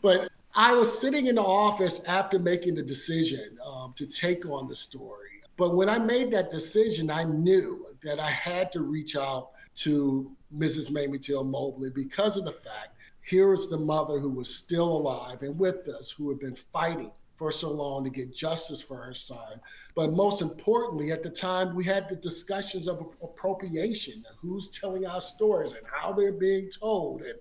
But 0.01 0.31
I 0.55 0.75
was 0.75 1.01
sitting 1.01 1.27
in 1.27 1.37
the 1.37 1.43
office 1.43 2.05
after 2.05 2.39
making 2.39 2.75
the 2.75 2.83
decision 2.83 3.59
um, 3.65 3.95
to 3.97 4.07
take 4.07 4.47
on 4.47 4.69
the 4.69 4.77
story. 4.77 5.29
But 5.57 5.77
when 5.77 5.89
I 5.89 5.99
made 5.99 6.31
that 6.33 6.51
decision, 6.51 7.11
I 7.11 7.25
knew 7.25 7.87
that 8.03 8.19
I 8.19 8.29
had 8.29 8.73
to 8.73 8.83
reach 8.83 9.17
out 9.17 9.51
to 9.77 10.31
Mrs. 10.57 10.91
Mamie 10.91 11.19
Till 11.19 11.45
Mobley 11.45 11.91
because 11.91 12.37
of 12.37 12.45
the 12.45 12.53
fact 12.53 12.97
here 13.23 13.53
is 13.53 13.69
the 13.69 13.79
mother 13.79 14.19
who 14.19 14.29
was 14.29 14.53
still 14.53 14.89
alive 14.89 15.43
and 15.43 15.59
with 15.59 15.89
us, 15.89 16.11
who 16.11 16.29
had 16.29 16.41
been 16.41 16.57
fighting 16.57 17.13
for 17.43 17.51
so 17.51 17.73
long 17.73 18.05
to 18.05 18.11
get 18.11 18.33
justice 18.33 18.81
for 18.81 18.97
her 18.99 19.13
son. 19.13 19.61
But 19.97 20.13
most 20.13 20.43
importantly, 20.43 21.11
at 21.11 21.25
the 21.25 21.31
time, 21.31 21.75
we 21.75 21.83
had 21.85 22.09
the 22.09 22.15
discussions 22.15 22.87
of 22.87 23.05
appropriation 23.21 24.15
and 24.15 24.37
who's 24.41 24.69
telling 24.69 25.05
our 25.09 25.21
stories 25.21 25.73
and 25.73 25.85
how 25.93 26.13
they're 26.13 26.31
being 26.33 26.71
told. 26.71 27.23
And 27.23 27.35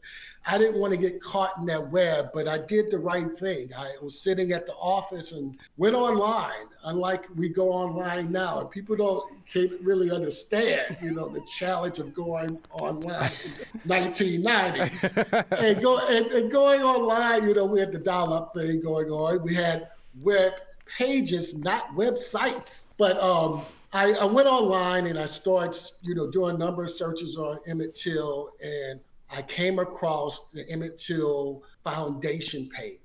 I 0.48 0.58
didn't 0.58 0.82
want 0.82 0.96
to 0.96 0.98
get 0.98 1.22
caught 1.22 1.56
in 1.60 1.68
that 1.68 1.92
web, 1.92 2.32
but 2.34 2.48
I 2.48 2.58
did 2.58 2.90
the 2.90 2.98
right 2.98 3.32
thing. 3.32 3.70
I 3.78 3.94
was 4.02 4.20
sitting 4.20 4.54
at 4.54 4.66
the 4.66 4.74
office 4.74 5.34
and 5.34 5.56
went 5.78 5.96
online, 5.96 6.66
unlike 6.84 7.26
we 7.36 7.50
go 7.50 7.72
online 7.72 8.32
now. 8.32 8.64
People 8.64 8.96
don't 8.96 9.46
can't 9.52 9.80
really 9.82 10.12
understand, 10.12 10.98
you 11.02 11.12
know, 11.12 11.28
the 11.28 11.42
challenge 11.42 12.00
of 12.00 12.14
going 12.14 12.60
online 12.72 13.32
in 13.46 13.54
the 13.54 13.88
1990s. 13.88 15.46
and, 15.60 15.82
go, 15.82 16.00
and, 16.08 16.26
and 16.28 16.52
going 16.52 16.82
online, 16.82 17.48
you 17.48 17.54
know, 17.54 17.66
we 17.66 17.80
had 17.80 17.92
the 17.92 18.00
dial-up 18.00 18.54
thing 18.54 18.82
going 18.82 19.10
on. 19.10 19.44
We 19.44 19.54
had 19.54 19.90
web 20.22 20.54
pages, 20.98 21.60
not 21.60 21.90
websites. 21.96 22.94
But 22.98 23.22
um, 23.22 23.62
I, 23.94 24.14
I, 24.14 24.26
went 24.26 24.48
online 24.48 25.08
and 25.08 25.20
I 25.20 25.26
started, 25.26 25.80
you 26.02 26.16
know, 26.16 26.30
doing 26.30 26.56
a 26.56 26.58
number 26.58 26.84
of 26.84 26.90
searches 26.90 27.38
on 27.38 27.60
Emmett 27.68 27.96
Till, 27.96 28.52
and 28.64 29.02
I 29.30 29.42
came 29.42 29.80
across 29.80 30.52
the 30.52 30.70
Emmett 30.70 30.98
Till 30.98 31.64
Foundation 31.84 32.70
page. 32.70 33.01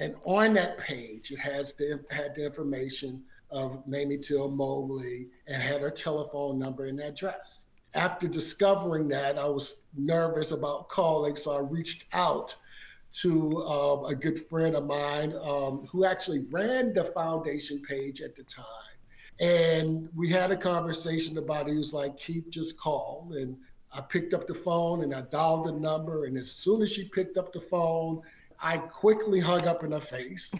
And 0.00 0.16
on 0.24 0.54
that 0.54 0.78
page, 0.78 1.30
it 1.30 1.38
has 1.38 1.74
the, 1.74 2.02
had 2.10 2.34
the 2.34 2.44
information 2.44 3.22
of 3.50 3.86
Mamie 3.86 4.16
Till 4.16 4.50
Mobley 4.50 5.28
and 5.46 5.62
had 5.62 5.82
her 5.82 5.90
telephone 5.90 6.58
number 6.58 6.86
and 6.86 7.00
address. 7.00 7.66
After 7.94 8.26
discovering 8.26 9.08
that, 9.08 9.38
I 9.38 9.44
was 9.44 9.88
nervous 9.94 10.52
about 10.52 10.88
calling, 10.88 11.36
so 11.36 11.54
I 11.54 11.60
reached 11.60 12.06
out 12.14 12.56
to 13.12 13.62
um, 13.64 14.04
a 14.06 14.14
good 14.14 14.38
friend 14.46 14.74
of 14.74 14.84
mine 14.84 15.34
um, 15.42 15.86
who 15.90 16.04
actually 16.06 16.46
ran 16.50 16.94
the 16.94 17.04
foundation 17.04 17.82
page 17.82 18.22
at 18.22 18.34
the 18.36 18.44
time. 18.44 18.64
And 19.40 20.08
we 20.14 20.30
had 20.30 20.50
a 20.50 20.56
conversation 20.56 21.36
about 21.36 21.68
it. 21.68 21.72
He 21.72 21.78
was 21.78 21.92
like, 21.92 22.16
Keith, 22.16 22.48
just 22.48 22.80
call. 22.80 23.32
And 23.34 23.58
I 23.92 24.00
picked 24.00 24.32
up 24.32 24.46
the 24.46 24.54
phone 24.54 25.02
and 25.02 25.14
I 25.14 25.22
dialed 25.22 25.66
the 25.66 25.72
number. 25.72 26.26
And 26.26 26.38
as 26.38 26.50
soon 26.50 26.80
as 26.80 26.92
she 26.92 27.08
picked 27.08 27.36
up 27.36 27.52
the 27.52 27.60
phone, 27.60 28.22
I 28.62 28.78
quickly 28.78 29.40
hung 29.40 29.66
up 29.66 29.84
in 29.84 29.92
her 29.92 30.00
face. 30.00 30.54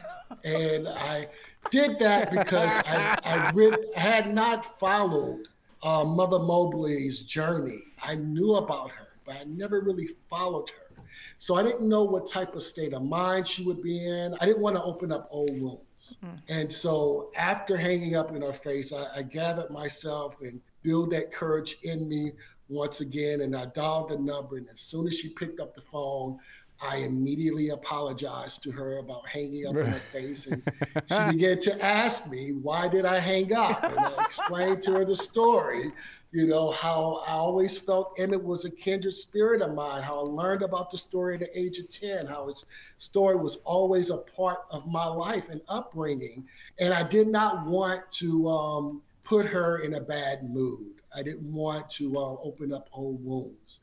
and 0.45 0.89
I 0.89 1.29
did 1.71 1.99
that 1.99 2.31
because 2.31 2.73
I, 2.87 3.19
I 3.25 3.99
had 3.99 4.33
not 4.33 4.79
followed 4.79 5.49
uh, 5.83 6.05
Mother 6.05 6.39
Mobley's 6.39 7.23
journey. 7.23 7.81
I 8.03 8.15
knew 8.17 8.55
about 8.57 8.91
her, 8.91 9.09
but 9.25 9.37
I 9.37 9.45
never 9.45 9.81
really 9.81 10.09
followed 10.29 10.71
her. 10.71 11.03
So 11.39 11.57
I 11.57 11.63
didn't 11.63 11.89
know 11.89 12.05
what 12.05 12.27
type 12.27 12.55
of 12.55 12.63
state 12.63 12.93
of 12.93 13.03
mind 13.03 13.47
she 13.47 13.65
would 13.65 13.83
be 13.83 14.07
in. 14.07 14.35
I 14.41 14.47
didn't 14.47 14.63
want 14.63 14.77
to 14.77 14.83
open 14.83 15.13
up 15.13 15.29
old 15.31 15.51
wounds. 15.51 16.19
Mm. 16.25 16.41
And 16.49 16.73
so 16.73 17.31
after 17.37 17.77
hanging 17.77 18.17
up 18.17 18.35
in 18.35 18.43
her 18.43 18.53
face, 18.53 18.93
I, 18.93 19.07
I 19.17 19.23
gathered 19.23 19.71
myself 19.71 20.41
and 20.41 20.61
build 20.83 21.11
that 21.11 21.33
courage 21.33 21.77
in 21.83 22.09
me 22.09 22.33
once 22.69 23.01
again. 23.01 23.43
And 23.43 23.57
I 23.57 23.67
dialed 23.67 24.11
the 24.11 24.19
number. 24.19 24.57
And 24.57 24.69
as 24.71 24.81
soon 24.81 25.07
as 25.07 25.19
she 25.19 25.31
picked 25.31 25.61
up 25.61 25.75
the 25.75 25.83
phone, 25.83 26.39
I 26.83 26.97
immediately 26.97 27.68
apologized 27.70 28.62
to 28.62 28.70
her 28.72 28.99
about 28.99 29.28
hanging 29.28 29.66
up 29.66 29.76
in 29.76 29.87
her 29.87 29.99
face. 29.99 30.47
And 30.47 30.62
she 31.11 31.33
began 31.33 31.59
to 31.61 31.85
ask 31.85 32.31
me, 32.31 32.53
why 32.53 32.89
did 32.89 33.05
I 33.05 33.18
hang 33.18 33.53
up? 33.53 33.83
And 33.83 33.99
I 33.99 34.24
explained 34.24 34.83
to 34.83 34.93
her 34.93 35.05
the 35.05 35.16
story, 35.16 35.93
you 36.33 36.47
know, 36.47 36.70
how 36.70 37.22
I 37.26 37.33
always 37.33 37.76
felt 37.76 38.14
Emmett 38.18 38.43
was 38.43 38.64
a 38.64 38.70
kindred 38.70 39.14
spirit 39.14 39.61
of 39.61 39.74
mine, 39.74 40.03
how 40.03 40.20
I 40.20 40.22
learned 40.22 40.62
about 40.62 40.91
the 40.91 40.97
story 40.97 41.35
at 41.35 41.41
the 41.41 41.59
age 41.59 41.78
of 41.78 41.91
10, 41.91 42.26
how 42.26 42.49
his 42.49 42.64
story 42.97 43.37
was 43.37 43.57
always 43.64 44.09
a 44.11 44.18
part 44.18 44.61
of 44.70 44.87
my 44.87 45.07
life 45.07 45.51
and 45.51 45.61
upbringing. 45.68 46.47
And 46.78 46.95
I 46.95 47.03
did 47.03 47.26
not 47.26 47.66
want 47.66 48.11
to 48.12 48.49
um, 48.49 49.03
put 49.24 49.45
her 49.47 49.81
in 49.81 49.95
a 49.95 50.01
bad 50.01 50.43
mood. 50.43 50.93
I 51.14 51.22
didn't 51.22 51.53
want 51.53 51.91
to 51.91 52.16
uh, 52.16 52.37
open 52.43 52.72
up 52.72 52.89
old 52.93 53.22
wounds 53.24 53.81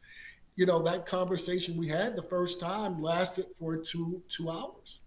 you 0.58 0.66
know, 0.66 0.82
that 0.82 1.06
conversation 1.06 1.78
we 1.78 1.88
had 1.88 2.16
the 2.16 2.24
first 2.24 2.60
time 2.60 3.00
lasted 3.00 3.46
for 3.56 3.78
two 3.78 4.22
two 4.28 4.50
hours. 4.50 5.02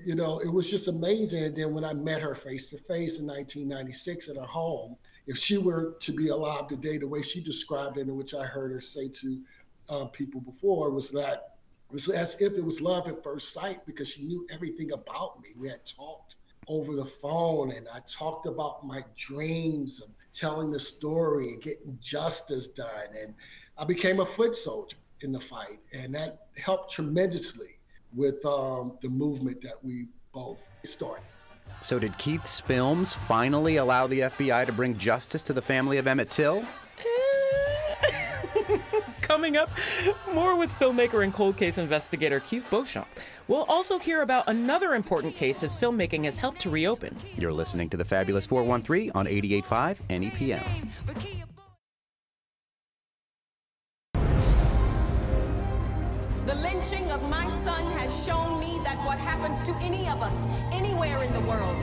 You 0.00 0.14
know, 0.14 0.40
it 0.40 0.52
was 0.52 0.68
just 0.68 0.88
amazing. 0.88 1.44
And 1.44 1.56
then 1.56 1.74
when 1.74 1.84
I 1.84 1.94
met 1.94 2.20
her 2.20 2.34
face 2.34 2.68
to 2.68 2.76
face 2.76 3.18
in 3.18 3.26
1996 3.26 4.28
at 4.28 4.36
her 4.36 4.42
home, 4.42 4.96
if 5.26 5.38
she 5.38 5.56
were 5.56 5.96
to 6.00 6.12
be 6.12 6.28
alive 6.28 6.68
today, 6.68 6.98
the 6.98 7.08
way 7.08 7.22
she 7.22 7.40
described 7.40 7.96
it, 7.96 8.08
and 8.08 8.16
which 8.16 8.34
I 8.34 8.44
heard 8.44 8.72
her 8.72 8.80
say 8.80 9.08
to 9.08 9.40
uh, 9.88 10.04
people 10.06 10.40
before, 10.40 10.90
was 10.90 11.10
that 11.12 11.56
it 11.88 11.92
was 11.92 12.08
as 12.08 12.42
if 12.42 12.54
it 12.54 12.64
was 12.64 12.80
love 12.80 13.08
at 13.08 13.22
first 13.22 13.52
sight 13.52 13.86
because 13.86 14.10
she 14.10 14.24
knew 14.24 14.46
everything 14.52 14.92
about 14.92 15.40
me. 15.40 15.50
We 15.56 15.68
had 15.68 15.86
talked 15.86 16.36
over 16.66 16.96
the 16.96 17.04
phone, 17.04 17.70
and 17.70 17.86
I 17.88 18.00
talked 18.06 18.46
about 18.46 18.84
my 18.84 19.02
dreams 19.16 20.02
of 20.02 20.10
telling 20.32 20.72
the 20.72 20.80
story 20.80 21.50
and 21.50 21.62
getting 21.62 21.96
justice 22.02 22.68
done. 22.68 23.08
And 23.18 23.34
I 23.78 23.84
became 23.84 24.20
a 24.20 24.26
foot 24.26 24.56
soldier 24.56 24.96
in 25.20 25.32
the 25.32 25.40
fight, 25.40 25.80
and 25.92 26.14
that 26.14 26.46
helped 26.56 26.92
tremendously 26.92 27.78
with 28.14 28.44
um, 28.46 28.96
the 29.02 29.08
movement 29.08 29.60
that 29.62 29.82
we 29.82 30.06
both 30.32 30.68
started. 30.84 31.24
So, 31.82 31.98
did 31.98 32.16
Keith's 32.16 32.60
films 32.60 33.14
finally 33.14 33.76
allow 33.76 34.06
the 34.06 34.20
FBI 34.20 34.64
to 34.66 34.72
bring 34.72 34.96
justice 34.96 35.42
to 35.44 35.52
the 35.52 35.60
family 35.60 35.98
of 35.98 36.06
Emmett 36.06 36.30
Till? 36.30 36.64
Coming 39.20 39.56
up, 39.56 39.68
more 40.32 40.56
with 40.56 40.72
filmmaker 40.72 41.22
and 41.22 41.34
cold 41.34 41.58
case 41.58 41.76
investigator 41.76 42.40
Keith 42.40 42.64
Beauchamp. 42.70 43.08
We'll 43.48 43.64
also 43.64 43.98
hear 43.98 44.22
about 44.22 44.48
another 44.48 44.94
important 44.94 45.36
case 45.36 45.60
his 45.60 45.74
filmmaking 45.74 46.24
has 46.24 46.36
helped 46.36 46.60
to 46.60 46.70
reopen. 46.70 47.14
You're 47.36 47.52
listening 47.52 47.90
to 47.90 47.96
the 47.96 48.04
Fabulous 48.04 48.46
413 48.46 49.12
on 49.14 49.26
88.5 49.26 49.96
NEPM. 50.08 50.88
Happens 59.46 59.64
to 59.64 59.72
any 59.76 60.08
of 60.08 60.22
us, 60.22 60.44
anywhere 60.72 61.22
in 61.22 61.32
the 61.32 61.40
world, 61.42 61.80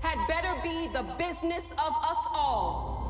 had 0.00 0.16
better 0.26 0.58
be 0.62 0.88
the 0.94 1.02
business 1.18 1.72
of 1.72 1.94
us 2.08 2.26
all. 2.32 3.04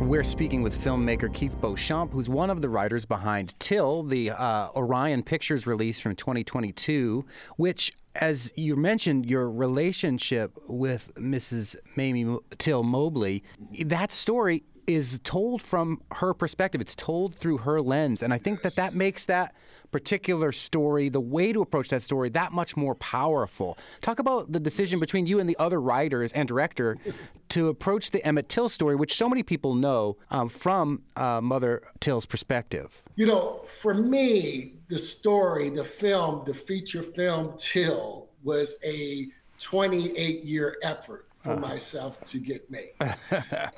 We're 0.00 0.24
speaking 0.24 0.62
with 0.62 0.74
filmmaker 0.82 1.32
Keith 1.34 1.60
Beauchamp, 1.60 2.12
who's 2.12 2.30
one 2.30 2.48
of 2.48 2.62
the 2.62 2.70
writers 2.70 3.04
behind 3.04 3.60
Till, 3.60 4.04
the 4.04 4.30
uh, 4.30 4.70
Orion 4.74 5.22
Pictures 5.22 5.66
release 5.66 6.00
from 6.00 6.16
2022, 6.16 7.26
which 7.56 7.92
as 8.14 8.50
you 8.56 8.74
mentioned, 8.76 9.26
your 9.26 9.50
relationship 9.50 10.56
with 10.66 11.12
Mrs. 11.16 11.76
Mamie 11.94 12.38
Till 12.58 12.84
Mobley, 12.84 13.42
that 13.84 14.12
story 14.12 14.62
is 14.86 15.20
told 15.24 15.60
from 15.60 16.00
her 16.12 16.32
perspective. 16.32 16.80
It's 16.80 16.94
told 16.94 17.34
through 17.34 17.58
her 17.58 17.82
lens. 17.82 18.22
And 18.22 18.32
I 18.32 18.38
think 18.38 18.62
that 18.62 18.76
that 18.76 18.94
makes 18.94 19.24
that 19.26 19.54
particular 19.94 20.50
story, 20.50 21.08
the 21.08 21.20
way 21.20 21.52
to 21.52 21.62
approach 21.62 21.86
that 21.86 22.02
story, 22.02 22.28
that 22.28 22.50
much 22.50 22.76
more 22.76 22.96
powerful. 22.96 23.78
Talk 24.00 24.18
about 24.18 24.50
the 24.50 24.58
decision 24.58 24.98
between 24.98 25.24
you 25.24 25.38
and 25.38 25.48
the 25.48 25.56
other 25.60 25.80
writers 25.80 26.32
and 26.32 26.48
director 26.48 26.96
to 27.50 27.68
approach 27.68 28.10
the 28.10 28.20
Emmett 28.26 28.48
Till 28.48 28.68
story, 28.68 28.96
which 28.96 29.14
so 29.14 29.28
many 29.28 29.44
people 29.44 29.72
know 29.76 30.16
um, 30.32 30.48
from 30.48 31.02
uh, 31.14 31.40
Mother 31.40 31.80
Till's 32.00 32.26
perspective. 32.26 33.04
You 33.14 33.26
know, 33.26 33.62
for 33.66 33.94
me, 33.94 34.72
the 34.88 34.98
story, 34.98 35.70
the 35.70 35.84
film, 35.84 36.42
the 36.44 36.54
feature 36.54 37.04
film 37.04 37.54
Till 37.56 38.30
was 38.42 38.74
a 38.84 39.28
28 39.60 40.42
year 40.42 40.76
effort 40.82 41.28
for 41.44 41.52
uh-huh. 41.52 41.60
myself 41.60 42.24
to 42.24 42.38
get 42.38 42.68
made. 42.70 42.94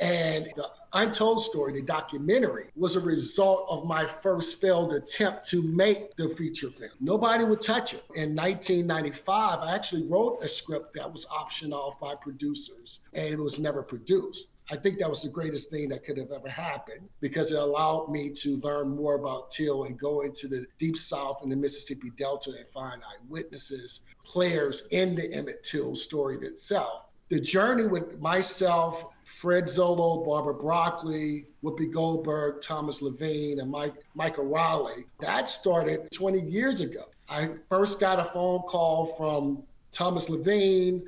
and 0.00 0.46
the 0.54 0.70
Untold 0.92 1.42
Story, 1.42 1.72
the 1.72 1.82
documentary, 1.82 2.68
was 2.76 2.94
a 2.94 3.00
result 3.00 3.66
of 3.68 3.84
my 3.84 4.06
first 4.06 4.60
failed 4.60 4.92
attempt 4.92 5.48
to 5.48 5.62
make 5.62 6.14
the 6.14 6.28
feature 6.28 6.70
film. 6.70 6.92
Nobody 7.00 7.42
would 7.42 7.60
touch 7.60 7.92
it. 7.92 8.04
In 8.14 8.36
1995, 8.36 9.58
I 9.58 9.74
actually 9.74 10.06
wrote 10.06 10.38
a 10.42 10.48
script 10.48 10.94
that 10.94 11.10
was 11.10 11.26
optioned 11.26 11.72
off 11.72 11.98
by 11.98 12.14
producers 12.14 13.00
and 13.12 13.26
it 13.26 13.38
was 13.38 13.58
never 13.58 13.82
produced. 13.82 14.52
I 14.70 14.76
think 14.76 15.00
that 15.00 15.10
was 15.10 15.22
the 15.22 15.28
greatest 15.28 15.68
thing 15.70 15.88
that 15.88 16.04
could 16.04 16.18
have 16.18 16.30
ever 16.30 16.48
happened 16.48 17.08
because 17.20 17.50
it 17.50 17.58
allowed 17.58 18.08
me 18.08 18.30
to 18.30 18.56
learn 18.58 18.96
more 18.96 19.16
about 19.16 19.50
Till 19.50 19.84
and 19.84 19.98
go 19.98 20.22
into 20.22 20.46
the 20.46 20.66
deep 20.78 20.96
south 20.96 21.42
and 21.42 21.50
the 21.50 21.56
Mississippi 21.56 22.10
Delta 22.16 22.52
and 22.56 22.66
find 22.68 23.02
eyewitnesses, 23.02 24.06
players 24.24 24.86
in 24.92 25.16
the 25.16 25.32
Emmett 25.32 25.64
Till 25.64 25.96
story 25.96 26.36
itself. 26.36 27.06
The 27.28 27.40
journey 27.40 27.86
with 27.86 28.20
myself, 28.20 29.06
Fred 29.24 29.64
Zollo, 29.64 30.24
Barbara 30.24 30.54
Broccoli, 30.54 31.46
Whoopi 31.62 31.92
Goldberg, 31.92 32.62
Thomas 32.62 33.02
Levine, 33.02 33.58
and 33.58 33.70
Mike 33.70 33.94
Mike 34.14 34.38
O'Reilly. 34.38 35.06
That 35.20 35.48
started 35.48 36.10
20 36.12 36.40
years 36.40 36.80
ago. 36.80 37.04
I 37.28 37.50
first 37.68 37.98
got 37.98 38.20
a 38.20 38.24
phone 38.24 38.60
call 38.62 39.06
from 39.06 39.64
Thomas 39.90 40.30
Levine 40.30 41.04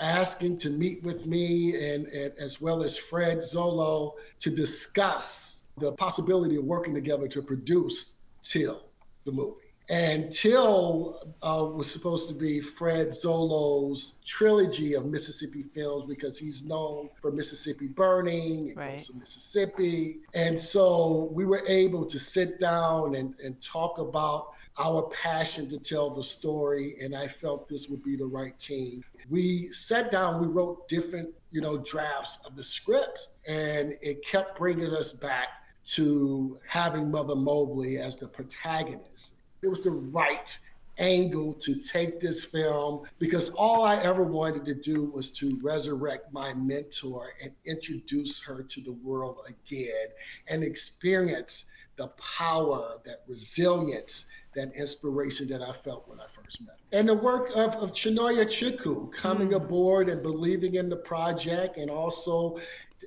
asking 0.00 0.58
to 0.58 0.70
meet 0.70 1.02
with 1.04 1.26
me 1.26 1.74
and, 1.74 2.06
and 2.08 2.32
as 2.38 2.60
well 2.60 2.82
as 2.82 2.98
Fred 2.98 3.38
Zollo 3.38 4.14
to 4.40 4.50
discuss 4.50 5.68
the 5.76 5.92
possibility 5.92 6.56
of 6.56 6.64
working 6.64 6.94
together 6.94 7.28
to 7.28 7.42
produce 7.42 8.16
Till, 8.42 8.82
the 9.24 9.32
movie. 9.32 9.69
And 9.90 10.32
Till 10.32 11.20
uh, 11.42 11.64
was 11.64 11.90
supposed 11.90 12.28
to 12.28 12.34
be 12.34 12.60
Fred 12.60 13.08
Zollo's 13.08 14.20
trilogy 14.24 14.94
of 14.94 15.04
Mississippi 15.04 15.64
films 15.64 16.04
because 16.08 16.38
he's 16.38 16.64
known 16.64 17.10
for 17.20 17.32
Mississippi 17.32 17.88
Burning 17.88 18.68
and 18.68 18.76
right. 18.76 19.08
Mississippi. 19.18 20.20
And 20.32 20.58
so 20.58 21.28
we 21.32 21.44
were 21.44 21.64
able 21.66 22.06
to 22.06 22.20
sit 22.20 22.60
down 22.60 23.16
and, 23.16 23.34
and 23.42 23.60
talk 23.60 23.98
about 23.98 24.52
our 24.78 25.10
passion 25.10 25.68
to 25.70 25.78
tell 25.80 26.10
the 26.10 26.22
story. 26.22 26.94
And 27.02 27.16
I 27.16 27.26
felt 27.26 27.68
this 27.68 27.88
would 27.88 28.04
be 28.04 28.14
the 28.14 28.26
right 28.26 28.56
team. 28.60 29.02
We 29.28 29.72
sat 29.72 30.12
down, 30.12 30.40
we 30.40 30.46
wrote 30.46 30.86
different, 30.86 31.34
you 31.50 31.60
know, 31.60 31.78
drafts 31.78 32.38
of 32.46 32.54
the 32.54 32.62
scripts, 32.62 33.30
and 33.48 33.94
it 34.02 34.24
kept 34.24 34.56
bringing 34.56 34.94
us 34.94 35.12
back 35.12 35.48
to 35.86 36.60
having 36.68 37.10
Mother 37.10 37.34
Mobley 37.34 37.98
as 37.98 38.16
the 38.16 38.28
protagonist 38.28 39.39
it 39.62 39.68
was 39.68 39.82
the 39.82 39.90
right 39.90 40.58
angle 40.98 41.54
to 41.54 41.74
take 41.76 42.20
this 42.20 42.44
film 42.44 43.06
because 43.18 43.48
all 43.50 43.84
I 43.84 43.96
ever 44.02 44.22
wanted 44.22 44.64
to 44.66 44.74
do 44.74 45.04
was 45.04 45.30
to 45.30 45.58
resurrect 45.62 46.32
my 46.32 46.52
mentor 46.54 47.32
and 47.42 47.52
introduce 47.64 48.42
her 48.42 48.62
to 48.62 48.80
the 48.82 48.92
world 48.92 49.38
again 49.48 50.08
and 50.48 50.62
experience 50.62 51.70
the 51.96 52.08
power, 52.08 52.98
that 53.04 53.22
resilience, 53.26 54.26
that 54.54 54.72
inspiration 54.74 55.48
that 55.48 55.62
I 55.62 55.72
felt 55.72 56.08
when 56.08 56.20
I 56.20 56.26
first 56.26 56.60
met 56.62 56.76
him. 56.76 56.98
And 56.98 57.08
the 57.08 57.14
work 57.14 57.50
of, 57.56 57.74
of 57.76 57.92
Chinonye 57.92 58.44
Chukwu 58.46 59.12
coming 59.12 59.48
hmm. 59.48 59.54
aboard 59.54 60.08
and 60.08 60.22
believing 60.22 60.74
in 60.74 60.88
the 60.88 60.96
project 60.96 61.76
and 61.76 61.90
also 61.90 62.58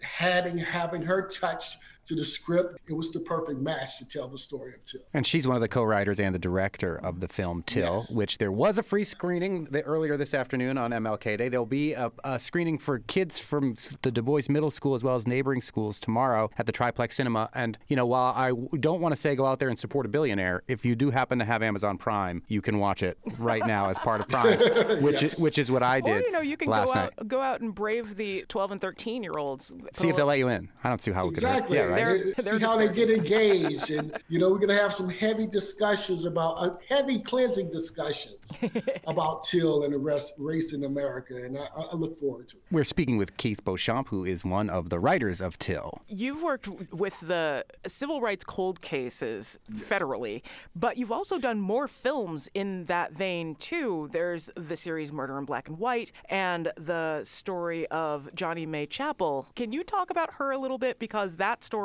having 0.01 0.57
having 0.57 1.01
her 1.03 1.27
touch 1.27 1.77
to 2.05 2.15
the 2.15 2.25
script, 2.25 2.77
it 2.89 2.93
was 2.93 3.11
the 3.11 3.19
perfect 3.21 3.59
match 3.59 3.97
to 3.99 4.07
tell 4.07 4.27
the 4.27 4.37
story 4.37 4.73
of 4.73 4.83
Till. 4.85 5.01
And 5.13 5.25
she's 5.25 5.47
one 5.47 5.55
of 5.55 5.61
the 5.61 5.67
co-writers 5.67 6.19
and 6.19 6.35
the 6.35 6.39
director 6.39 6.95
of 6.95 7.19
the 7.19 7.27
film 7.27 7.63
Till, 7.65 7.93
Yes. 7.93 8.15
which 8.15 8.37
there 8.37 8.51
was 8.51 8.77
a 8.77 8.83
free 8.83 9.03
screening 9.03 9.65
the, 9.65 9.81
earlier 9.83 10.17
this 10.17 10.33
afternoon 10.33 10.77
on 10.77 10.91
MLK 10.91 11.37
Day. 11.37 11.49
There'll 11.49 11.65
be 11.65 11.93
a, 11.93 12.11
a 12.23 12.39
screening 12.39 12.77
for 12.77 12.99
kids 12.99 13.39
from 13.39 13.75
the 14.01 14.11
Du 14.11 14.21
Bois 14.21 14.41
Middle 14.49 14.71
School 14.71 14.95
as 14.95 15.03
well 15.03 15.15
as 15.15 15.25
neighboring 15.25 15.61
schools 15.61 15.99
tomorrow 15.99 16.49
at 16.57 16.65
the 16.65 16.71
Triplex 16.71 17.15
Cinema. 17.15 17.49
And 17.53 17.77
you 17.87 17.95
know, 17.95 18.05
while 18.05 18.33
I 18.35 18.51
don't 18.77 19.01
want 19.01 19.15
to 19.15 19.19
say 19.21 19.35
go 19.35 19.45
out 19.45 19.59
there 19.59 19.69
and 19.69 19.79
support 19.79 20.05
a 20.05 20.09
billionaire, 20.09 20.63
if 20.67 20.83
you 20.85 20.95
do 20.95 21.11
happen 21.11 21.39
to 21.39 21.45
have 21.45 21.63
Amazon 21.63 21.97
Prime, 21.97 22.43
you 22.47 22.61
can 22.61 22.79
watch 22.79 23.01
it 23.03 23.17
right 23.37 23.65
now 23.65 23.89
as 23.89 23.97
part 23.99 24.21
of 24.21 24.27
Prime, 24.27 24.57
which 25.01 25.21
Yes. 25.21 25.33
is 25.35 25.39
which 25.39 25.57
is 25.57 25.71
what 25.71 25.83
I 25.83 26.01
did. 26.01 26.11
Or 26.11 26.17
did 26.17 26.25
you 26.25 26.31
know, 26.31 26.41
you 26.41 26.57
can 26.57 26.69
last 26.69 26.87
go 26.87 26.93
night. 26.93 27.13
out 27.19 27.27
go 27.27 27.41
out 27.41 27.61
and 27.61 27.73
brave 27.73 28.17
the 28.17 28.45
12 28.49 28.71
and 28.73 28.81
13 28.81 29.23
year 29.23 29.37
olds. 29.37 29.71
See 29.93 30.09
if 30.09 30.15
they'll 30.15 30.25
let 30.25 30.37
you 30.39 30.49
in. 30.49 30.69
I 30.83 30.89
don't 30.89 31.01
see 31.01 31.11
how 31.11 31.27
it 31.27 31.35
could 31.35 31.43
hurt. 31.43 31.49
Exactly. 31.51 31.77
Yeah, 31.77 31.83
right. 31.85 31.92
They're- 31.95 32.33
they're 32.37 32.59
See 32.59 32.65
how 32.65 32.77
they 32.77 32.87
get 32.89 33.09
engaged, 33.09 33.91
and 33.91 34.17
you 34.29 34.39
know 34.39 34.49
we're 34.51 34.59
gonna 34.59 34.73
have 34.75 34.93
some 34.93 35.09
heavy 35.09 35.47
discussions 35.47 36.25
about 36.25 36.53
uh, 36.55 36.75
heavy 36.89 37.19
cleansing 37.19 37.71
discussions 37.71 38.57
about 39.07 39.43
Till 39.43 39.83
and 39.83 39.93
the 39.93 39.97
rest 39.99 40.33
race 40.39 40.73
in 40.73 40.83
America, 40.83 41.35
and 41.35 41.57
I, 41.57 41.65
I 41.91 41.95
look 41.95 42.15
forward 42.17 42.47
to 42.49 42.57
it. 42.57 42.63
We're 42.71 42.83
speaking 42.83 43.17
with 43.17 43.37
Keith 43.37 43.63
Beauchamp, 43.63 44.09
who 44.09 44.25
is 44.25 44.43
one 44.43 44.69
of 44.69 44.89
the 44.89 44.99
writers 44.99 45.41
of 45.41 45.57
Till. 45.59 46.01
You've 46.07 46.41
worked 46.41 46.67
with 46.91 47.19
the 47.21 47.65
civil 47.87 48.21
rights 48.21 48.43
cold 48.43 48.81
cases 48.81 49.59
federally, 49.71 50.41
but 50.75 50.97
you've 50.97 51.11
also 51.11 51.39
done 51.39 51.59
more 51.59 51.87
films 51.87 52.49
in 52.53 52.85
that 52.85 53.11
vein 53.13 53.55
too. 53.55 54.09
There's 54.11 54.49
the 54.55 54.75
series 54.77 55.11
Murder 55.11 55.37
in 55.37 55.45
Black 55.45 55.67
and 55.67 55.77
White 55.79 56.11
and 56.29 56.71
the 56.77 57.21
story 57.23 57.87
of 57.87 58.29
Johnny 58.35 58.65
Mae 58.65 58.85
Chappell. 58.85 59.47
Can 59.55 59.71
you 59.71 59.83
talk 59.83 60.09
about 60.09 60.33
her 60.35 60.51
a 60.51 60.57
little 60.57 60.77
bit 60.77 60.99
because 60.99 61.35
that 61.37 61.63
story 61.63 61.82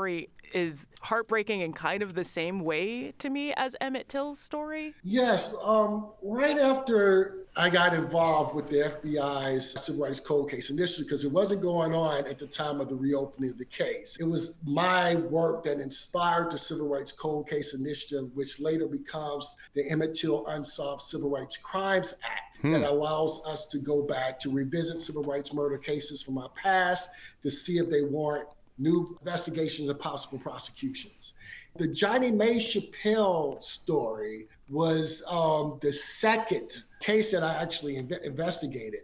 is 0.52 0.86
heartbreaking 1.00 1.60
in 1.60 1.72
kind 1.72 2.02
of 2.02 2.14
the 2.14 2.24
same 2.24 2.60
way 2.60 3.12
to 3.18 3.30
me 3.30 3.52
as 3.56 3.76
Emmett 3.80 4.08
Till's 4.08 4.38
story? 4.38 4.94
Yes, 5.02 5.54
um, 5.62 6.08
right 6.22 6.58
after 6.58 7.46
I 7.56 7.70
got 7.70 7.94
involved 7.94 8.54
with 8.54 8.68
the 8.68 8.76
FBI's 8.76 9.80
civil 9.82 10.04
rights 10.04 10.20
cold 10.20 10.50
case 10.50 10.70
initially, 10.70 11.04
because 11.04 11.24
it 11.24 11.32
wasn't 11.32 11.62
going 11.62 11.94
on 11.94 12.26
at 12.26 12.38
the 12.38 12.46
time 12.46 12.80
of 12.80 12.88
the 12.88 12.96
reopening 12.96 13.50
of 13.50 13.58
the 13.58 13.64
case. 13.64 14.16
It 14.20 14.24
was 14.24 14.60
my 14.64 15.16
work 15.16 15.64
that 15.64 15.80
inspired 15.80 16.50
the 16.50 16.58
Civil 16.58 16.88
Rights 16.88 17.12
Cold 17.12 17.48
Case 17.48 17.74
Initiative, 17.74 18.30
which 18.34 18.60
later 18.60 18.86
becomes 18.86 19.56
the 19.74 19.88
Emmett 19.90 20.14
Till 20.14 20.46
Unsolved 20.46 21.02
Civil 21.02 21.30
Rights 21.30 21.56
Crimes 21.56 22.14
Act, 22.24 22.48
that 22.62 22.82
allows 22.82 23.40
us 23.46 23.66
to 23.66 23.78
go 23.78 24.02
back 24.02 24.38
to 24.40 24.50
revisit 24.50 24.98
civil 24.98 25.22
rights 25.22 25.54
murder 25.54 25.78
cases 25.78 26.22
from 26.22 26.38
our 26.38 26.48
past 26.50 27.10
to 27.40 27.50
see 27.50 27.78
if 27.78 27.88
they 27.88 28.02
warrant 28.02 28.48
new 28.78 29.16
investigations 29.20 29.88
and 29.88 29.98
possible 29.98 30.38
prosecutions. 30.38 31.34
The 31.76 31.88
Johnny 31.88 32.30
Mae 32.30 32.58
Chappell 32.58 33.58
story 33.60 34.46
was 34.68 35.22
um, 35.28 35.78
the 35.80 35.92
second 35.92 36.82
case 37.00 37.32
that 37.32 37.42
I 37.42 37.54
actually 37.54 37.94
inve- 37.94 38.22
investigated. 38.22 39.00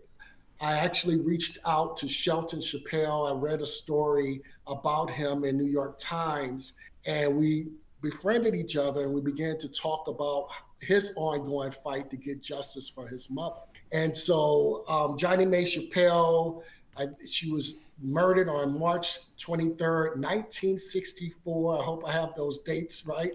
I 0.61 0.75
actually 0.79 1.21
reached 1.21 1.59
out 1.67 1.97
to 1.99 2.09
Shelton 2.09 2.61
Chappell. 2.61 3.27
I 3.27 3.33
read 3.33 3.61
a 3.61 3.67
story 3.67 4.43
about 4.67 5.11
him 5.11 5.45
in 5.45 5.59
New 5.59 5.71
York 5.71 5.99
Times, 5.99 6.75
and 7.07 7.37
we 7.37 7.69
befriended 8.05 8.55
each 8.55 8.77
other 8.77 9.05
and 9.05 9.15
we 9.15 9.21
began 9.21 9.57
to 9.59 9.69
talk 9.73 10.09
about 10.09 10.49
his 10.81 11.13
ongoing 11.17 11.71
fight 11.71 12.11
to 12.11 12.17
get 12.17 12.43
justice 12.43 12.89
for 12.89 13.09
his 13.09 13.31
mother. 13.31 13.61
And 13.93 14.15
so 14.15 14.85
um, 14.89 15.17
Johnny 15.17 15.47
Mae 15.47 15.65
Chappell, 15.65 16.63
I, 16.97 17.07
she 17.27 17.51
was 17.51 17.81
murdered 18.03 18.49
on 18.49 18.79
March 18.79 19.19
23rd, 19.39 20.17
1964. 20.17 21.79
I 21.79 21.85
hope 21.85 22.07
I 22.07 22.13
have 22.13 22.35
those 22.35 22.61
dates 22.61 23.07
right. 23.07 23.35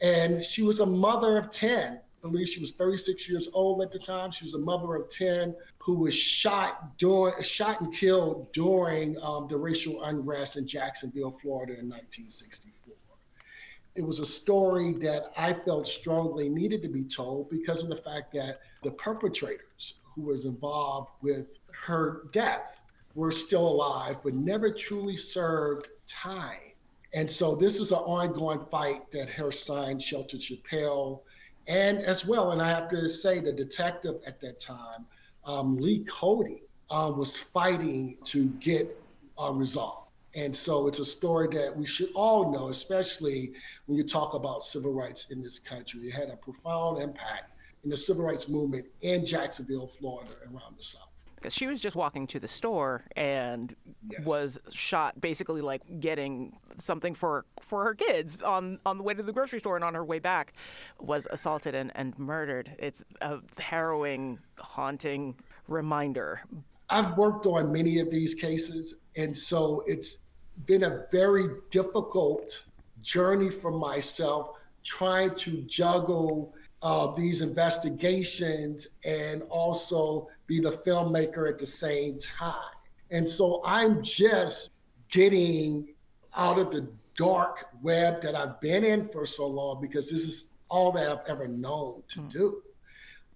And 0.00 0.42
she 0.42 0.62
was 0.62 0.80
a 0.80 0.86
mother 0.86 1.38
of 1.38 1.50
10. 1.50 2.00
I 2.24 2.30
believe 2.30 2.48
she 2.48 2.60
was 2.60 2.72
36 2.72 3.28
years 3.28 3.48
old 3.52 3.82
at 3.82 3.92
the 3.92 3.98
time. 3.98 4.30
She 4.30 4.44
was 4.44 4.54
a 4.54 4.58
mother 4.58 4.94
of 4.94 5.10
10 5.10 5.54
who 5.78 5.94
was 5.94 6.14
shot 6.14 6.96
during, 6.96 7.40
shot 7.42 7.82
and 7.82 7.94
killed 7.94 8.50
during 8.52 9.16
um, 9.22 9.46
the 9.48 9.56
racial 9.56 10.02
unrest 10.04 10.56
in 10.56 10.66
Jacksonville, 10.66 11.30
Florida 11.30 11.74
in 11.74 11.88
1964. 11.90 12.94
It 13.94 14.02
was 14.02 14.18
a 14.20 14.26
story 14.26 14.94
that 14.94 15.32
I 15.36 15.52
felt 15.52 15.86
strongly 15.86 16.48
needed 16.48 16.82
to 16.82 16.88
be 16.88 17.04
told 17.04 17.50
because 17.50 17.84
of 17.84 17.90
the 17.90 17.96
fact 17.96 18.32
that 18.32 18.60
the 18.82 18.90
perpetrators 18.92 20.00
who 20.14 20.22
was 20.22 20.46
involved 20.46 21.12
with 21.22 21.58
her 21.86 22.22
death 22.32 22.80
were 23.14 23.30
still 23.30 23.66
alive, 23.66 24.16
but 24.22 24.34
never 24.34 24.70
truly 24.70 25.16
served 25.16 25.88
time. 26.06 26.58
And 27.14 27.30
so 27.30 27.54
this 27.54 27.78
is 27.78 27.92
an 27.92 27.98
ongoing 27.98 28.66
fight 28.70 29.10
that 29.12 29.30
her 29.30 29.52
son, 29.52 30.00
Shelton 30.00 30.40
Chappell, 30.40 31.24
and 31.68 32.00
as 32.00 32.26
well, 32.26 32.50
and 32.50 32.60
I 32.60 32.68
have 32.68 32.88
to 32.90 33.08
say, 33.08 33.40
the 33.40 33.52
detective 33.52 34.16
at 34.26 34.40
that 34.40 34.60
time, 34.60 35.06
um, 35.44 35.76
Lee 35.76 36.04
Cody, 36.04 36.64
uh, 36.90 37.12
was 37.16 37.38
fighting 37.38 38.18
to 38.24 38.46
get 38.60 39.00
uh, 39.40 39.52
resolved. 39.52 40.08
And 40.36 40.54
so 40.54 40.88
it's 40.88 40.98
a 40.98 41.04
story 41.04 41.46
that 41.56 41.74
we 41.74 41.86
should 41.86 42.10
all 42.14 42.52
know, 42.52 42.68
especially 42.68 43.52
when 43.86 43.96
you 43.96 44.02
talk 44.02 44.34
about 44.34 44.64
civil 44.64 44.92
rights 44.92 45.30
in 45.30 45.42
this 45.42 45.60
country. 45.60 46.08
It 46.08 46.12
had 46.12 46.28
a 46.28 46.36
profound 46.36 47.00
impact 47.00 47.52
in 47.84 47.90
the 47.90 47.96
civil 47.96 48.26
rights 48.26 48.48
movement 48.48 48.86
in 49.02 49.24
Jacksonville, 49.24 49.86
Florida, 49.86 50.32
around 50.46 50.76
the 50.76 50.82
South. 50.82 51.13
Because 51.44 51.52
she 51.54 51.66
was 51.66 51.78
just 51.78 51.94
walking 51.94 52.26
to 52.28 52.40
the 52.40 52.48
store 52.48 53.04
and 53.16 53.74
was 54.24 54.58
shot, 54.72 55.20
basically 55.20 55.60
like 55.60 55.82
getting 56.00 56.56
something 56.78 57.12
for 57.12 57.44
for 57.60 57.84
her 57.84 57.94
kids 57.94 58.38
on 58.40 58.78
on 58.86 58.96
the 58.96 59.04
way 59.04 59.12
to 59.12 59.22
the 59.22 59.30
grocery 59.30 59.60
store, 59.60 59.76
and 59.76 59.84
on 59.84 59.92
her 59.92 60.02
way 60.02 60.18
back, 60.18 60.54
was 60.98 61.28
assaulted 61.30 61.74
and, 61.74 61.92
and 61.94 62.18
murdered. 62.18 62.74
It's 62.78 63.04
a 63.20 63.40
harrowing, 63.58 64.38
haunting 64.56 65.34
reminder. 65.68 66.40
I've 66.88 67.14
worked 67.18 67.44
on 67.44 67.70
many 67.70 67.98
of 67.98 68.10
these 68.10 68.34
cases, 68.34 68.94
and 69.14 69.36
so 69.36 69.84
it's 69.86 70.24
been 70.64 70.84
a 70.84 71.04
very 71.12 71.46
difficult 71.68 72.64
journey 73.02 73.50
for 73.50 73.70
myself 73.70 74.56
trying 74.82 75.34
to 75.34 75.60
juggle 75.66 76.54
uh, 76.80 77.08
these 77.14 77.42
investigations 77.42 78.88
and 79.04 79.42
also 79.50 80.28
be 80.46 80.60
the 80.60 80.70
filmmaker 80.70 81.48
at 81.48 81.58
the 81.58 81.66
same 81.66 82.18
time. 82.18 82.54
And 83.10 83.28
so 83.28 83.62
I'm 83.64 84.02
just 84.02 84.72
getting 85.10 85.94
out 86.36 86.58
of 86.58 86.70
the 86.70 86.88
dark 87.16 87.66
web 87.82 88.22
that 88.22 88.34
I've 88.34 88.60
been 88.60 88.84
in 88.84 89.08
for 89.08 89.24
so 89.24 89.46
long 89.46 89.80
because 89.80 90.10
this 90.10 90.26
is 90.26 90.54
all 90.68 90.90
that 90.92 91.10
I've 91.10 91.26
ever 91.28 91.46
known 91.46 92.02
to 92.08 92.20
do. 92.22 92.62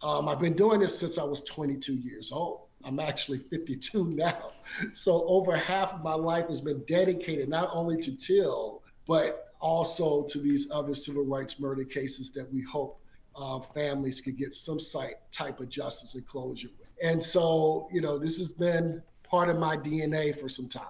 Um, 0.03 0.29
I've 0.29 0.41
been 0.41 0.55
doing 0.55 0.81
this 0.81 0.99
since 0.99 1.19
I 1.19 1.25
was 1.25 1.43
22 1.43 1.95
years 1.95 2.33
old. 2.33 2.63
I'm 2.85 3.01
actually 3.01 3.39
52 3.39 4.05
now. 4.11 4.53
So 4.93 5.25
over 5.27 5.57
half 5.57 5.95
of 5.95 6.03
my 6.03 6.15
life 6.15 6.49
has 6.49 6.61
been 6.61 6.83
dedicated 6.87 7.49
not 7.49 7.71
only 7.73 8.01
to 8.03 8.17
Till, 8.17 8.83
but 9.07 9.53
also 9.61 10.25
to 10.25 10.39
these 10.39 10.71
other 10.71 10.95
civil 10.95 11.25
rights 11.25 11.59
murder 11.59 11.85
cases 11.85 12.33
that 12.33 12.53
we 12.53 12.63
hope 12.63 13.01
uh, 13.37 13.61
families 13.61 14.21
could 14.21 14.37
get 14.37 14.55
some 14.55 14.81
site, 14.81 15.15
type 15.33 15.61
of 15.61 15.69
justice 15.69 16.15
and 16.15 16.27
closure 16.27 16.69
with. 16.79 16.88
And 17.03 17.23
so, 17.23 17.89
you 17.93 18.01
know, 18.01 18.19
this 18.19 18.39
has 18.39 18.53
been 18.53 19.03
part 19.23 19.49
of 19.49 19.59
my 19.59 19.77
DNA 19.77 20.39
for 20.39 20.49
some 20.49 20.69
time. 20.69 20.87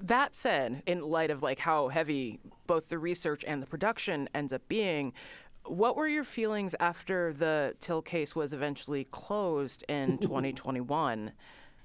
That 0.00 0.34
said, 0.34 0.82
in 0.86 1.00
light 1.00 1.30
of 1.30 1.42
like 1.42 1.60
how 1.60 1.88
heavy 1.88 2.40
both 2.66 2.88
the 2.88 2.98
research 2.98 3.44
and 3.46 3.62
the 3.62 3.66
production 3.66 4.28
ends 4.34 4.52
up 4.52 4.66
being, 4.68 5.12
what 5.64 5.96
were 5.96 6.08
your 6.08 6.24
feelings 6.24 6.74
after 6.80 7.32
the 7.32 7.74
Till 7.78 8.02
case 8.02 8.34
was 8.34 8.52
eventually 8.52 9.04
closed 9.04 9.84
in 9.88 10.18
2021? 10.20 11.32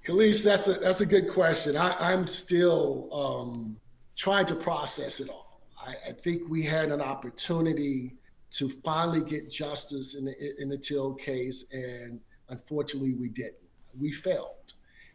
Kaliis, 0.06 0.44
that's 0.44 0.68
a 0.68 0.74
that's 0.74 1.02
a 1.02 1.06
good 1.06 1.30
question. 1.30 1.76
I, 1.76 1.94
I'm 2.12 2.28
still 2.28 3.10
um, 3.12 3.80
trying 4.16 4.46
to 4.46 4.56
process 4.56 5.20
it 5.20 5.30
all. 5.30 5.62
I, 5.80 5.96
I 6.10 6.12
think 6.12 6.50
we 6.50 6.64
had 6.64 6.90
an 6.90 7.02
opportunity 7.02 8.16
to 8.52 8.70
finally 8.70 9.22
get 9.22 9.52
justice 9.52 10.16
in 10.16 10.26
the 10.26 10.62
in 10.62 10.70
the 10.70 10.78
Till 10.78 11.14
case, 11.14 11.70
and 11.72 12.22
unfortunately, 12.50 13.16
we 13.16 13.30
didn't. 13.30 13.67
We 14.00 14.12
failed, 14.12 14.74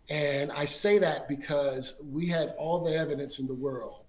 and 0.09 0.51
I 0.53 0.65
say 0.65 0.99
that 0.99 1.29
because 1.29 2.03
we 2.11 2.27
had 2.27 2.55
all 2.59 2.85
the 2.85 2.97
evidence 2.97 3.39
in 3.39 3.47
the 3.47 3.55
world 3.55 4.05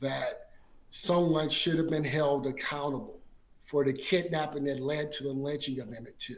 that 0.00 0.50
someone 0.90 1.48
should 1.48 1.76
have 1.76 1.90
been 1.90 2.04
held 2.04 2.46
accountable 2.46 3.20
for 3.60 3.84
the 3.84 3.92
kidnapping 3.92 4.64
that 4.64 4.80
led 4.80 5.12
to 5.12 5.24
the 5.24 5.32
lynching 5.32 5.80
of 5.80 5.88
Emmett 5.88 6.18
Till. 6.18 6.36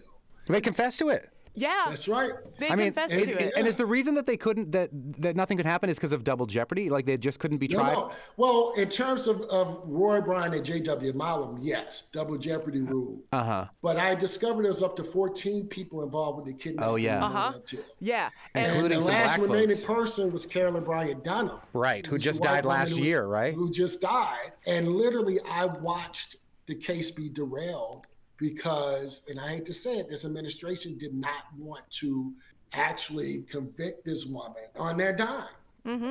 They 0.49 0.61
confessed 0.61 0.99
to 1.01 1.11
it. 1.11 1.31
Yeah. 1.59 1.87
That's 1.89 2.07
right. 2.09 2.31
They 2.59 2.69
I 2.69 2.77
mean, 2.77 2.87
confessed 2.87 3.15
it- 3.15 3.25
to 3.25 3.31
it- 3.33 3.41
it. 3.49 3.53
and 3.57 3.67
is 3.67 3.77
the 3.77 3.87
reason 3.87 4.15
that 4.15 4.27
they 4.27 4.37
couldn't 4.37 4.73
that 4.73 4.91
that 5.19 5.37
nothing 5.37 5.57
could 5.57 5.67
happen 5.67 5.91
is 5.91 5.97
because 5.97 6.13
of 6.13 6.25
double 6.25 6.47
jeopardy? 6.47 6.89
Like 6.91 7.07
they 7.07 7.17
just 7.17 7.39
couldn't 7.41 7.59
be 7.59 7.69
No, 7.69 7.79
tried. 7.79 7.93
no. 7.95 8.11
Well, 8.37 8.73
in 8.77 8.89
terms 8.89 9.27
of, 9.27 9.41
of 9.43 9.81
Roy 9.85 10.21
Bryant 10.21 10.55
and 10.55 10.65
J.W. 10.65 11.13
Milam, 11.15 11.59
yes, 11.61 12.09
double 12.13 12.37
jeopardy 12.39 12.81
rule. 12.81 13.21
Uh 13.33 13.45
huh. 13.45 13.65
But 13.83 13.97
I 13.97 14.15
discovered 14.15 14.65
there's 14.65 14.83
up 14.83 14.97
to 14.97 15.05
14 15.05 15.67
people 15.69 16.03
involved 16.03 16.37
with 16.45 16.47
the 16.47 16.53
kidnapping. 16.63 16.91
Oh, 16.93 16.97
yeah. 16.97 17.25
Uh-huh. 17.25 17.47
murder 17.47 17.59
of 17.59 17.65
Till. 17.65 17.81
yeah. 18.01 18.31
And 18.55 18.67
And 18.67 18.75
Including 18.77 19.01
the 19.01 19.07
last 19.07 19.39
remaining 19.39 19.77
folks. 19.77 19.85
person 19.85 20.33
was 20.33 20.47
Carolyn 20.47 20.85
Bryant 20.85 21.25
Donham. 21.25 21.61
Right, 21.73 22.07
who 22.07 22.19
just 22.19 22.43
died 22.43 22.65
last 22.65 22.91
woman 22.91 22.99
who 22.99 23.01
was- 23.03 23.09
year, 23.11 23.27
right? 23.27 23.55
Who 23.55 23.71
just 23.71 24.01
died. 24.01 24.53
And 24.67 24.89
literally, 24.89 25.39
I 25.51 25.65
watched 25.67 26.37
the 26.67 26.75
case 26.75 27.11
be 27.11 27.29
derailed 27.31 28.07
because, 28.39 29.27
and 29.29 29.39
I 29.39 29.49
hate 29.49 29.67
to 29.67 29.75
say 29.75 29.99
it, 29.99 30.09
this 30.09 30.25
administration 30.25 30.97
did 30.97 31.15
not 31.15 31.45
want 31.59 31.89
to 32.01 32.33
actually 32.73 33.45
convict 33.51 34.05
this 34.05 34.27
woman 34.27 34.65
on 34.77 34.97
their 34.97 35.13
dime. 35.15 35.45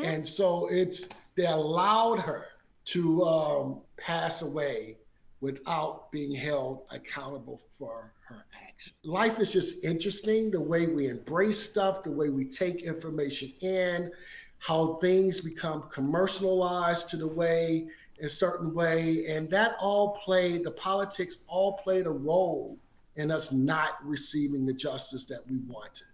And 0.04 0.28
so 0.28 0.68
it's, 0.72 1.08
they 1.36 1.46
allowed 1.46 2.20
her 2.20 2.48
to 2.86 3.24
um, 3.24 3.82
pass 3.98 4.42
away 4.42 4.98
without 5.40 6.12
being 6.12 6.32
held 6.34 6.82
accountable 6.90 7.62
for 7.70 8.12
her 8.28 8.44
action. 8.68 8.94
Life 9.04 9.40
is 9.40 9.54
just 9.54 9.86
interesting 9.86 10.50
the 10.50 10.62
way 10.62 10.88
we 10.88 11.08
embrace 11.08 11.60
stuff, 11.60 12.02
the 12.02 12.12
way 12.12 12.30
we 12.30 12.46
take 12.46 12.82
information 12.82 13.54
in, 13.62 14.12
how 14.60 14.96
things 14.96 15.42
become 15.42 15.90
commercialized 15.92 17.10
to 17.10 17.18
the 17.18 17.28
way 17.28 17.88
a 18.22 18.30
certain 18.30 18.74
way. 18.74 19.26
And 19.28 19.50
that 19.52 19.76
all 19.80 20.20
played, 20.24 20.64
the 20.64 20.72
politics 20.72 21.38
all 21.48 21.74
played 21.74 22.06
a 22.06 22.12
role 22.12 22.78
in 23.16 23.32
us 23.32 23.52
not 23.52 23.98
receiving 24.04 24.66
the 24.66 24.74
justice 24.74 25.26
that 25.26 25.42
we 25.50 25.58
wanted. 25.68 26.08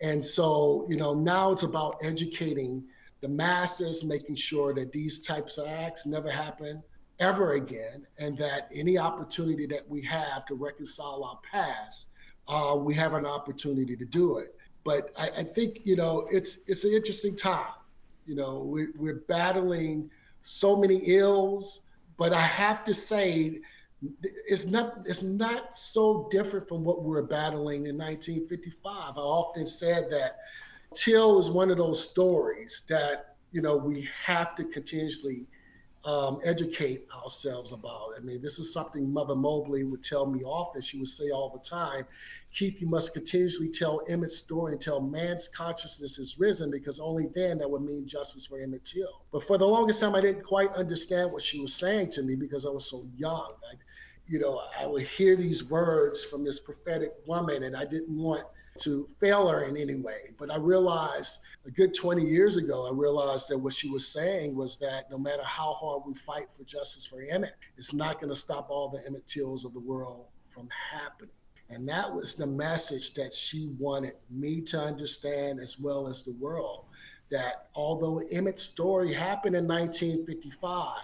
And 0.00 0.24
so, 0.24 0.86
you 0.88 0.96
know, 0.96 1.12
now 1.12 1.52
it's 1.52 1.62
about 1.62 1.96
educating 2.02 2.84
the 3.20 3.28
masses, 3.28 4.04
making 4.04 4.36
sure 4.36 4.74
that 4.74 4.92
these 4.92 5.20
types 5.20 5.58
of 5.58 5.68
acts 5.68 6.06
never 6.06 6.30
happen 6.30 6.82
ever 7.18 7.52
again, 7.52 8.06
and 8.18 8.36
that 8.38 8.70
any 8.74 8.96
opportunity 8.96 9.66
that 9.66 9.86
we 9.88 10.00
have 10.02 10.46
to 10.46 10.54
reconcile 10.54 11.22
our 11.22 11.38
past, 11.48 12.12
uh, 12.48 12.74
we 12.74 12.94
have 12.94 13.12
an 13.12 13.26
opportunity 13.26 13.94
to 13.94 14.06
do 14.06 14.38
it. 14.38 14.56
But 14.84 15.12
I, 15.18 15.28
I 15.38 15.44
think, 15.44 15.80
you 15.84 15.96
know, 15.96 16.26
it's 16.32 16.60
it's 16.66 16.84
an 16.84 16.92
interesting 16.92 17.36
time. 17.36 17.74
You 18.26 18.36
know, 18.36 18.60
we, 18.60 18.86
we're 18.96 19.22
battling 19.28 20.10
so 20.42 20.76
many 20.76 20.96
ills, 20.96 21.82
but 22.16 22.32
I 22.32 22.40
have 22.40 22.84
to 22.84 22.94
say, 22.94 23.60
it's 24.22 24.66
not 24.66 24.94
it's 25.06 25.22
not 25.22 25.76
so 25.76 26.26
different 26.30 26.66
from 26.66 26.84
what 26.84 27.02
we 27.02 27.10
were 27.10 27.26
battling 27.26 27.86
in 27.86 27.98
1955. 27.98 29.16
I 29.16 29.20
often 29.20 29.66
said 29.66 30.10
that 30.10 30.38
Till 30.94 31.38
is 31.38 31.50
one 31.50 31.70
of 31.70 31.76
those 31.76 32.02
stories 32.02 32.84
that 32.88 33.36
you 33.52 33.62
know 33.62 33.76
we 33.76 34.08
have 34.24 34.54
to 34.56 34.64
continuously 34.64 35.46
um, 36.04 36.38
educate 36.44 37.06
ourselves 37.22 37.72
about. 37.72 38.14
I 38.16 38.20
mean, 38.24 38.40
this 38.40 38.58
is 38.58 38.72
something 38.72 39.12
Mother 39.12 39.34
Mobley 39.34 39.84
would 39.84 40.02
tell 40.02 40.24
me 40.24 40.42
often. 40.42 40.80
She 40.80 40.98
would 40.98 41.08
say 41.08 41.30
all 41.30 41.50
the 41.50 41.68
time, 41.68 42.04
Keith, 42.52 42.80
you 42.80 42.88
must 42.88 43.12
continuously 43.12 43.68
tell 43.70 44.00
Emmett's 44.08 44.36
story 44.36 44.72
until 44.72 45.00
man's 45.00 45.48
consciousness 45.48 46.18
is 46.18 46.38
risen, 46.38 46.70
because 46.70 46.98
only 46.98 47.28
then 47.34 47.58
that 47.58 47.70
would 47.70 47.82
mean 47.82 48.06
justice 48.06 48.46
for 48.46 48.58
Emmett 48.58 48.84
Till. 48.84 49.24
But 49.30 49.44
for 49.44 49.58
the 49.58 49.66
longest 49.66 50.00
time, 50.00 50.14
I 50.14 50.22
didn't 50.22 50.44
quite 50.44 50.72
understand 50.72 51.32
what 51.32 51.42
she 51.42 51.60
was 51.60 51.74
saying 51.74 52.10
to 52.12 52.22
me 52.22 52.34
because 52.34 52.64
I 52.64 52.70
was 52.70 52.88
so 52.88 53.06
young. 53.16 53.52
I, 53.70 53.74
you 54.26 54.38
know, 54.38 54.62
I 54.80 54.86
would 54.86 55.02
hear 55.02 55.36
these 55.36 55.68
words 55.68 56.24
from 56.24 56.44
this 56.44 56.60
prophetic 56.60 57.12
woman, 57.26 57.64
and 57.64 57.76
I 57.76 57.84
didn't 57.84 58.16
want 58.16 58.44
to 58.80 59.08
fail 59.20 59.48
her 59.48 59.64
in 59.64 59.76
any 59.76 59.96
way. 59.96 60.34
But 60.38 60.50
I 60.50 60.56
realized 60.56 61.40
a 61.66 61.70
good 61.70 61.94
20 61.94 62.24
years 62.24 62.56
ago, 62.56 62.88
I 62.88 62.92
realized 62.92 63.48
that 63.50 63.58
what 63.58 63.74
she 63.74 63.88
was 63.88 64.06
saying 64.08 64.56
was 64.56 64.78
that 64.78 65.10
no 65.10 65.18
matter 65.18 65.42
how 65.44 65.72
hard 65.74 66.02
we 66.06 66.14
fight 66.14 66.50
for 66.50 66.64
justice 66.64 67.06
for 67.06 67.22
Emmett, 67.30 67.54
it's 67.76 67.94
not 67.94 68.20
going 68.20 68.30
to 68.30 68.36
stop 68.36 68.68
all 68.70 68.88
the 68.88 69.02
Emmett 69.06 69.26
Tills 69.26 69.64
of 69.64 69.74
the 69.74 69.80
world 69.80 70.26
from 70.48 70.68
happening. 70.92 71.30
And 71.68 71.88
that 71.88 72.12
was 72.12 72.34
the 72.34 72.46
message 72.46 73.14
that 73.14 73.32
she 73.32 73.70
wanted 73.78 74.14
me 74.28 74.60
to 74.62 74.78
understand 74.78 75.60
as 75.60 75.78
well 75.78 76.08
as 76.08 76.22
the 76.22 76.34
world. 76.40 76.86
That 77.30 77.68
although 77.74 78.18
Emmett's 78.32 78.64
story 78.64 79.12
happened 79.12 79.54
in 79.54 79.68
1955, 79.68 80.98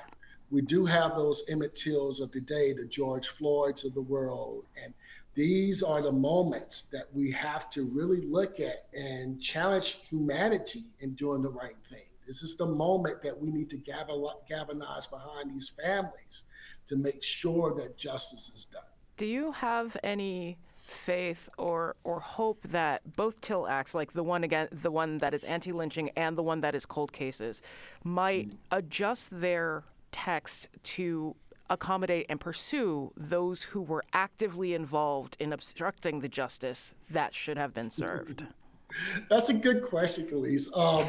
we 0.50 0.62
do 0.62 0.84
have 0.84 1.14
those 1.14 1.44
Emmett 1.48 1.74
Tills 1.74 2.20
of 2.20 2.32
the 2.32 2.40
day, 2.40 2.72
the 2.72 2.86
George 2.86 3.28
Floyds 3.28 3.84
of 3.84 3.94
the 3.94 4.02
world. 4.02 4.66
And 4.82 4.92
these 5.36 5.82
are 5.82 6.00
the 6.00 6.10
moments 6.10 6.82
that 6.84 7.04
we 7.12 7.30
have 7.30 7.68
to 7.70 7.84
really 7.84 8.22
look 8.22 8.58
at 8.58 8.86
and 8.94 9.40
challenge 9.40 9.98
humanity 10.08 10.84
in 11.00 11.14
doing 11.14 11.42
the 11.42 11.50
right 11.50 11.76
thing. 11.88 12.06
This 12.26 12.42
is 12.42 12.56
the 12.56 12.66
moment 12.66 13.22
that 13.22 13.38
we 13.38 13.50
need 13.50 13.68
to 13.70 13.76
galvanize 13.76 15.06
behind 15.06 15.54
these 15.54 15.68
families 15.68 16.44
to 16.88 16.96
make 16.96 17.22
sure 17.22 17.74
that 17.76 17.98
justice 17.98 18.48
is 18.48 18.64
done. 18.64 18.82
Do 19.18 19.26
you 19.26 19.52
have 19.52 19.96
any 20.02 20.56
faith 20.86 21.48
or 21.58 21.96
or 22.02 22.20
hope 22.20 22.62
that 22.62 23.16
both 23.16 23.40
Till 23.40 23.68
acts, 23.68 23.94
like 23.94 24.12
the 24.12 24.22
one 24.22 24.42
again, 24.42 24.68
the 24.72 24.90
one 24.90 25.18
that 25.18 25.34
is 25.34 25.44
anti-lynching 25.44 26.10
and 26.16 26.38
the 26.38 26.42
one 26.42 26.62
that 26.62 26.74
is 26.74 26.86
cold 26.86 27.12
cases, 27.12 27.60
might 28.02 28.48
mm. 28.48 28.56
adjust 28.70 29.40
their 29.40 29.84
text 30.12 30.68
to 30.82 31.36
accommodate 31.68 32.26
and 32.28 32.40
pursue 32.40 33.12
those 33.16 33.64
who 33.64 33.82
were 33.82 34.04
actively 34.12 34.74
involved 34.74 35.36
in 35.38 35.52
obstructing 35.52 36.20
the 36.20 36.28
justice 36.28 36.94
that 37.10 37.34
should 37.34 37.56
have 37.56 37.74
been 37.74 37.90
served? 37.90 38.46
That's 39.30 39.48
a 39.48 39.54
good 39.54 39.82
question, 39.82 40.26
Kaliis. 40.26 40.76
Um, 40.76 41.08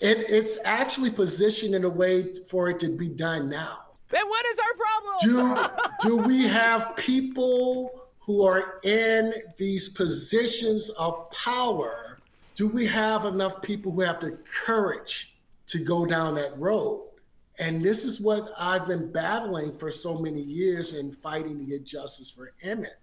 it, 0.00 0.28
it's 0.28 0.58
actually 0.64 1.10
positioned 1.10 1.74
in 1.74 1.84
a 1.84 1.88
way 1.88 2.34
for 2.46 2.68
it 2.68 2.80
to 2.80 2.96
be 2.96 3.08
done 3.08 3.48
now. 3.48 3.78
Then 4.10 4.28
what 4.28 4.44
is 4.46 4.58
our 4.58 4.74
problem? 4.74 5.70
Do, 6.02 6.08
do 6.08 6.16
we 6.16 6.46
have 6.48 6.96
people 6.96 8.02
who 8.20 8.44
are 8.44 8.80
in 8.82 9.32
these 9.56 9.88
positions 9.88 10.90
of 10.90 11.30
power? 11.30 12.18
Do 12.54 12.68
we 12.68 12.86
have 12.86 13.24
enough 13.24 13.62
people 13.62 13.92
who 13.92 14.02
have 14.02 14.20
the 14.20 14.38
courage 14.64 15.36
to 15.68 15.78
go 15.78 16.04
down 16.04 16.34
that 16.34 16.58
road? 16.58 17.08
And 17.58 17.84
this 17.84 18.04
is 18.04 18.20
what 18.20 18.50
I've 18.58 18.86
been 18.86 19.12
battling 19.12 19.72
for 19.72 19.90
so 19.90 20.18
many 20.18 20.40
years 20.40 20.94
and 20.94 21.16
fighting 21.18 21.58
to 21.58 21.64
get 21.64 21.84
justice 21.84 22.30
for 22.30 22.54
Emmett. 22.62 22.98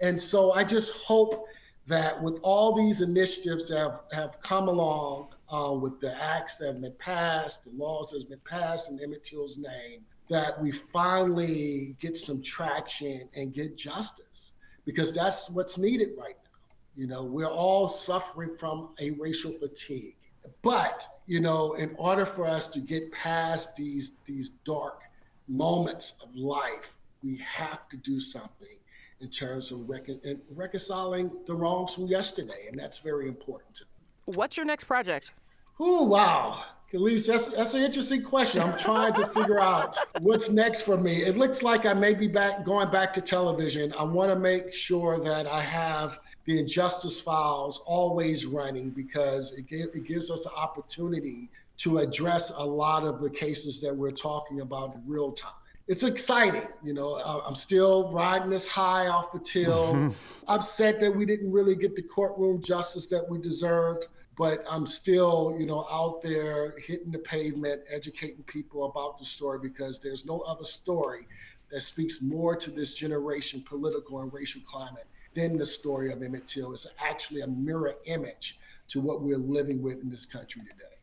And 0.00 0.20
so 0.20 0.52
I 0.52 0.64
just 0.64 1.04
hope 1.04 1.46
that 1.86 2.20
with 2.20 2.38
all 2.42 2.74
these 2.74 3.00
initiatives 3.00 3.68
that 3.68 3.78
have, 3.78 4.00
have 4.12 4.40
come 4.42 4.68
along 4.68 5.28
uh, 5.50 5.72
with 5.72 6.00
the 6.00 6.20
acts 6.22 6.56
that 6.56 6.66
have 6.66 6.80
been 6.82 6.92
passed, 6.98 7.64
the 7.64 7.70
laws 7.70 8.10
that 8.10 8.20
have 8.20 8.28
been 8.28 8.40
passed 8.44 8.90
in 8.90 9.00
Emmett 9.02 9.24
Till's 9.24 9.56
name, 9.56 10.04
that 10.28 10.60
we 10.60 10.72
finally 10.72 11.96
get 12.00 12.16
some 12.16 12.42
traction 12.42 13.28
and 13.34 13.54
get 13.54 13.78
justice 13.78 14.54
because 14.84 15.14
that's 15.14 15.50
what's 15.50 15.78
needed 15.78 16.10
right 16.18 16.34
now. 16.36 16.50
You 16.96 17.06
know, 17.06 17.24
we're 17.24 17.46
all 17.46 17.88
suffering 17.88 18.56
from 18.56 18.90
a 19.00 19.10
racial 19.12 19.52
fatigue. 19.52 20.16
But, 20.62 21.06
you 21.26 21.40
know, 21.40 21.74
in 21.74 21.94
order 21.98 22.26
for 22.26 22.46
us 22.46 22.68
to 22.68 22.80
get 22.80 23.12
past 23.12 23.76
these 23.76 24.18
these 24.26 24.50
dark 24.64 25.00
moments 25.48 26.18
of 26.22 26.34
life, 26.34 26.94
we 27.22 27.38
have 27.38 27.88
to 27.90 27.96
do 27.96 28.18
something 28.18 28.76
in 29.20 29.28
terms 29.30 29.72
of 29.72 29.88
recon- 29.88 30.42
reconciling 30.54 31.30
the 31.46 31.54
wrongs 31.54 31.94
from 31.94 32.06
yesterday, 32.06 32.66
and 32.68 32.78
that's 32.78 32.98
very 32.98 33.28
important 33.28 33.74
to 33.76 33.84
me. 33.84 34.34
What's 34.36 34.56
your 34.56 34.66
next 34.66 34.84
project? 34.84 35.32
Oh 35.78 36.02
wow. 36.02 36.64
At 36.94 37.00
least 37.00 37.26
that's 37.26 37.48
that's 37.48 37.74
an 37.74 37.82
interesting 37.82 38.22
question. 38.22 38.62
I'm 38.62 38.78
trying 38.78 39.12
to 39.14 39.26
figure 39.26 39.60
out 39.60 39.96
what's 40.20 40.50
next 40.50 40.82
for 40.82 40.96
me. 40.96 41.22
It 41.22 41.36
looks 41.36 41.62
like 41.62 41.84
I 41.84 41.94
may 41.94 42.14
be 42.14 42.28
back 42.28 42.64
going 42.64 42.90
back 42.90 43.12
to 43.14 43.20
television. 43.20 43.92
I 43.98 44.04
want 44.04 44.30
to 44.30 44.38
make 44.38 44.72
sure 44.72 45.18
that 45.18 45.46
I 45.46 45.60
have 45.60 46.18
the 46.46 46.58
Injustice 46.58 47.20
Files 47.20 47.82
always 47.86 48.46
running 48.46 48.90
because 48.90 49.52
it, 49.52 49.66
give, 49.66 49.88
it 49.94 50.04
gives 50.04 50.30
us 50.30 50.46
an 50.46 50.52
opportunity 50.56 51.50
to 51.78 51.98
address 51.98 52.50
a 52.56 52.64
lot 52.64 53.04
of 53.04 53.20
the 53.20 53.28
cases 53.28 53.80
that 53.80 53.94
we're 53.94 54.10
talking 54.10 54.60
about 54.60 54.94
in 54.94 55.02
real 55.06 55.32
time. 55.32 55.52
It's 55.88 56.02
exciting, 56.02 56.66
you 56.82 56.94
know. 56.94 57.16
I'm 57.16 57.54
still 57.54 58.10
riding 58.10 58.50
this 58.50 58.66
high 58.66 59.06
off 59.06 59.32
the 59.32 59.38
till. 59.38 60.14
Upset 60.48 60.98
that 61.00 61.14
we 61.14 61.24
didn't 61.26 61.52
really 61.52 61.76
get 61.76 61.94
the 61.94 62.02
courtroom 62.02 62.62
justice 62.62 63.06
that 63.08 63.28
we 63.28 63.38
deserved 63.38 64.06
but 64.36 64.64
I'm 64.70 64.86
still, 64.86 65.56
you 65.58 65.66
know, 65.66 65.86
out 65.90 66.20
there 66.22 66.74
hitting 66.78 67.10
the 67.10 67.18
pavement, 67.18 67.82
educating 67.90 68.44
people 68.44 68.84
about 68.84 69.18
the 69.18 69.24
story 69.24 69.58
because 69.62 70.00
there's 70.00 70.26
no 70.26 70.40
other 70.40 70.64
story 70.64 71.26
that 71.70 71.80
speaks 71.80 72.22
more 72.22 72.54
to 72.54 72.70
this 72.70 72.94
generation 72.94 73.62
political 73.66 74.20
and 74.20 74.32
racial 74.32 74.60
climate 74.66 75.06
than 75.36 75.58
the 75.58 75.66
story 75.66 76.10
of 76.10 76.22
Emmett 76.22 76.48
Till. 76.48 76.72
It's 76.72 76.86
actually 76.98 77.42
a 77.42 77.46
mirror 77.46 77.94
image 78.06 78.58
to 78.88 79.00
what 79.00 79.22
we're 79.22 79.36
living 79.36 79.82
with 79.82 80.02
in 80.02 80.10
this 80.10 80.26
country 80.26 80.62
today. 80.62 80.95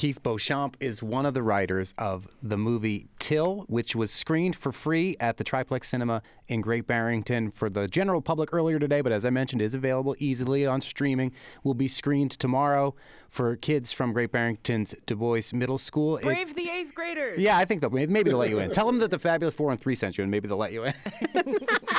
Keith 0.00 0.22
Beauchamp 0.22 0.78
is 0.80 1.02
one 1.02 1.26
of 1.26 1.34
the 1.34 1.42
writers 1.42 1.92
of 1.98 2.26
the 2.42 2.56
movie 2.56 3.08
Till, 3.18 3.66
which 3.68 3.94
was 3.94 4.10
screened 4.10 4.56
for 4.56 4.72
free 4.72 5.14
at 5.20 5.36
the 5.36 5.44
Triplex 5.44 5.90
Cinema 5.90 6.22
in 6.48 6.62
Great 6.62 6.86
Barrington 6.86 7.50
for 7.50 7.68
the 7.68 7.86
general 7.86 8.22
public 8.22 8.48
earlier 8.50 8.78
today, 8.78 9.02
but 9.02 9.12
as 9.12 9.26
I 9.26 9.30
mentioned, 9.30 9.60
is 9.60 9.74
available 9.74 10.16
easily 10.18 10.64
on 10.66 10.80
streaming. 10.80 11.32
Will 11.62 11.74
be 11.74 11.86
screened 11.86 12.30
tomorrow 12.30 12.94
for 13.28 13.54
kids 13.56 13.92
from 13.92 14.14
Great 14.14 14.32
Barrington's 14.32 14.94
Du 15.04 15.14
Bois 15.14 15.42
Middle 15.52 15.76
School. 15.76 16.16
It- 16.16 16.24
Brave 16.24 16.54
the 16.54 16.68
eighth 16.70 16.94
graders. 16.94 17.38
yeah, 17.38 17.58
I 17.58 17.66
think 17.66 17.82
they'll 17.82 17.90
maybe 17.90 18.22
they'll 18.30 18.38
let 18.38 18.48
you 18.48 18.58
in. 18.58 18.72
Tell 18.72 18.86
them 18.86 18.98
that 18.98 19.10
the 19.10 19.18
Fabulous 19.18 19.54
Four 19.54 19.70
and 19.70 19.78
Three 19.78 19.94
sent 19.94 20.18
you, 20.18 20.22
and 20.22 20.30
maybe 20.30 20.48
they'll 20.48 20.56
let 20.56 20.72
you 20.72 20.84
in. 20.84 20.94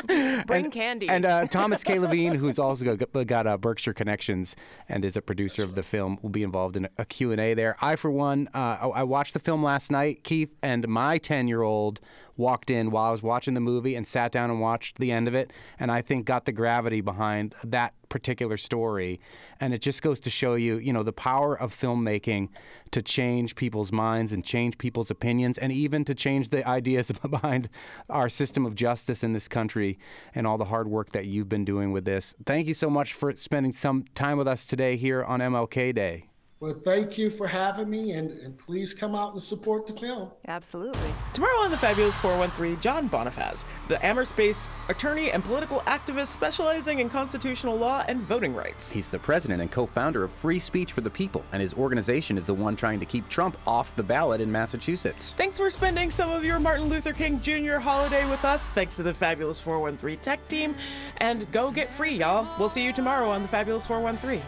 Bring 0.48 0.72
candy. 0.72 1.08
And 1.08 1.26
uh, 1.26 1.48
Thomas 1.52 1.84
K. 1.84 2.00
Levine, 2.00 2.36
who's 2.36 2.60
also 2.60 2.96
got, 2.96 3.28
got 3.28 3.48
uh, 3.48 3.58
Berkshire 3.58 3.94
connections 3.94 4.56
and 4.90 5.06
is 5.06 5.16
a 5.16 5.22
producer 5.22 5.64
of 5.64 5.76
the 5.76 5.84
film, 5.84 6.18
will 6.22 6.30
be 6.30 6.44
involved 6.44 6.76
in 6.76 6.90
a 6.98 7.06
Q&A 7.06 7.54
there. 7.54 7.78
I, 7.80 7.91
for 7.96 8.12
one, 8.12 8.50
uh, 8.54 8.78
I, 8.82 8.88
I 8.88 9.04
watched 9.04 9.34
the 9.34 9.40
film 9.40 9.64
last 9.64 9.92
night, 9.92 10.24
Keith, 10.24 10.56
and 10.62 10.88
my 10.88 11.20
10-year-old 11.20 12.00
walked 12.38 12.72
in 12.72 12.92
while 12.92 13.06
I 13.06 13.12
was 13.12 13.24
watching 13.24 13.54
the 13.54 13.62
movie 13.62 13.96
and 13.96 14.06
sat 14.06 14.32
down 14.32 14.50
and 14.50 14.60
watched 14.60 14.98
the 14.98 15.12
end 15.12 15.28
of 15.28 15.36
it, 15.36 15.54
and 15.80 15.92
I 15.92 16.02
think 16.02 16.26
got 16.26 16.46
the 16.46 16.52
gravity 16.52 17.02
behind 17.02 17.56
that 17.64 17.94
particular 18.10 18.58
story. 18.58 19.22
And 19.60 19.74
it 19.74 19.82
just 19.82 20.02
goes 20.02 20.20
to 20.22 20.30
show 20.30 20.56
you, 20.56 20.78
you 20.78 20.92
know, 20.92 21.04
the 21.04 21.14
power 21.14 21.56
of 21.56 21.78
filmmaking 21.78 22.50
to 22.92 23.02
change 23.02 23.56
people's 23.56 23.92
minds 23.92 24.34
and 24.34 24.44
change 24.44 24.78
people's 24.78 25.10
opinions 25.10 25.58
and 25.58 25.72
even 25.72 26.04
to 26.06 26.16
change 26.16 26.50
the 26.50 26.68
ideas 26.68 27.12
behind 27.30 27.70
our 28.10 28.28
system 28.28 28.66
of 28.66 28.76
justice 28.76 29.24
in 29.24 29.34
this 29.34 29.48
country 29.48 29.98
and 30.36 30.46
all 30.46 30.58
the 30.58 30.66
hard 30.66 30.90
work 30.90 31.12
that 31.14 31.26
you've 31.28 31.50
been 31.50 31.66
doing 31.66 31.92
with 31.92 32.06
this. 32.06 32.36
Thank 32.46 32.68
you 32.68 32.74
so 32.74 32.90
much 32.90 33.14
for 33.14 33.34
spending 33.36 33.74
some 33.74 34.06
time 34.14 34.38
with 34.38 34.48
us 34.48 34.66
today 34.66 34.98
here 34.98 35.24
on 35.24 35.40
MLK 35.40 35.96
Day. 35.96 36.31
Well, 36.62 36.76
thank 36.76 37.18
you 37.18 37.32
for 37.32 37.48
having 37.48 37.90
me, 37.90 38.12
and, 38.12 38.30
and 38.30 38.56
please 38.56 38.94
come 38.94 39.16
out 39.16 39.34
and 39.34 39.42
support 39.42 39.88
the 39.88 39.94
film. 39.94 40.32
Absolutely. 40.48 41.12
Tomorrow 41.34 41.64
on 41.64 41.72
the 41.72 41.78
Fabulous 41.78 42.16
413, 42.18 42.80
John 42.80 43.10
Bonifaz, 43.10 43.66
the 43.88 44.04
Amherst 44.06 44.38
based 44.38 44.70
attorney 44.88 45.32
and 45.32 45.44
political 45.44 45.80
activist 45.82 46.28
specializing 46.28 47.00
in 47.00 47.10
constitutional 47.10 47.76
law 47.76 48.04
and 48.08 48.22
voting 48.22 48.54
rights. 48.54 48.92
He's 48.92 49.10
the 49.10 49.18
president 49.18 49.60
and 49.60 49.72
co 49.72 49.88
founder 49.88 50.24
of 50.24 50.32
Free 50.34 50.60
Speech 50.60 50.92
for 50.92 51.02
the 51.02 51.10
People, 51.10 51.44
and 51.52 51.64
his 51.64 51.74
organization 51.74 52.38
is 52.38 52.46
the 52.46 52.54
one 52.54 52.76
trying 52.76 53.00
to 53.00 53.08
keep 53.08 53.28
Trump 53.28 53.58
off 53.66 53.96
the 53.96 54.04
ballot 54.04 54.40
in 54.40 54.52
Massachusetts. 54.52 55.34
Thanks 55.34 55.58
for 55.58 55.72
spending 55.72 56.12
some 56.12 56.30
of 56.30 56.46
your 56.46 56.60
Martin 56.60 56.90
Luther 56.90 57.14
King 57.14 57.42
Jr. 57.42 57.78
holiday 57.78 58.30
with 58.30 58.46
us. 58.46 58.70
Thanks 58.70 58.96
to 58.98 59.04
the 59.04 59.16
Fabulous 59.16 59.60
413 59.60 60.20
tech 60.20 60.48
team. 60.48 60.76
And 61.18 61.52
go 61.52 61.72
get 61.72 61.92
free, 61.92 62.14
y'all. 62.14 62.48
We'll 62.60 62.70
see 62.70 62.84
you 62.84 62.94
tomorrow 62.94 63.32
on 63.32 63.42
the 63.42 63.48
Fabulous 63.48 63.88
413. 63.88 64.44